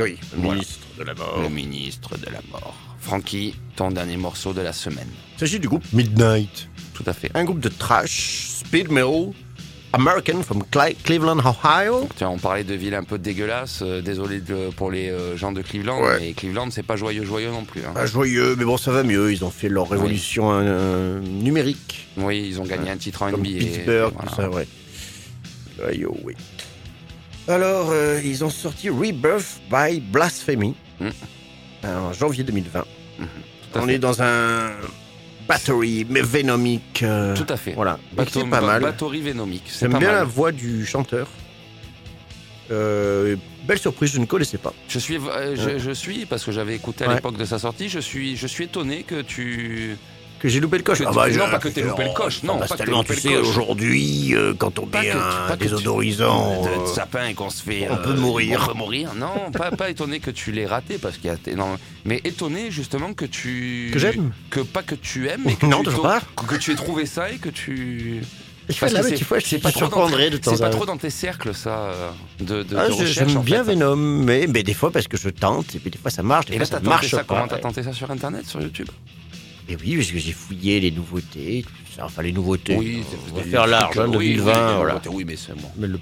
Oui, 0.00 0.18
le 0.34 0.38
Voilà. 0.42 0.54
ministre 0.54 0.86
de 0.98 1.04
la 1.04 1.14
mort. 1.14 1.38
le 1.40 1.48
ministre 1.48 2.18
de 2.18 2.26
la 2.26 2.40
mort. 2.50 2.74
Frankie, 3.02 3.54
ton 3.76 3.90
dernier 3.90 4.16
morceau 4.16 4.52
de 4.52 4.60
la 4.60 4.72
semaine. 4.72 5.08
Il 5.36 5.40
s'agit 5.40 5.58
du 5.60 5.68
groupe 5.68 5.84
Midnight. 5.92 6.68
Tout 6.94 7.02
à 7.06 7.12
fait. 7.12 7.30
Un 7.34 7.44
groupe 7.44 7.58
de 7.60 7.68
trash, 7.68 8.46
speed 8.64 8.90
metal, 8.90 9.32
American 9.92 10.42
from 10.42 10.62
Cle- 10.70 10.94
Cleveland, 11.02 11.38
Ohio. 11.40 12.08
Tiens, 12.16 12.30
on 12.30 12.38
parlait 12.38 12.62
de 12.64 12.74
villes 12.74 12.94
un 12.94 13.02
peu 13.02 13.18
dégueulasses. 13.18 13.80
euh, 13.82 14.00
désolé 14.00 14.40
de- 14.40 14.70
pour 14.76 14.90
les 14.90 15.10
euh, 15.10 15.36
gens 15.36 15.50
de 15.52 15.60
Cleveland, 15.62 16.00
Ouais. 16.00 16.18
mais 16.20 16.32
Cleveland, 16.32 16.68
c'est 16.70 16.84
pas 16.84 16.96
joyeux, 16.96 17.24
joyeux 17.24 17.50
non 17.50 17.64
plus. 17.64 17.80
hein. 17.84 17.92
Pas 17.92 18.06
joyeux, 18.06 18.54
mais 18.56 18.64
bon, 18.64 18.76
ça 18.76 18.92
va 18.92 19.02
mieux. 19.02 19.32
Ils 19.32 19.44
ont 19.44 19.50
fait 19.50 19.68
leur 19.68 19.90
révolution 19.90 20.50
euh, 20.52 21.20
numérique. 21.20 22.06
Oui, 22.16 22.46
ils 22.48 22.60
ont 22.60 22.64
gagné 22.64 22.90
un 22.90 22.96
titre 22.96 23.22
en 23.22 23.30
Comme 23.32 23.40
NBA. 23.40 23.58
Pittsburgh, 23.58 24.12
voilà. 24.14 24.30
tout 24.30 24.36
ça, 24.36 24.48
ouais. 24.50 24.68
Aïe, 25.88 26.04
oh, 26.08 26.16
oui. 26.24 26.34
Alors, 27.48 27.92
ils 28.24 28.44
ont 28.44 28.50
sorti 28.50 28.88
Rebirth 28.88 29.60
by 29.70 29.98
Blasphemy 30.00 30.74
Mm. 31.00 31.08
En 31.84 32.12
janvier 32.12 32.44
2020. 32.44 32.84
Tout 33.18 33.24
à 33.78 33.82
On 33.82 33.86
fait. 33.86 33.94
est 33.94 33.98
dans 33.98 34.22
un 34.22 34.70
battery, 35.48 36.04
vénomique. 36.08 37.02
euh, 37.02 37.34
Tout 37.36 37.46
à 37.48 37.56
fait. 37.56 37.72
Voilà, 37.72 37.98
c'est 38.30 38.48
pas 38.48 38.60
mal. 38.60 38.82
Batterie 38.82 39.20
vénomique. 39.22 39.64
C'est 39.66 39.80
J'aime 39.90 39.98
bien 39.98 40.08
mal. 40.08 40.16
la 40.16 40.24
voix 40.24 40.52
du 40.52 40.86
chanteur. 40.86 41.28
Euh, 42.70 43.36
belle 43.66 43.78
surprise, 43.78 44.12
je 44.12 44.18
ne 44.20 44.24
connaissais 44.26 44.56
pas. 44.58 44.72
Je 44.88 44.98
suis, 44.98 45.16
euh, 45.18 45.78
je, 45.78 45.90
suis 45.92 46.24
parce 46.26 46.44
que 46.44 46.52
j'avais 46.52 46.74
écouté 46.74 47.04
à 47.04 47.08
Ouais. 47.08 47.14
l'époque 47.16 47.36
de 47.36 47.44
sa 47.44 47.58
sortie. 47.58 47.88
Je 47.88 47.98
suis, 47.98 48.36
je 48.36 48.46
suis 48.46 48.64
étonné 48.64 49.02
que 49.02 49.20
tu. 49.20 49.96
Que 50.42 50.48
j'ai 50.48 50.58
loupé 50.58 50.76
le 50.76 50.82
coche. 50.82 50.98
Ah 51.06 51.12
bah, 51.12 51.28
non, 51.28 51.34
je- 51.46 51.50
pas 51.52 51.58
que 51.58 51.68
t'aies 51.68 51.82
loupé 51.82 52.02
le 52.02 52.10
coche, 52.14 52.42
non, 52.42 52.56
bah, 52.58 52.66
pas 52.68 52.76
que 52.76 52.90
loupé 52.90 53.06
tu 53.06 53.12
le 53.14 53.20
sais, 53.20 53.34
coche. 53.36 53.46
aujourd'hui, 53.46 54.34
euh, 54.34 54.54
quand 54.58 54.76
on 54.80 54.86
met 54.86 55.08
un 55.10 55.56
désodorisant, 55.56 56.62
de, 56.64 56.68
de 56.68 56.74
euh, 56.82 56.86
sapin 56.86 57.26
et 57.28 57.34
qu'on 57.34 57.48
se 57.48 57.62
fait. 57.62 57.86
on 57.90 57.96
peut 57.96 58.14
mourir. 58.14 58.62
On 58.64 58.72
peut 58.72 58.78
mourir. 58.78 59.12
Non, 59.14 59.50
pas, 59.52 59.70
pas 59.70 59.88
étonné 59.88 60.18
que 60.18 60.30
tu 60.32 60.50
l'aies 60.50 60.66
raté 60.66 60.98
parce 60.98 61.16
qu'il 61.18 61.26
y 61.26 61.52
a. 61.52 61.56
non, 61.56 61.78
mais 62.04 62.20
étonné 62.24 62.70
justement 62.72 63.14
que 63.14 63.24
tu. 63.24 63.90
que 63.92 64.00
j'aime. 64.00 64.32
Que 64.50 64.60
pas 64.60 64.82
que 64.82 64.96
tu 64.96 65.28
aimes, 65.28 65.42
mais 65.46 65.54
que 65.54 65.64
Non, 65.72 65.84
tu 65.84 65.90
pas. 65.90 66.20
Que 66.48 66.56
tu 66.56 66.72
aies 66.72 66.76
trouvé 66.76 67.06
ça 67.06 67.30
et 67.30 67.36
que 67.36 67.48
tu. 67.48 68.22
Je 68.68 68.74
fais 68.74 68.88
la 68.90 69.02
fois, 69.02 69.38
te 69.40 69.56
pas 69.56 69.70
trop 69.70 69.80
dans- 69.82 69.86
surprendrai 69.88 70.30
de 70.30 70.36
temps 70.38 70.52
C'est 70.56 70.62
pas 70.62 70.70
trop 70.70 70.86
dans 70.86 70.96
tes 70.96 71.10
cercles, 71.10 71.52
ça, 71.54 71.70
euh, 71.70 72.10
de, 72.40 72.62
de, 72.62 72.76
Ah, 72.76 72.88
de 72.88 73.04
J'aime 73.06 73.36
en 73.36 73.40
bien 73.40 73.64
fait. 73.64 73.72
Venom, 73.74 73.96
mais, 73.96 74.46
mais 74.48 74.62
des 74.62 74.72
fois 74.74 74.90
parce 74.92 75.08
que 75.08 75.16
je 75.16 75.28
tente, 75.30 75.74
et 75.74 75.78
puis 75.78 75.90
des 75.90 75.98
fois 75.98 76.10
ça 76.12 76.22
marche, 76.22 76.46
des 76.46 76.54
Et 76.54 76.56
fois 76.56 76.60
là, 76.64 76.66
ça 76.66 76.76
tenté 76.78 76.88
marche 76.88 77.10
ça, 77.10 77.16
pas. 77.18 77.24
comment 77.24 77.48
t'as 77.48 77.58
tenté 77.58 77.82
ça 77.82 77.92
sur 77.92 78.10
Internet, 78.10 78.46
sur 78.46 78.60
YouTube? 78.60 78.88
Et 79.72 79.76
oui, 79.76 79.96
parce 79.96 80.10
que 80.10 80.18
j'ai 80.18 80.32
fouillé 80.32 80.80
les 80.80 80.90
nouveautés, 80.90 81.64
tout 81.66 81.96
ça, 81.96 82.04
enfin 82.04 82.20
les 82.20 82.32
nouveautés. 82.32 82.76
Oui, 82.76 83.02
on 83.32 83.36
va 83.36 83.42
faire 83.42 83.66
large, 83.66 83.98
hein, 83.98 84.06
oui, 84.10 84.16
oui, 84.18 84.28
2020, 84.36 84.52
oui, 84.52 84.76
voilà. 84.76 85.02
Oui, 85.10 85.24
mais 85.26 85.36
c'est 85.36 85.54
bon. 85.54 85.68
Mais 85.78 85.86
le 85.86 85.98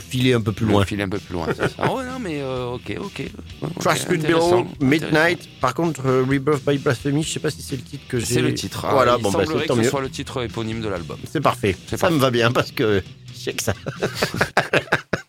filer 0.00 0.32
un 0.32 0.40
peu 0.40 0.52
plus 0.52 0.64
Le 0.64 0.72
loin. 0.72 0.86
Filer 0.86 1.02
un 1.02 1.08
peu 1.10 1.18
plus 1.18 1.34
loin. 1.34 1.46
c'est 1.48 1.68
ça. 1.68 1.82
oh 1.90 2.00
non, 2.02 2.18
mais 2.18 2.40
euh, 2.40 2.70
ok, 2.70 2.96
ok. 2.98 3.22
ok, 3.60 3.78
Trash 3.78 4.00
Speed 4.00 4.24
intéressant, 4.24 4.62
Bill, 4.62 4.88
Midnight. 4.88 5.50
Par 5.60 5.74
contre, 5.74 6.06
euh, 6.06 6.24
Rebirth 6.26 6.64
by 6.66 6.78
Blasphemy, 6.78 7.22
je 7.22 7.28
sais 7.28 7.40
pas 7.40 7.50
si 7.50 7.60
c'est 7.60 7.76
le 7.76 7.82
titre 7.82 8.04
que 8.08 8.18
j'ai. 8.18 8.24
C'est 8.24 8.42
le 8.42 8.54
titre. 8.54 8.86
Ah, 8.88 8.94
Voilà, 8.94 9.16
il 9.18 9.22
bon, 9.22 9.32
bah, 9.32 9.44
tant 9.66 9.76
que 9.76 9.82
ce 9.82 9.90
soit 9.90 10.00
le 10.00 10.08
titre 10.08 10.42
éponyme 10.42 10.80
de 10.80 10.88
l'album. 10.88 11.18
C'est 11.30 11.42
parfait. 11.42 11.76
Ça 11.94 12.08
me 12.08 12.18
va 12.18 12.30
bien 12.30 12.50
parce 12.52 12.72
que 12.72 13.02
je 13.34 13.38
sais 13.38 13.52
que 13.52 13.62
ça. 13.62 13.74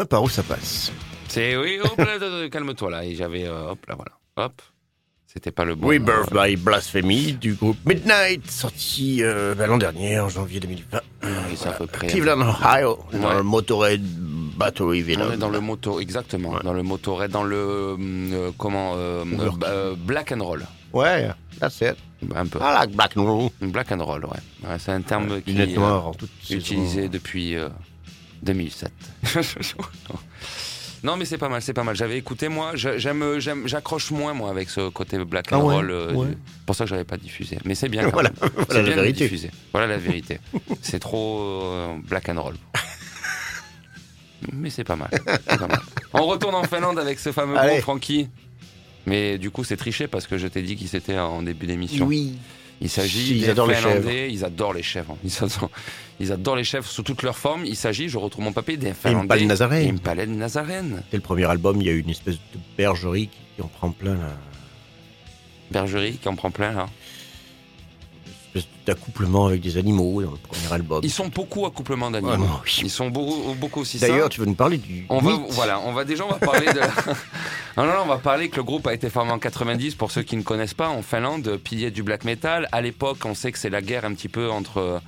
bien, 0.00 0.06
par 0.06 0.22
où 0.22 0.28
ça 0.28 0.42
passe 0.42 0.92
C'est 1.28 1.56
oui, 1.56 1.78
euh, 1.98 2.48
calme-toi 2.48 2.90
là. 2.90 3.04
Et 3.04 3.14
j'avais, 3.14 3.46
euh, 3.46 3.70
hop 3.70 3.78
là, 3.86 3.94
voilà, 3.94 4.12
hop. 4.36 4.62
C'était 5.26 5.52
pas 5.52 5.64
le 5.64 5.76
bon. 5.76 5.86
Rebirth 5.88 6.32
euh, 6.34 6.44
by 6.48 6.56
Blasphemy 6.56 7.34
du 7.34 7.54
groupe 7.54 7.76
Midnight, 7.86 8.50
sorti 8.50 9.22
euh, 9.22 9.54
l'an 9.54 9.78
dernier, 9.78 10.18
en 10.18 10.28
janvier 10.28 10.58
2020. 10.58 11.00
oui, 11.22 11.30
c'est 11.54 11.68
à 11.68 11.72
peu 11.72 11.86
près. 11.86 12.08
Cleveland, 12.08 12.40
Ohio, 12.40 12.98
dans 13.12 13.34
le 13.34 13.42
Motorhead 13.44 14.02
Battery 14.02 15.02
On 15.02 15.06
Venom. 15.06 15.32
est 15.32 15.36
dans 15.36 15.48
le 15.48 15.60
moto, 15.60 16.00
exactement, 16.00 16.50
Ouais. 16.50 16.60
dans 16.64 16.72
le 16.72 16.82
motorhead, 16.82 17.30
dans 17.30 17.44
le 17.44 17.96
euh, 18.00 18.50
comment 18.58 18.96
black 19.98 20.32
and 20.32 20.42
roll, 20.44 20.64
Ouais, 20.92 21.30
that's 21.60 21.80
it. 21.80 21.94
un 22.34 22.46
peu. 22.46 22.58
Like 22.58 22.90
black 22.90 23.16
and 23.16 23.22
roll. 23.24 23.50
Black 23.60 23.92
and 23.92 24.04
roll, 24.04 24.24
ouais. 24.24 24.68
Ouais, 24.68 24.78
c'est 24.80 24.90
un 24.90 25.00
terme 25.02 25.40
qui 25.42 25.52
est 25.62 26.56
utilisé 26.56 27.08
depuis 27.08 27.54
2007. 28.42 28.90
non, 31.02 31.16
mais 31.16 31.24
c'est 31.24 31.38
pas 31.38 31.48
mal, 31.48 31.62
c'est 31.62 31.72
pas 31.72 31.82
mal. 31.84 31.96
J'avais 31.96 32.18
écouté 32.18 32.48
moi, 32.48 32.72
je- 32.74 32.98
j'aime, 32.98 33.38
j'aime, 33.38 33.66
j'accroche 33.66 34.10
moins 34.10 34.34
moi 34.34 34.50
avec 34.50 34.68
ce 34.70 34.88
côté 34.90 35.18
black 35.24 35.46
Ah 35.50 35.58
and 35.58 35.66
ouais, 35.66 35.74
roll. 35.74 35.90
euh, 35.90 36.12
ouais. 36.14 36.28
pour 36.66 36.74
ça 36.76 36.84
que 36.84 36.90
j'avais 36.90 37.04
pas 37.04 37.16
diffusé. 37.16 37.58
Mais 37.64 37.74
c'est 37.74 37.88
bien. 37.88 38.08
Voilà, 38.12 38.30
voilà 38.38 38.52
c'est 38.68 38.74
la 38.76 38.82
bien 38.82 38.94
vérité. 38.96 39.24
diffuser. 39.24 39.50
Voilà 39.72 39.86
la 39.86 39.96
vérité. 39.98 40.40
c'est 40.82 40.98
trop 41.00 41.40
euh, 41.42 41.96
black 42.08 42.28
and 42.28 42.42
roll. 42.42 42.54
Mais 44.52 44.70
c'est 44.70 44.84
pas 44.84 44.96
mal. 44.96 45.10
c'est 45.12 45.58
pas 45.58 45.66
mal. 45.68 45.80
On 46.14 46.26
retourne 46.26 46.54
en 46.54 46.64
Finlande 46.64 46.98
avec 46.98 47.18
ce 47.18 47.30
fameux 47.32 47.56
Allez. 47.58 47.80
Frankie. 47.80 48.28
Mais 49.06 49.38
du 49.38 49.50
coup, 49.50 49.64
c'est 49.64 49.76
triché 49.76 50.06
parce 50.08 50.26
que 50.26 50.38
je 50.38 50.46
t'ai 50.46 50.62
dit 50.62 50.76
qu'il 50.76 50.88
s'était 50.88 51.18
en 51.18 51.42
début 51.42 51.66
d'émission. 51.66 52.06
Oui. 52.06 52.38
Il 52.80 52.88
s'agit 52.88 53.36
Ils 53.36 53.40
des 53.42 53.50
adorent 53.50 53.66
les 53.66 53.74
Finlandais, 53.74 54.32
ils 54.32 54.44
adorent 54.44 54.72
les 54.72 54.82
chèvres. 54.82 55.16
Ils 55.22 55.32
adorent, 55.42 55.70
ils 56.18 56.32
adorent 56.32 56.56
les 56.56 56.64
chèvres 56.64 56.86
sous 56.86 57.02
toutes 57.02 57.22
leurs 57.22 57.36
formes. 57.36 57.64
Il 57.66 57.76
s'agit, 57.76 58.08
je 58.08 58.16
retrouve 58.16 58.44
mon 58.44 58.52
papier, 58.52 58.76
des 58.76 58.94
Finlandais. 58.94 59.34
Impale 59.34 59.46
Nazarene. 59.46 59.88
Impale 59.90 60.24
Nazarene. 60.30 61.02
Dès 61.10 61.18
le 61.18 61.22
premier 61.22 61.44
album, 61.44 61.80
il 61.80 61.86
y 61.86 61.90
a 61.90 61.92
eu 61.92 62.00
une 62.00 62.10
espèce 62.10 62.36
de 62.36 62.58
bergerie 62.76 63.28
qui, 63.28 63.62
en 63.62 63.68
prend 63.68 63.90
plein 63.90 64.14
là. 64.14 64.36
Bergerie 65.70 66.14
qui 66.14 66.28
en 66.28 66.36
prend 66.36 66.50
plein 66.50 66.72
là. 66.72 66.88
D'accouplement 68.90 69.46
avec 69.46 69.60
des 69.60 69.76
animaux 69.76 70.20
dans 70.20 70.32
le 70.32 70.36
premier 70.36 70.72
album. 70.72 71.00
Ils 71.04 71.12
sont 71.12 71.28
beaucoup 71.28 71.64
accouplement 71.64 72.10
d'animaux. 72.10 72.46
Ah 72.48 72.60
oui. 72.64 72.80
Ils 72.82 72.90
sont 72.90 73.08
beaucoup, 73.08 73.54
beaucoup 73.54 73.80
aussi 73.80 74.00
ça. 74.00 74.08
D'ailleurs, 74.08 74.28
tu 74.28 74.40
veux 74.40 74.46
nous 74.46 74.54
parler 74.54 74.78
du 74.78 75.06
On 75.08 75.20
va, 75.20 75.38
voilà, 75.50 75.78
on 75.80 75.92
va 75.92 76.04
déjà, 76.04 76.24
on 76.24 76.30
va 76.30 76.38
parler 76.38 76.66
de. 76.66 76.80
non, 77.76 77.84
non, 77.84 77.92
non, 77.92 78.02
on 78.04 78.08
va 78.08 78.18
parler 78.18 78.48
que 78.48 78.56
le 78.56 78.64
groupe 78.64 78.86
a 78.88 78.94
été 78.94 79.08
formé 79.08 79.30
en 79.30 79.38
90 79.38 79.94
pour 79.94 80.10
ceux 80.10 80.22
qui 80.22 80.36
ne 80.36 80.42
connaissent 80.42 80.74
pas 80.74 80.88
en 80.88 81.02
Finlande, 81.02 81.56
pilier 81.62 81.92
du 81.92 82.02
black 82.02 82.24
metal. 82.24 82.68
À 82.72 82.80
l'époque, 82.80 83.18
on 83.24 83.34
sait 83.34 83.52
que 83.52 83.58
c'est 83.58 83.70
la 83.70 83.80
guerre 83.80 84.04
un 84.04 84.14
petit 84.14 84.28
peu 84.28 84.50
entre 84.50 85.00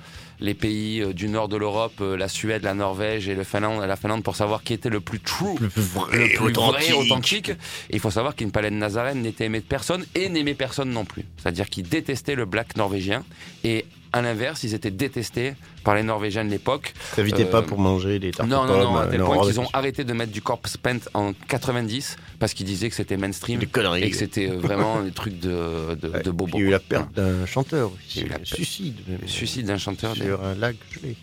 les 0.43 0.53
pays 0.53 1.01
euh, 1.01 1.13
du 1.13 1.29
nord 1.29 1.47
de 1.47 1.55
l'Europe, 1.55 1.93
euh, 2.01 2.17
la 2.17 2.27
Suède, 2.27 2.63
la 2.63 2.73
Norvège 2.73 3.29
et 3.29 3.33
le 3.33 3.45
Finlande, 3.45 3.81
la 3.81 3.95
Finlande 3.95 4.23
pour 4.23 4.35
savoir 4.35 4.61
qui 4.61 4.73
était 4.73 4.89
le 4.89 4.99
plus 4.99 5.21
true, 5.21 5.55
le 5.59 5.69
plus 5.69 5.81
vrai, 5.81 6.17
le 6.17 6.27
plus 6.35 6.45
authentique. 6.47 6.89
vrai, 6.89 6.93
authentique. 6.93 7.49
Et 7.49 7.93
il 7.93 7.99
faut 8.01 8.11
savoir 8.11 8.35
qu'Impalen 8.35 8.77
Nazaren 8.77 9.21
n'était 9.21 9.45
aimé 9.45 9.61
de 9.61 9.65
personne 9.65 10.05
et 10.13 10.27
n'aimait 10.27 10.53
personne 10.53 10.89
non 10.89 11.05
plus. 11.05 11.23
C'est-à-dire 11.37 11.69
qu'ils 11.69 11.87
détestaient 11.87 12.35
le 12.35 12.45
black 12.45 12.75
norvégien 12.75 13.23
et 13.63 13.85
à 14.13 14.21
l'inverse, 14.21 14.63
ils 14.63 14.73
étaient 14.75 14.91
détestés 14.91 15.55
par 15.83 15.95
les 15.95 16.03
Norvégiens 16.03 16.45
de 16.45 16.49
l'époque. 16.49 16.93
T'invitais 17.15 17.43
Euh, 17.45 17.49
pas 17.51 17.61
pour 17.63 17.79
manger 17.79 18.19
des 18.19 18.31
tartes 18.31 18.47
Non, 18.47 18.65
non, 18.65 18.77
non, 18.81 18.95
à 18.95 19.03
euh, 19.05 19.11
tel 19.11 19.21
point 19.21 19.45
qu'ils 19.45 19.59
ont 19.59 19.67
arrêté 19.73 20.03
de 20.03 20.13
mettre 20.13 20.31
du 20.31 20.41
corpse 20.41 20.77
paint 20.77 20.99
en 21.13 21.33
90 21.47 22.15
parce 22.39 22.53
qu'ils 22.53 22.65
disaient 22.65 22.89
que 22.89 22.95
c'était 22.95 23.17
mainstream 23.17 23.59
Des 23.59 23.65
conneries. 23.65 24.03
et 24.03 24.09
que 24.09 24.15
c'était 24.15 24.49
euh, 24.49 24.57
vraiment 24.57 25.01
des 25.01 25.11
trucs 25.11 25.39
de, 25.39 25.95
de, 25.95 26.07
Ouais, 26.09 26.21
de 26.23 26.31
bobo. 26.31 26.57
Il 26.57 26.61
y 26.61 26.63
a 26.65 26.67
eu 26.67 26.71
la 26.71 26.79
perte 26.79 27.13
d'un 27.13 27.45
chanteur 27.45 27.91
Il 28.15 28.21
y 28.21 28.23
a 28.23 28.23
eu 28.23 28.25
aussi. 28.25 28.29
la 28.29 28.37
perte. 28.37 28.45
Suicide. 28.55 28.95
Le 29.21 29.27
suicide 29.27 29.65
d'un 29.67 29.77
chanteur 29.77 30.15
Sur 30.15 30.43
un 30.45 30.55
lac 30.55 30.75
gelé. 31.01 31.15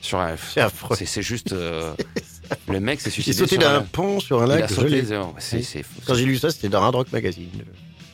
sur 0.00 0.18
un. 0.18 0.34
C'est 0.36 0.60
affreux. 0.62 0.96
C'est 0.96 1.06
c'est 1.06 1.22
juste. 1.22 1.52
euh, 1.52 1.92
le 2.68 2.80
mec 2.80 3.00
s'est 3.00 3.10
Il 3.10 3.12
est 3.12 3.12
suicidé. 3.12 3.36
sauté 3.36 3.56
sur 3.60 3.68
un- 3.68 3.80
d'un 3.80 3.82
pont 3.82 4.18
sur 4.18 4.40
un 4.42 4.46
Il 4.46 4.52
a 4.52 4.58
lac 4.60 4.70
sauté. 4.70 5.04
gelé. 5.04 5.82
Quand 6.06 6.14
j'ai 6.14 6.24
lu 6.24 6.38
ça, 6.38 6.50
c'était 6.50 6.68
dans 6.70 6.82
Hard 6.82 6.94
Rock 6.94 7.12
Magazine. 7.12 7.48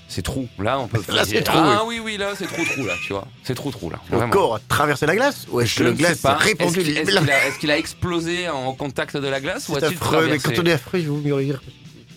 C'est 0.08 0.22
trou. 0.22 0.48
Là, 0.58 0.78
on 0.78 0.88
peut. 0.88 1.00
Là, 1.12 1.24
c'est 1.24 1.42
trou, 1.42 1.56
Ah 1.58 1.82
oui, 1.86 2.00
oui, 2.02 2.16
là, 2.16 2.32
c'est 2.36 2.46
trop 2.46 2.64
trou 2.64 2.84
là, 2.84 2.94
tu 3.06 3.12
vois. 3.12 3.26
C'est 3.42 3.54
trop 3.54 3.70
trou 3.70 3.90
là. 3.90 3.98
Le 4.10 4.16
Vraiment. 4.18 4.32
corps 4.32 4.54
a 4.56 4.60
traversé 4.68 5.06
la 5.06 5.16
glace 5.16 5.46
Ou 5.50 5.60
est-ce 5.60 5.70
Je 5.72 5.78
que 5.78 5.82
le 5.84 5.90
ne 5.90 5.96
sais 5.96 6.02
glace 6.02 6.18
pas. 6.18 6.38
Est-ce 6.44 6.74
qu'il 6.78 6.96
est-ce 6.96 7.10
qu'il 7.10 7.30
a, 7.30 7.46
est-ce 7.48 7.58
qu'il 7.58 7.70
a 7.70 7.78
explosé 7.78 8.48
en 8.48 8.72
contact 8.74 9.16
de 9.16 9.26
la 9.28 9.40
glace 9.40 9.68
ou 9.68 9.74
C'est 9.74 9.84
a-t-il 9.84 9.96
affreux, 9.98 10.16
mais 10.28 10.38
traversé 10.38 10.54
quand 10.54 10.62
on 10.62 10.66
est 10.66 10.72
affreux, 10.72 11.00
je 11.00 11.08
vous 11.08 11.16
mûrir. 11.20 11.60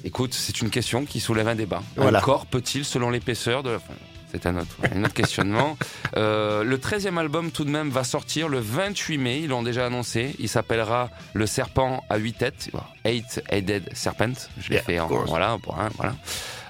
Écoute, 0.04 0.34
c'est 0.34 0.62
une 0.62 0.70
question 0.70 1.06
qui 1.06 1.20
soulève 1.20 1.48
un 1.48 1.56
débat. 1.56 1.82
Voilà. 1.98 2.20
Un 2.20 2.22
corps 2.22 2.46
peut-il, 2.46 2.86
selon 2.86 3.10
l'épaisseur 3.10 3.64
de 3.64 3.72
la... 3.72 3.76
enfin, 3.78 3.94
c'est 4.32 4.46
un 4.46 4.56
autre, 4.58 4.76
un 4.96 5.04
autre 5.04 5.14
questionnement. 5.14 5.78
Euh, 6.18 6.64
le 6.64 6.78
13e 6.80 7.18
album, 7.20 7.52
tout 7.52 7.64
de 7.66 7.70
même, 7.70 7.90
va 7.92 8.04
sortir 8.04 8.50
le 8.50 8.60
28 8.60 9.18
mai. 9.20 9.40
Ils 9.44 9.50
l'ont 9.50 9.62
déjà 9.62 9.86
annoncé. 9.86 10.36
Il 10.40 10.50
s'appellera 10.50 11.12
Le 11.34 11.46
Serpent 11.46 12.04
à 12.10 12.18
8 12.18 12.34
têtes. 12.34 12.70
Eight 13.06 13.42
Headed 13.50 13.90
Serpent. 13.94 14.34
Je 14.60 14.70
l'ai 14.70 14.76
Yeah, 14.78 14.84
fait 14.84 15.00
en. 15.00 15.06
of 15.06 15.12
course. 15.12 15.30
Voilà, 15.30 15.58
pour 15.62 15.80
un, 15.80 15.90
voilà. 15.98 16.16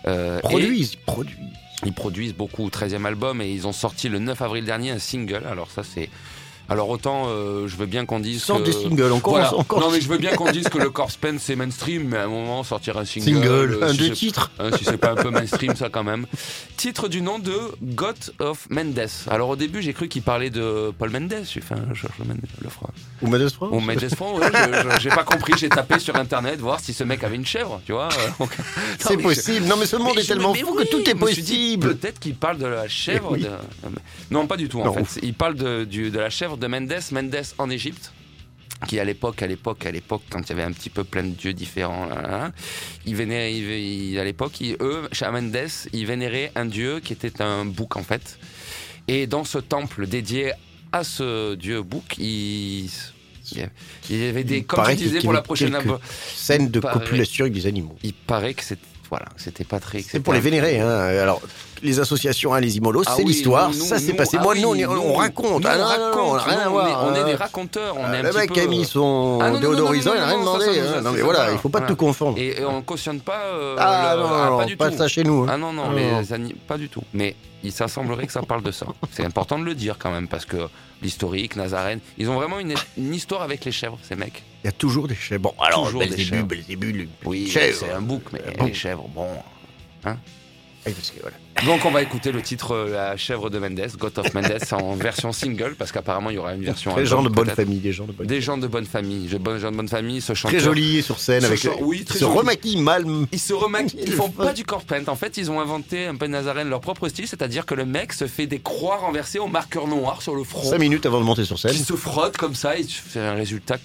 Euh, 0.10 0.38
et 0.40 0.42
Produisent, 0.42 0.96
produisent. 0.96 1.38
ils 1.86 1.94
produisent 1.94 2.34
beaucoup. 2.36 2.68
13e 2.68 3.06
album. 3.06 3.42
Et 3.42 3.50
ils 3.52 3.68
ont 3.68 3.72
sorti 3.74 4.10
le 4.10 4.20
9 4.20 4.42
avril 4.42 4.66
dernier 4.66 4.92
un 4.92 5.00
single. 5.00 5.44
Alors, 5.50 5.72
ça, 5.72 5.84
c'est. 5.84 6.10
Alors, 6.70 6.90
autant, 6.90 7.26
euh, 7.28 7.68
je 7.68 7.76
veux 7.76 7.86
bien 7.86 8.06
qu'on 8.06 8.20
dise. 8.20 8.44
Sortent 8.44 8.62
que... 8.64 8.68
des 8.68 8.74
singles, 8.74 9.12
Voilà. 9.24 9.54
encore. 9.56 9.80
Non 9.80 9.90
mais 9.92 10.02
je 10.02 10.08
veux 10.08 10.18
bien 10.18 10.36
qu'on 10.36 10.52
dise 10.52 10.68
que 10.70 10.78
le 10.78 10.90
corpse 10.90 11.16
paint 11.18 11.38
c'est 11.40 11.56
mainstream, 11.56 12.04
mais 12.10 12.18
à 12.18 12.24
un 12.24 12.28
moment 12.28 12.64
sortir 12.64 12.98
un 12.98 13.06
single, 13.06 13.34
Single, 13.36 13.78
euh, 13.82 13.88
un, 13.88 13.92
si 13.94 13.98
deux 13.98 14.10
titres. 14.12 14.52
Hein, 14.60 14.70
si 14.78 14.86
c'est 14.86 14.98
pas 14.98 15.12
un 15.12 15.16
peu 15.16 15.30
mainstream, 15.30 15.76
ça 15.76 15.90
quand 15.90 16.04
même. 16.04 16.26
Titre 16.78 17.08
du 17.08 17.22
nom 17.22 17.40
de 17.40 17.54
God 17.82 18.18
of 18.40 18.68
Mendes. 18.70 19.08
Alors 19.30 19.50
au 19.50 19.56
début, 19.56 19.82
j'ai 19.82 19.94
cru 19.94 20.08
qu'il 20.08 20.22
parlait 20.22 20.50
de 20.50 20.92
Paul 20.98 21.10
Mendes. 21.10 21.34
Un 21.34 21.44
cherche 21.94 22.14
le 22.62 22.70
froid. 22.70 22.90
Ou 23.22 23.28
Mendes 23.28 23.50
France 23.50 23.70
Ou 23.72 23.80
Mendes 23.80 24.10
Franc, 24.16 24.38
ouais, 24.38 24.48
j'ai 25.02 25.10
pas 25.10 25.24
compris. 25.24 25.54
J'ai 25.58 25.70
tapé 25.70 26.00
sur 26.00 26.16
internet 26.16 26.60
voir 26.60 26.80
si 26.80 26.94
ce 26.94 27.04
mec 27.04 27.24
avait 27.24 27.36
une 27.36 27.46
chèvre, 27.46 27.82
tu 27.86 27.92
vois. 27.94 28.10
C'est 29.00 29.18
possible. 29.18 29.66
Non, 29.66 29.76
mais 29.78 29.86
ce 29.86 29.96
monde 29.96 30.14
mais 30.16 30.22
est 30.22 30.26
tellement 30.26 30.54
fou 30.54 30.76
oui, 30.78 30.86
que 30.86 30.90
tout 30.92 31.10
est 31.10 31.16
possible. 31.16 31.96
Peut-être 31.96 32.20
qu'il 32.20 32.36
parle 32.36 32.58
de 32.58 32.68
la 32.68 32.88
chèvre. 32.88 33.32
Oui. 33.34 33.42
de- 33.42 33.50
Non, 34.32 34.48
pas 34.48 34.58
du 34.58 34.70
tout 34.70 34.82
en 34.82 34.94
fait. 34.94 35.20
Il 35.24 35.34
parle 35.34 35.56
de, 35.56 35.84
du- 35.84 36.12
de 36.12 36.20
la 36.20 36.30
chèvre 36.30 36.58
de 36.60 36.68
Mendes, 36.68 36.94
Mendes 37.12 37.42
en 37.58 37.70
Égypte 37.70 38.12
qui 38.88 38.98
à 38.98 39.04
l'époque, 39.04 39.42
à 39.42 39.48
l'époque, 39.48 39.86
à 39.86 39.92
l'époque, 39.92 40.22
quand 40.30 40.40
il 40.42 40.50
y 40.50 40.52
avait 40.54 40.64
un 40.64 40.72
petit 40.72 40.90
peu 40.90 41.04
plein 41.04 41.24
de 41.24 41.32
dieux 41.32 41.52
différents, 41.52 42.06
là, 42.06 42.16
là, 42.22 42.28
là, 42.30 42.52
ils 43.06 43.14
vénéraient, 43.14 43.54
ils- 43.54 44.12
ils- 44.14 44.20
à 44.20 44.24
l'époque, 44.24 44.62
ils- 44.62 44.78
eux, 44.80 45.10
chez 45.12 45.30
Mendes, 45.30 45.58
ils 45.92 46.06
vénéraient 46.06 46.54
un 46.56 46.64
dieu 46.66 47.02
qui 47.02 47.12
était 47.12 47.42
un 47.42 47.66
bouc 47.66 47.98
en 47.98 48.04
fait. 48.04 48.40
Et 49.10 49.28
dans 49.28 49.44
ce 49.44 49.58
temple 49.58 50.08
dédié 50.08 50.54
à 50.94 51.04
ce 51.04 51.56
dieu 51.56 51.82
bouc, 51.82 52.16
il, 52.20 52.90
il 54.10 54.18
y 54.18 54.24
avait 54.28 54.46
des, 54.46 54.58
Il 54.60 54.66
comme 54.66 54.78
paraît 54.78 54.96
tu 54.96 55.04
disais 55.04 55.20
pour 55.20 55.34
la 55.34 55.42
prochaine 55.42 55.76
Scène 56.36 56.70
de 56.70 56.80
Pareil. 56.80 57.02
copulation 57.02 57.44
avec 57.46 57.54
des 57.54 57.66
animaux. 57.68 57.98
il 58.04 58.14
paraît 58.14 58.54
que 58.54 58.64
c'est, 58.64 58.80
voilà, 59.10 59.26
c'était 59.36 59.66
pas 59.66 59.82
très. 59.82 60.02
C'est 60.04 60.22
pour 60.22 60.34
les 60.34 60.40
vénérer. 60.40 60.80
Hein. 60.80 60.88
Alors, 60.90 61.42
les 61.82 62.00
associations, 62.00 62.54
hein, 62.54 62.60
les 62.60 62.78
Imolos, 62.78 63.04
Ah 63.06 63.14
c'est 63.16 63.24
oui, 63.24 63.30
l'histoire. 63.34 63.74
Ça, 63.74 63.96
nous, 64.00 64.02
c'est 64.06 64.14
passé. 64.14 64.38
ah 64.40 64.44
Moi, 64.44 64.54
oui, 64.56 64.62
nous, 64.62 64.70
on, 64.92 65.14
raconte. 65.14 65.66
Ah, 65.66 65.78
non, 65.78 65.86
raconte, 65.86 66.20
on 66.20 66.32
rien 66.34 66.60
à 66.60 66.70
voir. 66.70 66.88
est- 66.88 67.10
On 67.12 67.16
est 67.16 67.20
hein. 67.20 67.26
des 67.26 67.36
raconteurs, 67.36 67.96
on 67.98 68.12
est 68.14 68.22
Le 68.24 68.34
mec 68.34 68.58
a 68.58 68.66
mis 68.68 68.86
son 68.86 69.40
Ah, 69.42 69.52
déodorisant, 69.52 70.12
il 70.14 70.20
n'a 70.20 70.26
rien 70.28 70.34
ça, 70.36 70.40
demandé. 70.40 70.66
ça, 70.66 70.72
hein. 70.72 70.76
ça, 70.76 70.98
Non, 71.02 71.04
ça, 71.04 71.12
mais 71.12 71.18
ça, 71.20 71.24
voilà, 71.24 71.46
ça, 71.48 71.52
il 71.52 71.58
faut 71.58 71.70
pas 71.70 71.82
tout 71.82 71.96
confondre. 71.96 72.38
Et, 72.38 72.64
on 72.66 72.82
cautionne 72.82 73.20
pas. 73.22 73.42
euh, 73.54 73.76
Ah 73.80 74.16
non, 74.18 74.26
ah, 74.32 74.66
non, 74.68 74.76
pas 74.78 74.92
ça 74.92 75.08
chez 75.08 75.24
nous. 75.24 75.44
hein. 75.44 75.48
Ah 75.52 75.58
non, 75.58 75.74
non, 75.74 75.92
ani- 76.34 76.54
pas 76.68 76.78
du 76.78 76.90
tout. 76.90 77.04
Mais 77.14 77.36
il 77.64 77.72
semblerait 77.88 78.26
que 78.28 78.32
ça 78.34 78.42
parle 78.42 78.64
de 78.64 78.72
ça. 78.72 78.86
C'est 79.12 79.26
important 79.26 79.60
de 79.60 79.64
le 79.66 79.76
dire 79.76 79.98
quand 80.00 80.12
même, 80.12 80.28
parce 80.28 80.46
que 80.46 80.58
l'historique, 81.02 81.56
Nazarène, 81.56 82.00
ils 82.18 82.30
ont 82.30 82.36
vraiment 82.36 82.60
une, 82.60 82.74
une 82.98 83.14
histoire 83.14 83.42
avec 83.42 83.66
les 83.66 83.72
chèvres, 83.72 83.98
ces 84.08 84.16
mecs. 84.16 84.44
Il 84.64 84.68
y 84.68 84.70
a 84.70 84.74
toujours 84.74 85.08
des 85.08 85.16
chèvres. 85.16 85.42
Bon, 85.42 85.54
alors, 85.62 85.92
Belzébuth, 85.92 86.26
chèvres. 86.26 86.46
Belzébuth, 86.48 87.10
Oui, 87.26 87.50
c'est 87.52 87.92
un 87.92 88.02
bouc, 88.02 88.24
mais 88.34 88.42
les 88.66 88.74
chèvres, 88.74 89.06
bon. 89.14 89.28
Ah, 90.06 90.14
que, 90.14 90.18
voilà. 90.86 91.38
Donc 91.66 91.84
on 91.86 91.92
va 91.92 92.02
écouter 92.02 92.32
le 92.32 92.42
titre 92.42 92.72
euh, 92.74 92.90
La 92.94 93.18
chèvre 93.18 93.50
de 93.50 93.60
Mendes, 93.60 93.82
God 93.98 94.18
of 94.18 94.34
Mendes, 94.34 94.58
en 94.72 94.94
version 94.96 95.34
single, 95.34 95.76
parce 95.78 95.92
qu'apparemment 95.92 96.30
il 96.30 96.36
y 96.36 96.40
aura 96.40 96.54
une 96.54 96.64
version. 96.64 96.96
Des 96.96 97.06
gens 97.06 97.22
de 97.22 97.30
bonne 97.30 97.50
famille, 97.50 97.80
des 97.80 97.92
gens 97.92 98.06
de 98.06 98.14
bonne 98.14 98.28
Des 98.28 98.40
gens 98.42 98.58
de 98.58 98.68
bonne 98.68 98.86
famille, 98.86 99.28
des 99.28 99.38
gens 99.60 99.72
de 99.72 99.76
bonne 99.76 99.90
famille, 99.90 100.22
ce 100.22 100.34
chanteur. 100.34 100.58
Très 100.58 100.66
joli 100.66 101.04
sur 101.04 101.20
scène 101.20 101.44
avec. 101.44 101.60
chant- 101.60 101.76
oui, 101.82 102.06
très 102.06 102.18
se 102.20 102.26
joli. 102.26 102.38
remaquille 102.38 102.78
mal. 102.82 103.06
Ils 103.32 103.40
se 103.40 103.54
remaquillent, 103.54 104.00
ils 104.04 104.08
Il 104.08 104.14
font 104.16 104.30
pas 104.30 104.54
du 104.54 104.64
corpse 104.64 104.86
paint. 104.86 105.06
En 105.08 105.16
fait, 105.16 105.36
ils 105.38 105.52
ont 105.52 105.60
inventé 105.60 106.06
un 106.06 106.16
peu 106.16 106.28
Nazarène 106.28 106.70
leur 106.70 106.80
propre 106.82 107.08
style, 107.10 107.28
c'est-à-dire 107.28 107.66
que 107.66 107.74
le 107.76 107.86
mec 107.86 108.14
se 108.14 108.28
fait 108.28 108.48
des 108.48 108.60
croix 108.60 108.98
renversées 108.98 109.40
au 109.40 109.48
marqueur 109.48 109.88
noir 109.88 110.22
sur 110.22 110.36
le 110.36 110.44
front, 110.46 110.64
5 110.70 110.78
minutes 110.78 111.06
avant 111.06 111.20
de 111.20 111.26
monter 111.26 111.44
sur 111.46 111.60
scène. 111.60 111.72
qui 111.72 111.80
se 111.84 111.94
frotte 111.94 112.38
comme 112.38 112.56
ça 112.56 112.78
et 112.78 112.86
tu 112.86 113.02
fais 113.02 113.20
un 113.20 113.34
résultat 113.34 113.78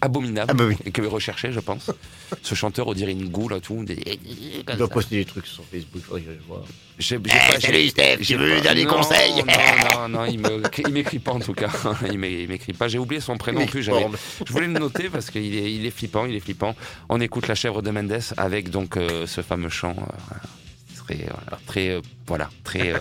abominable 0.00 0.48
Ah 0.50 0.54
bah 0.54 0.64
oui. 0.66 0.76
et 0.84 0.90
que 0.90 1.02
je 1.52 1.60
pense. 1.60 1.90
Ce 2.42 2.54
chanteur, 2.54 2.86
on 2.88 2.92
dirait 2.94 3.12
une 3.12 3.28
goule, 3.28 3.52
là, 3.52 3.60
tout. 3.60 3.84
Des... 3.84 3.98
Il 4.24 4.64
doit 4.64 4.86
ça. 4.88 4.88
poster 4.88 5.16
des 5.16 5.24
trucs 5.24 5.46
sur 5.46 5.64
Facebook, 5.64 6.02
faudrait 6.02 6.22
que 6.22 6.32
je 6.32 6.46
vois. 6.46 6.64
J'ai- 6.98 7.18
j'ai 7.24 7.32
Eh, 7.48 7.52
pas- 7.52 7.60
salut 7.60 7.88
Steph, 7.88 8.16
j'ai 8.20 8.24
tu 8.24 8.36
veux 8.36 8.48
pas- 8.48 8.54
lui 8.56 8.60
donner 8.62 8.74
des 8.74 8.84
non, 8.84 8.94
conseils 8.94 9.32
Non, 9.36 10.00
non, 10.00 10.08
non, 10.08 10.24
il 10.26 10.38
me- 10.40 10.62
il 10.86 10.92
m'écrit 10.92 11.18
pas 11.20 11.32
en 11.32 11.40
tout 11.40 11.52
cas. 11.54 11.68
Il 12.10 12.18
m'é- 12.18 12.42
il 12.42 12.48
m'écrit 12.48 12.72
pas. 12.72 12.88
J'ai 12.88 12.98
oublié 12.98 13.20
son 13.20 13.36
prénom 13.36 13.62
en 13.62 13.66
plus. 13.66 13.82
j'avais-. 13.82 14.06
Je 14.46 14.52
voulais 14.52 14.66
le 14.66 14.72
noter 14.78 15.08
parce 15.08 15.30
qu'il 15.30 15.54
est, 15.54 15.72
il 15.72 15.86
est 15.86 15.90
flippant, 15.90 16.26
il 16.26 16.34
est 16.34 16.40
flippant. 16.40 16.74
On 17.08 17.20
écoute 17.20 17.46
La 17.48 17.54
chèvre 17.54 17.82
de 17.82 17.90
Mendes 17.90 18.20
avec 18.36 18.70
donc 18.70 18.96
euh, 18.96 19.26
ce 19.26 19.40
fameux 19.42 19.68
chant 19.68 19.94
euh, 19.96 20.34
très, 21.06 21.24
euh, 21.24 21.56
très, 21.66 21.88
euh, 21.90 22.00
voilà, 22.26 22.50
très. 22.64 22.94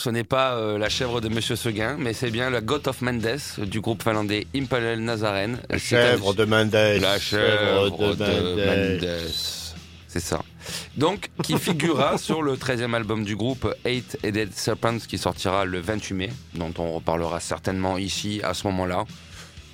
Ce 0.00 0.08
n'est 0.08 0.24
pas 0.24 0.54
euh, 0.54 0.78
la 0.78 0.88
chèvre 0.88 1.20
de 1.20 1.28
Monsieur 1.28 1.56
Seguin, 1.56 1.96
mais 1.98 2.14
c'est 2.14 2.30
bien 2.30 2.48
la 2.48 2.62
Goat 2.62 2.86
of 2.86 3.02
Mendes 3.02 3.36
du 3.58 3.82
groupe 3.82 4.02
finlandais 4.02 4.46
Impalel 4.56 5.04
Nazaren. 5.04 5.58
La 5.68 5.76
chèvre 5.76 6.32
de 6.32 6.46
Mendes. 6.46 6.72
La 6.72 7.18
chèvre 7.18 8.16
de 8.16 8.96
Mendes. 8.96 9.20
C'est 10.08 10.20
ça. 10.20 10.40
Donc, 10.96 11.28
qui 11.44 11.58
figurera 11.58 12.16
sur 12.18 12.40
le 12.40 12.56
13e 12.56 12.94
album 12.94 13.24
du 13.24 13.36
groupe, 13.36 13.72
Eight 13.84 14.16
Headed 14.22 14.54
Serpents, 14.54 15.00
qui 15.06 15.18
sortira 15.18 15.66
le 15.66 15.80
28 15.80 16.14
mai, 16.14 16.30
dont 16.54 16.72
on 16.78 16.92
reparlera 16.92 17.38
certainement 17.38 17.98
ici 17.98 18.40
à 18.42 18.54
ce 18.54 18.66
moment-là. 18.68 19.04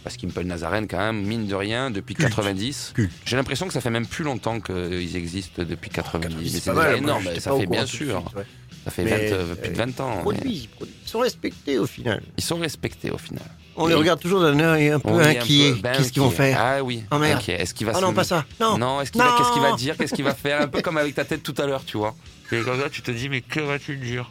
Parce 0.02 0.16
qu'Impel 0.16 0.46
Nazaren, 0.46 0.86
quand 0.88 0.98
même, 0.98 1.22
mine 1.24 1.46
de 1.46 1.54
rien, 1.54 1.90
depuis 1.90 2.14
90. 2.14 2.92
Culte. 2.94 3.12
J'ai 3.24 3.36
l'impression 3.36 3.66
que 3.66 3.72
ça 3.72 3.80
fait 3.80 3.90
même 3.90 4.06
plus 4.06 4.24
longtemps 4.24 4.60
qu'ils 4.60 5.16
existent 5.16 5.62
depuis 5.64 5.90
90. 5.90 6.52
Mais 6.52 6.60
C'est 6.60 6.98
énorme, 6.98 7.24
ça 7.38 7.56
fait 7.56 7.66
bien 7.66 7.86
sûr. 7.86 8.22
suite, 8.26 8.36
ouais. 8.36 8.46
Ça 8.86 8.92
fait 8.92 9.02
Mais, 9.02 9.28
20, 9.28 9.34
euh, 9.34 9.54
plus 9.56 9.68
de 9.70 9.74
20 9.76 10.00
ans. 10.00 10.12
mais 10.16 10.22
Produits, 10.22 10.52
ils 10.62 10.68
produisent. 10.68 10.94
Ils 11.04 11.08
sont 11.10 11.18
respectés 11.18 11.78
au 11.78 11.86
final. 11.86 12.22
Ils 12.38 12.42
sont 12.44 12.56
respectés 12.56 13.10
au 13.10 13.18
final. 13.18 13.42
On 13.76 13.86
les 13.88 13.94
Oui. 13.94 14.00
regarde 14.00 14.20
toujours 14.20 14.40
d'un 14.40 14.58
œil 14.60 14.88
un 14.90 15.00
peu 15.00 15.10
On 15.10 15.20
est 15.20 15.24
un 15.36 15.40
inquiet. 15.40 15.72
peu- 15.72 15.80
ben, 15.80 15.92
Qu'est-ce 15.96 16.12
qu'ils 16.12 16.22
vont 16.22 16.30
faire 16.30 16.56
Ah 16.58 16.82
oui. 16.82 17.02
Oh, 17.10 17.18
merde. 17.18 17.38
inquiet. 17.40 17.60
Est-ce 17.60 17.74
qu'il 17.74 17.84
va 17.86 17.92
Ah 17.94 17.98
se 17.98 18.04
non, 18.04 18.14
pas 18.14 18.24
ça. 18.24 18.44
Non. 18.60 18.78
Non, 18.78 19.00
est-ce 19.02 19.10
qu'il 19.12 19.20
va, 19.20 19.28
Non. 19.32 19.36
qu'est-ce 19.36 19.52
qu'il 19.52 19.60
va 19.62 19.72
dire 19.76 19.96
Qu'est-ce 19.98 20.14
qu'il 20.14 20.24
va 20.24 20.34
faire 20.34 20.62
Un 20.62 20.68
peu 20.68 20.80
comme 20.82 20.96
avec 20.98 21.14
ta 21.16 21.24
tête 21.24 21.42
tout 21.42 21.54
à 21.58 21.66
l'heure, 21.66 21.84
tu 21.84 21.96
vois. 21.98 22.14
Et 22.52 22.60
comme 22.62 22.80
ça, 22.80 22.88
tu 22.88 23.02
te 23.02 23.10
dis, 23.10 23.28
mais 23.28 23.40
que 23.42 23.60
va-t-il 23.60 23.98
dire? 24.00 24.30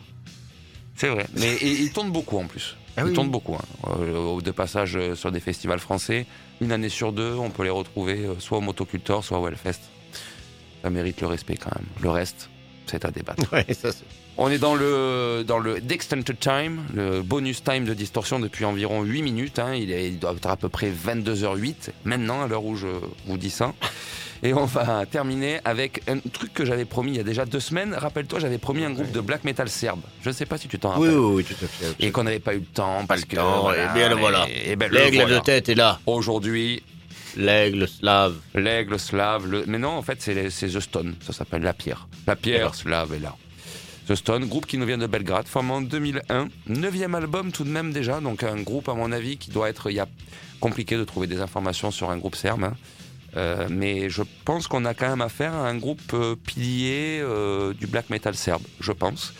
C'est 0.96 1.10
vrai. 1.10 1.26
Mais 1.38 1.54
et, 1.56 1.68
il 1.82 1.92
tourne 1.92 2.12
beaucoup 2.12 2.38
en 2.40 2.46
plus. 2.48 2.78
Ah 2.98 3.04
oui. 3.06 3.12
tourne 3.14 3.30
beaucoup. 3.30 3.56
hein. 3.56 3.90
Euh, 4.00 4.40
de 4.40 4.52
passage 4.52 4.96
euh, 4.96 5.16
sur 5.16 5.30
des 5.34 5.42
festivals 5.42 5.80
français. 5.80 6.26
Une 6.62 6.72
année 6.72 6.88
sur 6.88 7.12
deux, 7.12 7.34
on 7.34 7.50
peut 7.50 7.64
les 7.66 7.70
retrouver 7.70 8.20
euh, 8.26 8.36
soit 8.40 8.58
au 8.60 8.62
Motocultor, 8.62 9.22
soit 9.24 9.38
au 9.38 9.48
Hellfest. 9.50 9.82
Ça 10.82 10.90
mérite 10.90 11.20
le 11.20 11.28
respect 11.28 11.58
quand 11.58 11.76
même. 11.76 11.86
Le 12.02 12.10
reste, 12.10 12.50
c'est 12.86 13.04
à 13.04 13.12
débattre. 13.12 13.44
Ouais, 13.52 13.66
ça, 13.74 13.90
On 14.38 14.50
est 14.50 14.58
dans 14.58 14.76
le, 14.76 15.44
dans 15.48 15.60
le 15.60 15.78
Extended 15.90 16.38
Time, 16.38 16.82
le 16.94 17.22
bonus 17.22 17.64
time 17.64 17.86
de 17.86 17.94
distorsion 17.94 18.38
depuis 18.40 18.66
environ 18.66 19.02
8 19.04 19.22
minutes. 19.22 19.60
hein. 19.60 19.74
Il, 19.76 19.92
est, 19.92 20.10
il 20.10 20.20
doit 20.20 20.34
être 20.36 20.48
à 20.50 20.58
peu 20.58 20.68
près 20.68 20.92
22h08 20.92 21.92
maintenant, 22.04 22.42
à 22.44 22.48
l'heure 22.48 22.66
où 22.66 22.76
je 22.76 22.88
vous 23.28 23.38
dis 23.38 23.50
ça. 23.50 23.74
Et 24.44 24.54
on 24.54 24.66
va 24.66 25.06
terminer 25.06 25.60
avec 25.64 26.02
un 26.10 26.20
truc 26.20 26.54
que 26.54 26.66
j'avais 26.66 26.84
promis 26.84 27.12
il 27.14 27.18
y 27.18 27.20
a 27.22 27.24
déjà 27.24 27.46
deux 27.46 27.62
semaines. 27.62 27.94
Rappelle-toi, 27.94 28.40
j'avais 28.40 28.58
promis 28.58 28.84
un 28.84 28.92
groupe 28.92 29.12
de 29.12 29.22
black 29.22 29.46
metal 29.46 29.70
serbe. 29.70 30.02
Je 30.22 30.28
ne 30.30 30.34
sais 30.34 30.46
pas 30.46 30.58
si 30.58 30.68
tu 30.68 30.78
t'en 30.78 30.90
rappelles. 30.90 31.18
oui, 31.18 31.36
oui, 31.38 31.44
tout 31.46 31.56
à 31.64 31.68
fait. 31.68 31.96
Et 32.06 32.12
qu'on 32.12 32.24
n'avait 32.26 32.40
pas 32.40 32.54
eu 32.54 32.60
le 32.60 32.66
temps 32.66 33.06
parce 33.08 33.22
le 33.22 33.28
que. 33.28 33.36
temps, 33.38 33.62
voilà, 33.62 33.90
et 33.90 33.94
bien 33.94 34.10
le 34.10 34.16
voilà. 34.16 34.46
Ben, 34.78 34.92
le 34.92 34.98
L'aigle 34.98 35.16
voilà. 35.22 35.40
de 35.40 35.44
tête 35.44 35.70
est 35.70 35.76
là. 35.76 36.00
Aujourd'hui, 36.06 36.84
L'aigle 37.38 37.88
slave. 37.88 38.36
L'aigle 38.54 39.00
slave, 39.00 39.48
le... 39.50 39.64
mais 39.68 39.78
non, 39.80 39.92
en 39.92 40.02
fait, 40.02 40.22
c'est 40.22 40.36
The 40.50 40.80
Stone, 40.82 41.16
ça 41.26 41.32
s'appelle 41.34 41.64
La 41.64 41.74
Pierre. 41.74 42.08
La 42.28 42.36
Pierre 42.36 42.76
slave 42.76 43.14
est 43.14 43.20
là. 43.20 43.36
The 44.08 44.14
Stone, 44.14 44.46
groupe 44.46 44.68
qui 44.68 44.78
nous 44.78 44.86
vient 44.86 45.00
de 45.00 45.08
Belgrade, 45.08 45.48
formé 45.48 45.72
en 45.72 45.82
2001, 45.82 46.50
neuvième 46.68 47.16
album 47.16 47.52
tout 47.52 47.64
de 47.64 47.70
même 47.70 47.92
déjà, 47.92 48.22
donc 48.22 48.44
un 48.44 48.62
groupe 48.62 48.88
à 48.88 48.94
mon 48.94 49.12
avis 49.12 49.38
qui 49.38 49.50
doit 49.50 49.68
être, 49.68 49.90
il 49.90 49.96
y 49.96 50.00
a 50.00 50.08
compliqué 50.60 50.96
de 50.96 51.04
trouver 51.04 51.26
des 51.26 51.42
informations 51.42 51.90
sur 51.90 52.12
un 52.12 52.18
groupe 52.18 52.36
serbe, 52.36 52.66
hein. 52.66 52.76
Euh, 53.36 53.68
mais 53.70 54.10
je 54.10 54.22
pense 54.46 54.68
qu'on 54.68 54.86
a 54.86 54.94
quand 54.94 55.10
même 55.10 55.22
affaire 55.22 55.54
à 55.54 55.68
un 55.68 55.76
groupe 55.76 56.14
euh, 56.14 56.36
pilier 56.36 57.20
euh, 57.22 57.74
du 57.74 57.88
black 57.88 58.10
metal 58.10 58.36
serbe, 58.36 58.62
je 58.80 58.92
pense. 58.92 59.34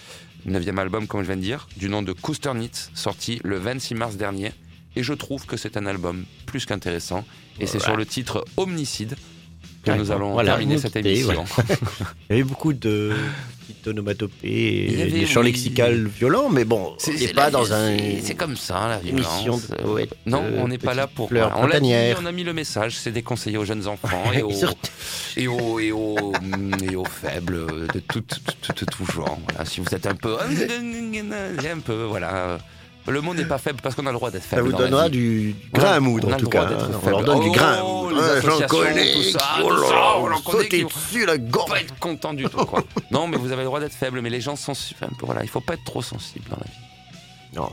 Neuvième 0.46 0.80
album, 0.80 1.08
comme 1.08 1.22
je 1.22 1.28
viens 1.28 1.38
de 1.38 1.42
dire, 1.42 1.68
du 1.78 1.88
nom 1.88 2.02
de 2.02 2.12
Kusternitz, 2.12 2.92
sorti 2.94 3.40
le 3.44 3.58
26 3.58 3.96
mars 3.96 4.18
dernier. 4.18 4.52
Et 4.98 5.04
je 5.04 5.14
trouve 5.14 5.46
que 5.46 5.58
c'est 5.58 5.78
un 5.78 5.86
album 5.86 6.26
plus 6.46 6.66
qu'intéressant. 6.66 7.24
Et 7.60 7.68
c'est 7.68 7.80
sur 7.80 7.96
le 7.96 8.06
titre 8.06 8.44
Omnicide 8.58 9.16
que 9.86 9.92
nous 9.98 10.12
allons 10.12 10.34
Voilà, 10.34 10.52
terminer 10.52 10.78
cette 10.78 10.94
quitter, 10.94 11.20
émission. 11.20 11.46
Il 12.30 12.36
y 12.38 12.40
avait 12.40 12.44
beaucoup 12.44 12.74
de 12.74 13.14
petites 13.62 13.88
onomatopées 13.88 14.90
avait, 15.02 15.12
des 15.12 15.26
chants 15.26 15.40
oui. 15.42 15.48
lexicales 15.48 16.06
violents, 16.08 16.50
mais 16.50 16.66
bon, 16.66 16.96
on 17.08 17.12
n'est 17.14 17.28
pas 17.30 17.46
la- 17.46 17.52
dans 17.52 17.74
un. 17.74 17.98
c'est- 17.98 18.22
C'est 18.24 18.36
comme 18.36 18.56
ça, 18.58 18.88
la 18.90 18.98
violence. 19.00 19.70
de 19.70 19.76
poète, 19.78 20.14
non, 20.26 20.42
euh, 20.44 20.60
on 20.64 20.68
n'est 20.68 20.78
pas 20.78 20.94
là 20.94 21.08
pour. 21.08 21.30
voilà. 21.30 21.54
On 21.58 21.62
l'a 21.68 21.80
dit, 21.80 21.88
printanière. 21.90 22.20
on 22.22 22.26
a 22.26 22.32
mis 22.32 22.44
le 22.44 22.54
message, 22.54 22.98
c'est 22.98 23.12
déconseillé 23.12 23.58
aux 23.58 23.66
jeunes 23.66 23.88
enfants 23.88 24.32
et 24.34 24.42
aux, 24.44 24.52
et 25.38 25.48
aux, 25.48 25.80
et 25.80 25.92
aux, 25.92 26.34
et 26.92 26.96
aux 26.96 27.06
faibles 27.06 27.66
de 27.94 28.00
tout, 28.00 28.22
tout, 28.22 28.40
tout, 28.62 28.74
tout- 28.74 28.86
tout 28.86 29.06
genre. 29.12 29.40
Voilà. 29.50 29.66
Si 29.66 29.80
vous 29.82 29.94
êtes 29.96 30.06
un 30.08 30.16
peu. 30.16 30.36
Un 31.76 31.80
peu, 31.80 32.04
voilà. 32.04 32.58
Le 33.08 33.22
monde 33.22 33.38
n'est 33.38 33.46
pas 33.46 33.60
faible 33.60 33.80
parce 33.84 33.94
qu'on 33.94 34.06
a 34.08 34.12
le 34.12 34.18
droit 34.18 34.32
d'être 34.32 34.44
Ça 34.44 34.56
faible. 34.58 34.64
vous 34.64 34.72
dans 34.72 34.80
la 34.80 34.86
donnera 34.86 35.10
du 35.10 35.56
grain 35.72 35.92
à 35.94 36.00
moudre, 36.00 36.34
en 36.34 36.38
tout 36.38 36.50
cas. 36.50 36.64
hein. 36.64 36.90
On 37.04 37.10
leur 37.10 37.24
donne 37.24 37.40
du 37.42 37.52
grain 37.52 37.74
à 37.74 37.82
Oh, 37.84 38.10
moudre. 38.10 38.22
J'en 38.42 38.68
connais. 38.68 39.14
tout 39.14 39.24
ça, 39.24 39.40
oh 39.64 39.78
ça, 39.88 40.18
on 40.18 40.32
en 40.32 40.42
connaît 40.42 40.68
qui- 40.70 40.84
dessus 40.86 41.26
la 41.26 41.38
gorge. 41.38 41.70
pas 41.70 41.82
être 41.82 42.00
content 42.00 42.34
du 42.34 42.46
tout, 42.46 42.66
quoi. 42.66 42.84
non, 43.12 43.28
mais 43.28 43.38
vous 43.38 43.52
avez 43.52 43.62
le 43.62 43.66
droit 43.68 43.80
d'être 43.80 43.94
faible, 43.94 44.22
mais 44.22 44.30
les 44.32 44.42
gens 44.42 44.56
sont. 44.56 44.74
Voilà, 45.22 45.44
il 45.44 45.50
faut 45.50 45.62
pas 45.62 45.76
être 45.76 45.84
trop 45.84 46.02
sensible 46.02 46.46
dans 46.50 46.58
la 46.58 46.64
vie. 46.66 46.80
Non, 47.56 47.70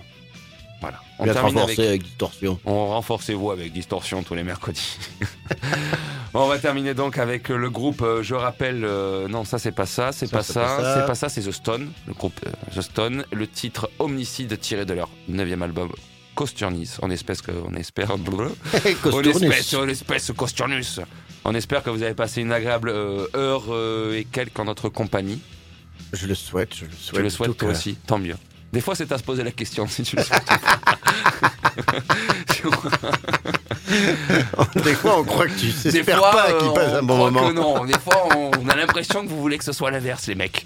Voilà. 0.82 1.00
On 1.20 1.24
bien 1.24 1.32
termine 1.32 1.54
renforcé 1.54 1.80
avec. 1.80 1.88
avec 1.88 2.02
distorsion. 2.02 2.58
On 2.64 2.86
renforcez-vous 2.88 3.50
avec 3.52 3.72
Distorsion 3.72 4.22
tous 4.24 4.34
les 4.34 4.42
mercredis. 4.42 4.98
on 6.34 6.48
va 6.48 6.58
terminer 6.58 6.92
donc 6.92 7.18
avec 7.18 7.48
le 7.48 7.70
groupe, 7.70 8.02
euh, 8.02 8.22
je 8.24 8.34
rappelle, 8.34 8.84
euh, 8.84 9.28
non 9.28 9.44
ça 9.44 9.60
c'est 9.60 9.70
pas 9.70 9.86
ça, 9.86 10.10
c'est 10.10 10.30
pas 10.30 10.42
ça, 10.42 10.96
c'est 10.96 11.06
pas 11.06 11.14
ça, 11.14 11.28
c'est 11.28 11.42
The 11.42 11.52
Stone, 11.52 11.92
le 12.08 12.14
groupe 12.14 12.34
euh, 12.44 12.50
The 12.74 12.82
Stone, 12.82 13.24
le 13.32 13.46
titre 13.46 13.90
Omnicide 14.00 14.58
tiré 14.58 14.84
de 14.84 14.92
leur 14.92 15.08
neuvième 15.28 15.62
album 15.62 15.88
Costurnus, 16.34 16.98
on 17.00 17.10
espère 17.10 17.40
que, 17.40 17.52
on 17.52 17.74
espère, 17.74 18.10
on 19.04 19.22
espèce, 19.22 19.74
on 19.74 19.88
espèce 19.88 20.32
Costurnus. 20.36 21.00
On 21.44 21.54
espère 21.54 21.82
que 21.82 21.90
vous 21.90 22.02
avez 22.02 22.14
passé 22.14 22.40
une 22.40 22.52
agréable 22.52 22.88
euh, 22.88 23.26
heure 23.36 23.64
et 24.14 24.24
quelques 24.24 24.58
en 24.58 24.64
notre 24.64 24.88
compagnie. 24.88 25.40
Je 26.12 26.26
le 26.26 26.34
souhaite, 26.34 26.74
je 26.74 26.84
le 26.84 26.90
souhaite. 26.92 27.28
Tu 27.28 27.44
le 27.44 27.46
tout 27.46 27.54
toi 27.54 27.70
aussi, 27.70 27.96
tant 28.06 28.18
mieux. 28.18 28.36
Des 28.72 28.80
fois, 28.80 28.94
c'est 28.94 29.12
à 29.12 29.18
se 29.18 29.22
poser 29.22 29.44
la 29.44 29.50
question 29.50 29.86
si 29.86 30.02
tu 30.02 30.16
le 30.16 30.22
souhaites. 30.22 30.42
Des 34.84 34.94
fois, 34.94 35.20
on 35.20 35.24
croit 35.24 35.46
que 35.46 35.58
tu 35.58 35.66
n'espères 35.66 36.18
fois, 36.18 36.30
pas 36.30 36.50
euh, 36.50 36.60
qu'il 36.60 36.72
passe 36.72 36.92
on 36.92 36.96
un 36.96 37.02
bon 37.02 37.14
croit 37.16 37.30
moment. 37.30 37.48
que 37.48 37.54
non. 37.54 37.84
Des 37.84 37.98
fois, 37.98 38.28
on, 38.34 38.68
a 38.68 38.76
l'impression 38.76 39.22
que 39.24 39.28
vous 39.28 39.40
voulez 39.40 39.58
que 39.58 39.64
ce 39.64 39.72
soit 39.72 39.90
l'inverse, 39.90 40.26
les 40.26 40.34
mecs. 40.34 40.64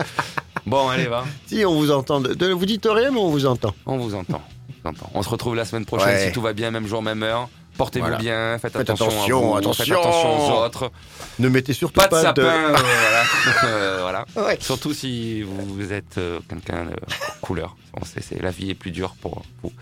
Bon, 0.66 0.89
allez, 0.89 1.07
va. 1.07 1.24
Si, 1.47 1.65
on 1.65 1.74
vous 1.74 1.91
entend. 1.91 2.20
De- 2.20 2.53
vous 2.53 2.66
dites 2.66 2.87
rien, 2.89 3.11
mais 3.11 3.19
on 3.19 3.31
vous 3.31 3.47
entend. 3.47 3.74
On 3.87 3.99
vous 3.99 4.15
entend. 4.15 4.43
On 4.85 4.91
vous 4.91 4.97
entend. 4.97 5.11
On 5.15 5.23
se 5.23 5.28
retrouve 5.28 5.57
la 5.57 5.65
semaine 5.65 5.85
prochaine 5.85 6.09
Ouais. 6.09 6.27
si 6.27 6.33
tout 6.33 6.43
va 6.43 6.53
bien, 6.53 6.70
même 6.70 6.87
jour, 6.87 7.03
même 7.03 7.23
heure. 7.23 7.49
Portez-vous 7.77 8.07
Voilà. 8.07 8.19
bien, 8.20 8.59
faites, 8.59 8.73
Faites 8.73 8.81
attention, 8.90 9.07
attention, 9.09 9.39
à 9.39 9.51
vous, 9.51 9.57
attention. 9.59 9.85
faites 9.85 9.94
attention 9.94 10.57
aux 10.57 10.65
autres. 10.65 10.90
Ne 11.39 11.48
mettez 11.48 11.73
surtout 11.74 12.01
Pas 12.01 12.09
pas, 12.09 12.19
de 12.20 12.23
sapin, 12.23 12.43
de. 12.43 12.47
euh, 12.47 12.69
voilà. 12.73 13.24
Euh, 13.65 13.98
voilà. 14.01 14.24
Ouais. 14.36 14.57
Surtout 14.61 14.94
si 14.94 15.43
vous 15.43 15.93
êtes 15.93 16.16
euh, 16.19 16.40
quelqu'un 16.48 16.85
de 16.86 16.97
couleur. 17.43 17.77
Bon, 17.93 18.03
la 18.40 18.51
vie 18.51 18.70
est 18.70 18.74
plus 18.74 18.90
dure 18.90 19.15
pour 19.20 19.43
vous. 19.62 19.73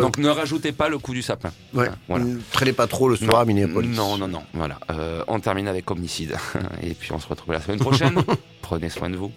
Donc 0.00 0.18
ne 0.18 0.28
rajoutez 0.28 0.72
pas 0.72 0.88
le 0.88 0.98
coup 0.98 1.12
du 1.14 1.22
sapin. 1.22 1.50
ouais. 1.74 1.88
voilà. 2.08 2.24
Ne 2.24 2.38
traînez 2.52 2.72
pas 2.72 2.86
trop 2.86 3.08
le 3.08 3.16
soir 3.16 3.40
à 3.40 3.44
Minneapolis. 3.44 3.88
Non, 3.96 4.16
non, 4.18 4.28
non. 4.28 4.42
Voilà. 4.54 4.78
Euh, 4.90 5.22
on 5.28 5.38
termine 5.40 5.68
avec 5.68 5.88
Omnicide. 5.90 6.36
Et 6.82 6.94
puis 6.94 7.12
on 7.12 7.18
se 7.20 7.28
retrouve 7.28 7.52
la 7.52 7.60
semaine 7.60 7.78
prochaine. 7.78 8.16
Prenez 8.62 8.88
soin 8.90 9.08
de 9.10 9.16
vous. 9.16 9.30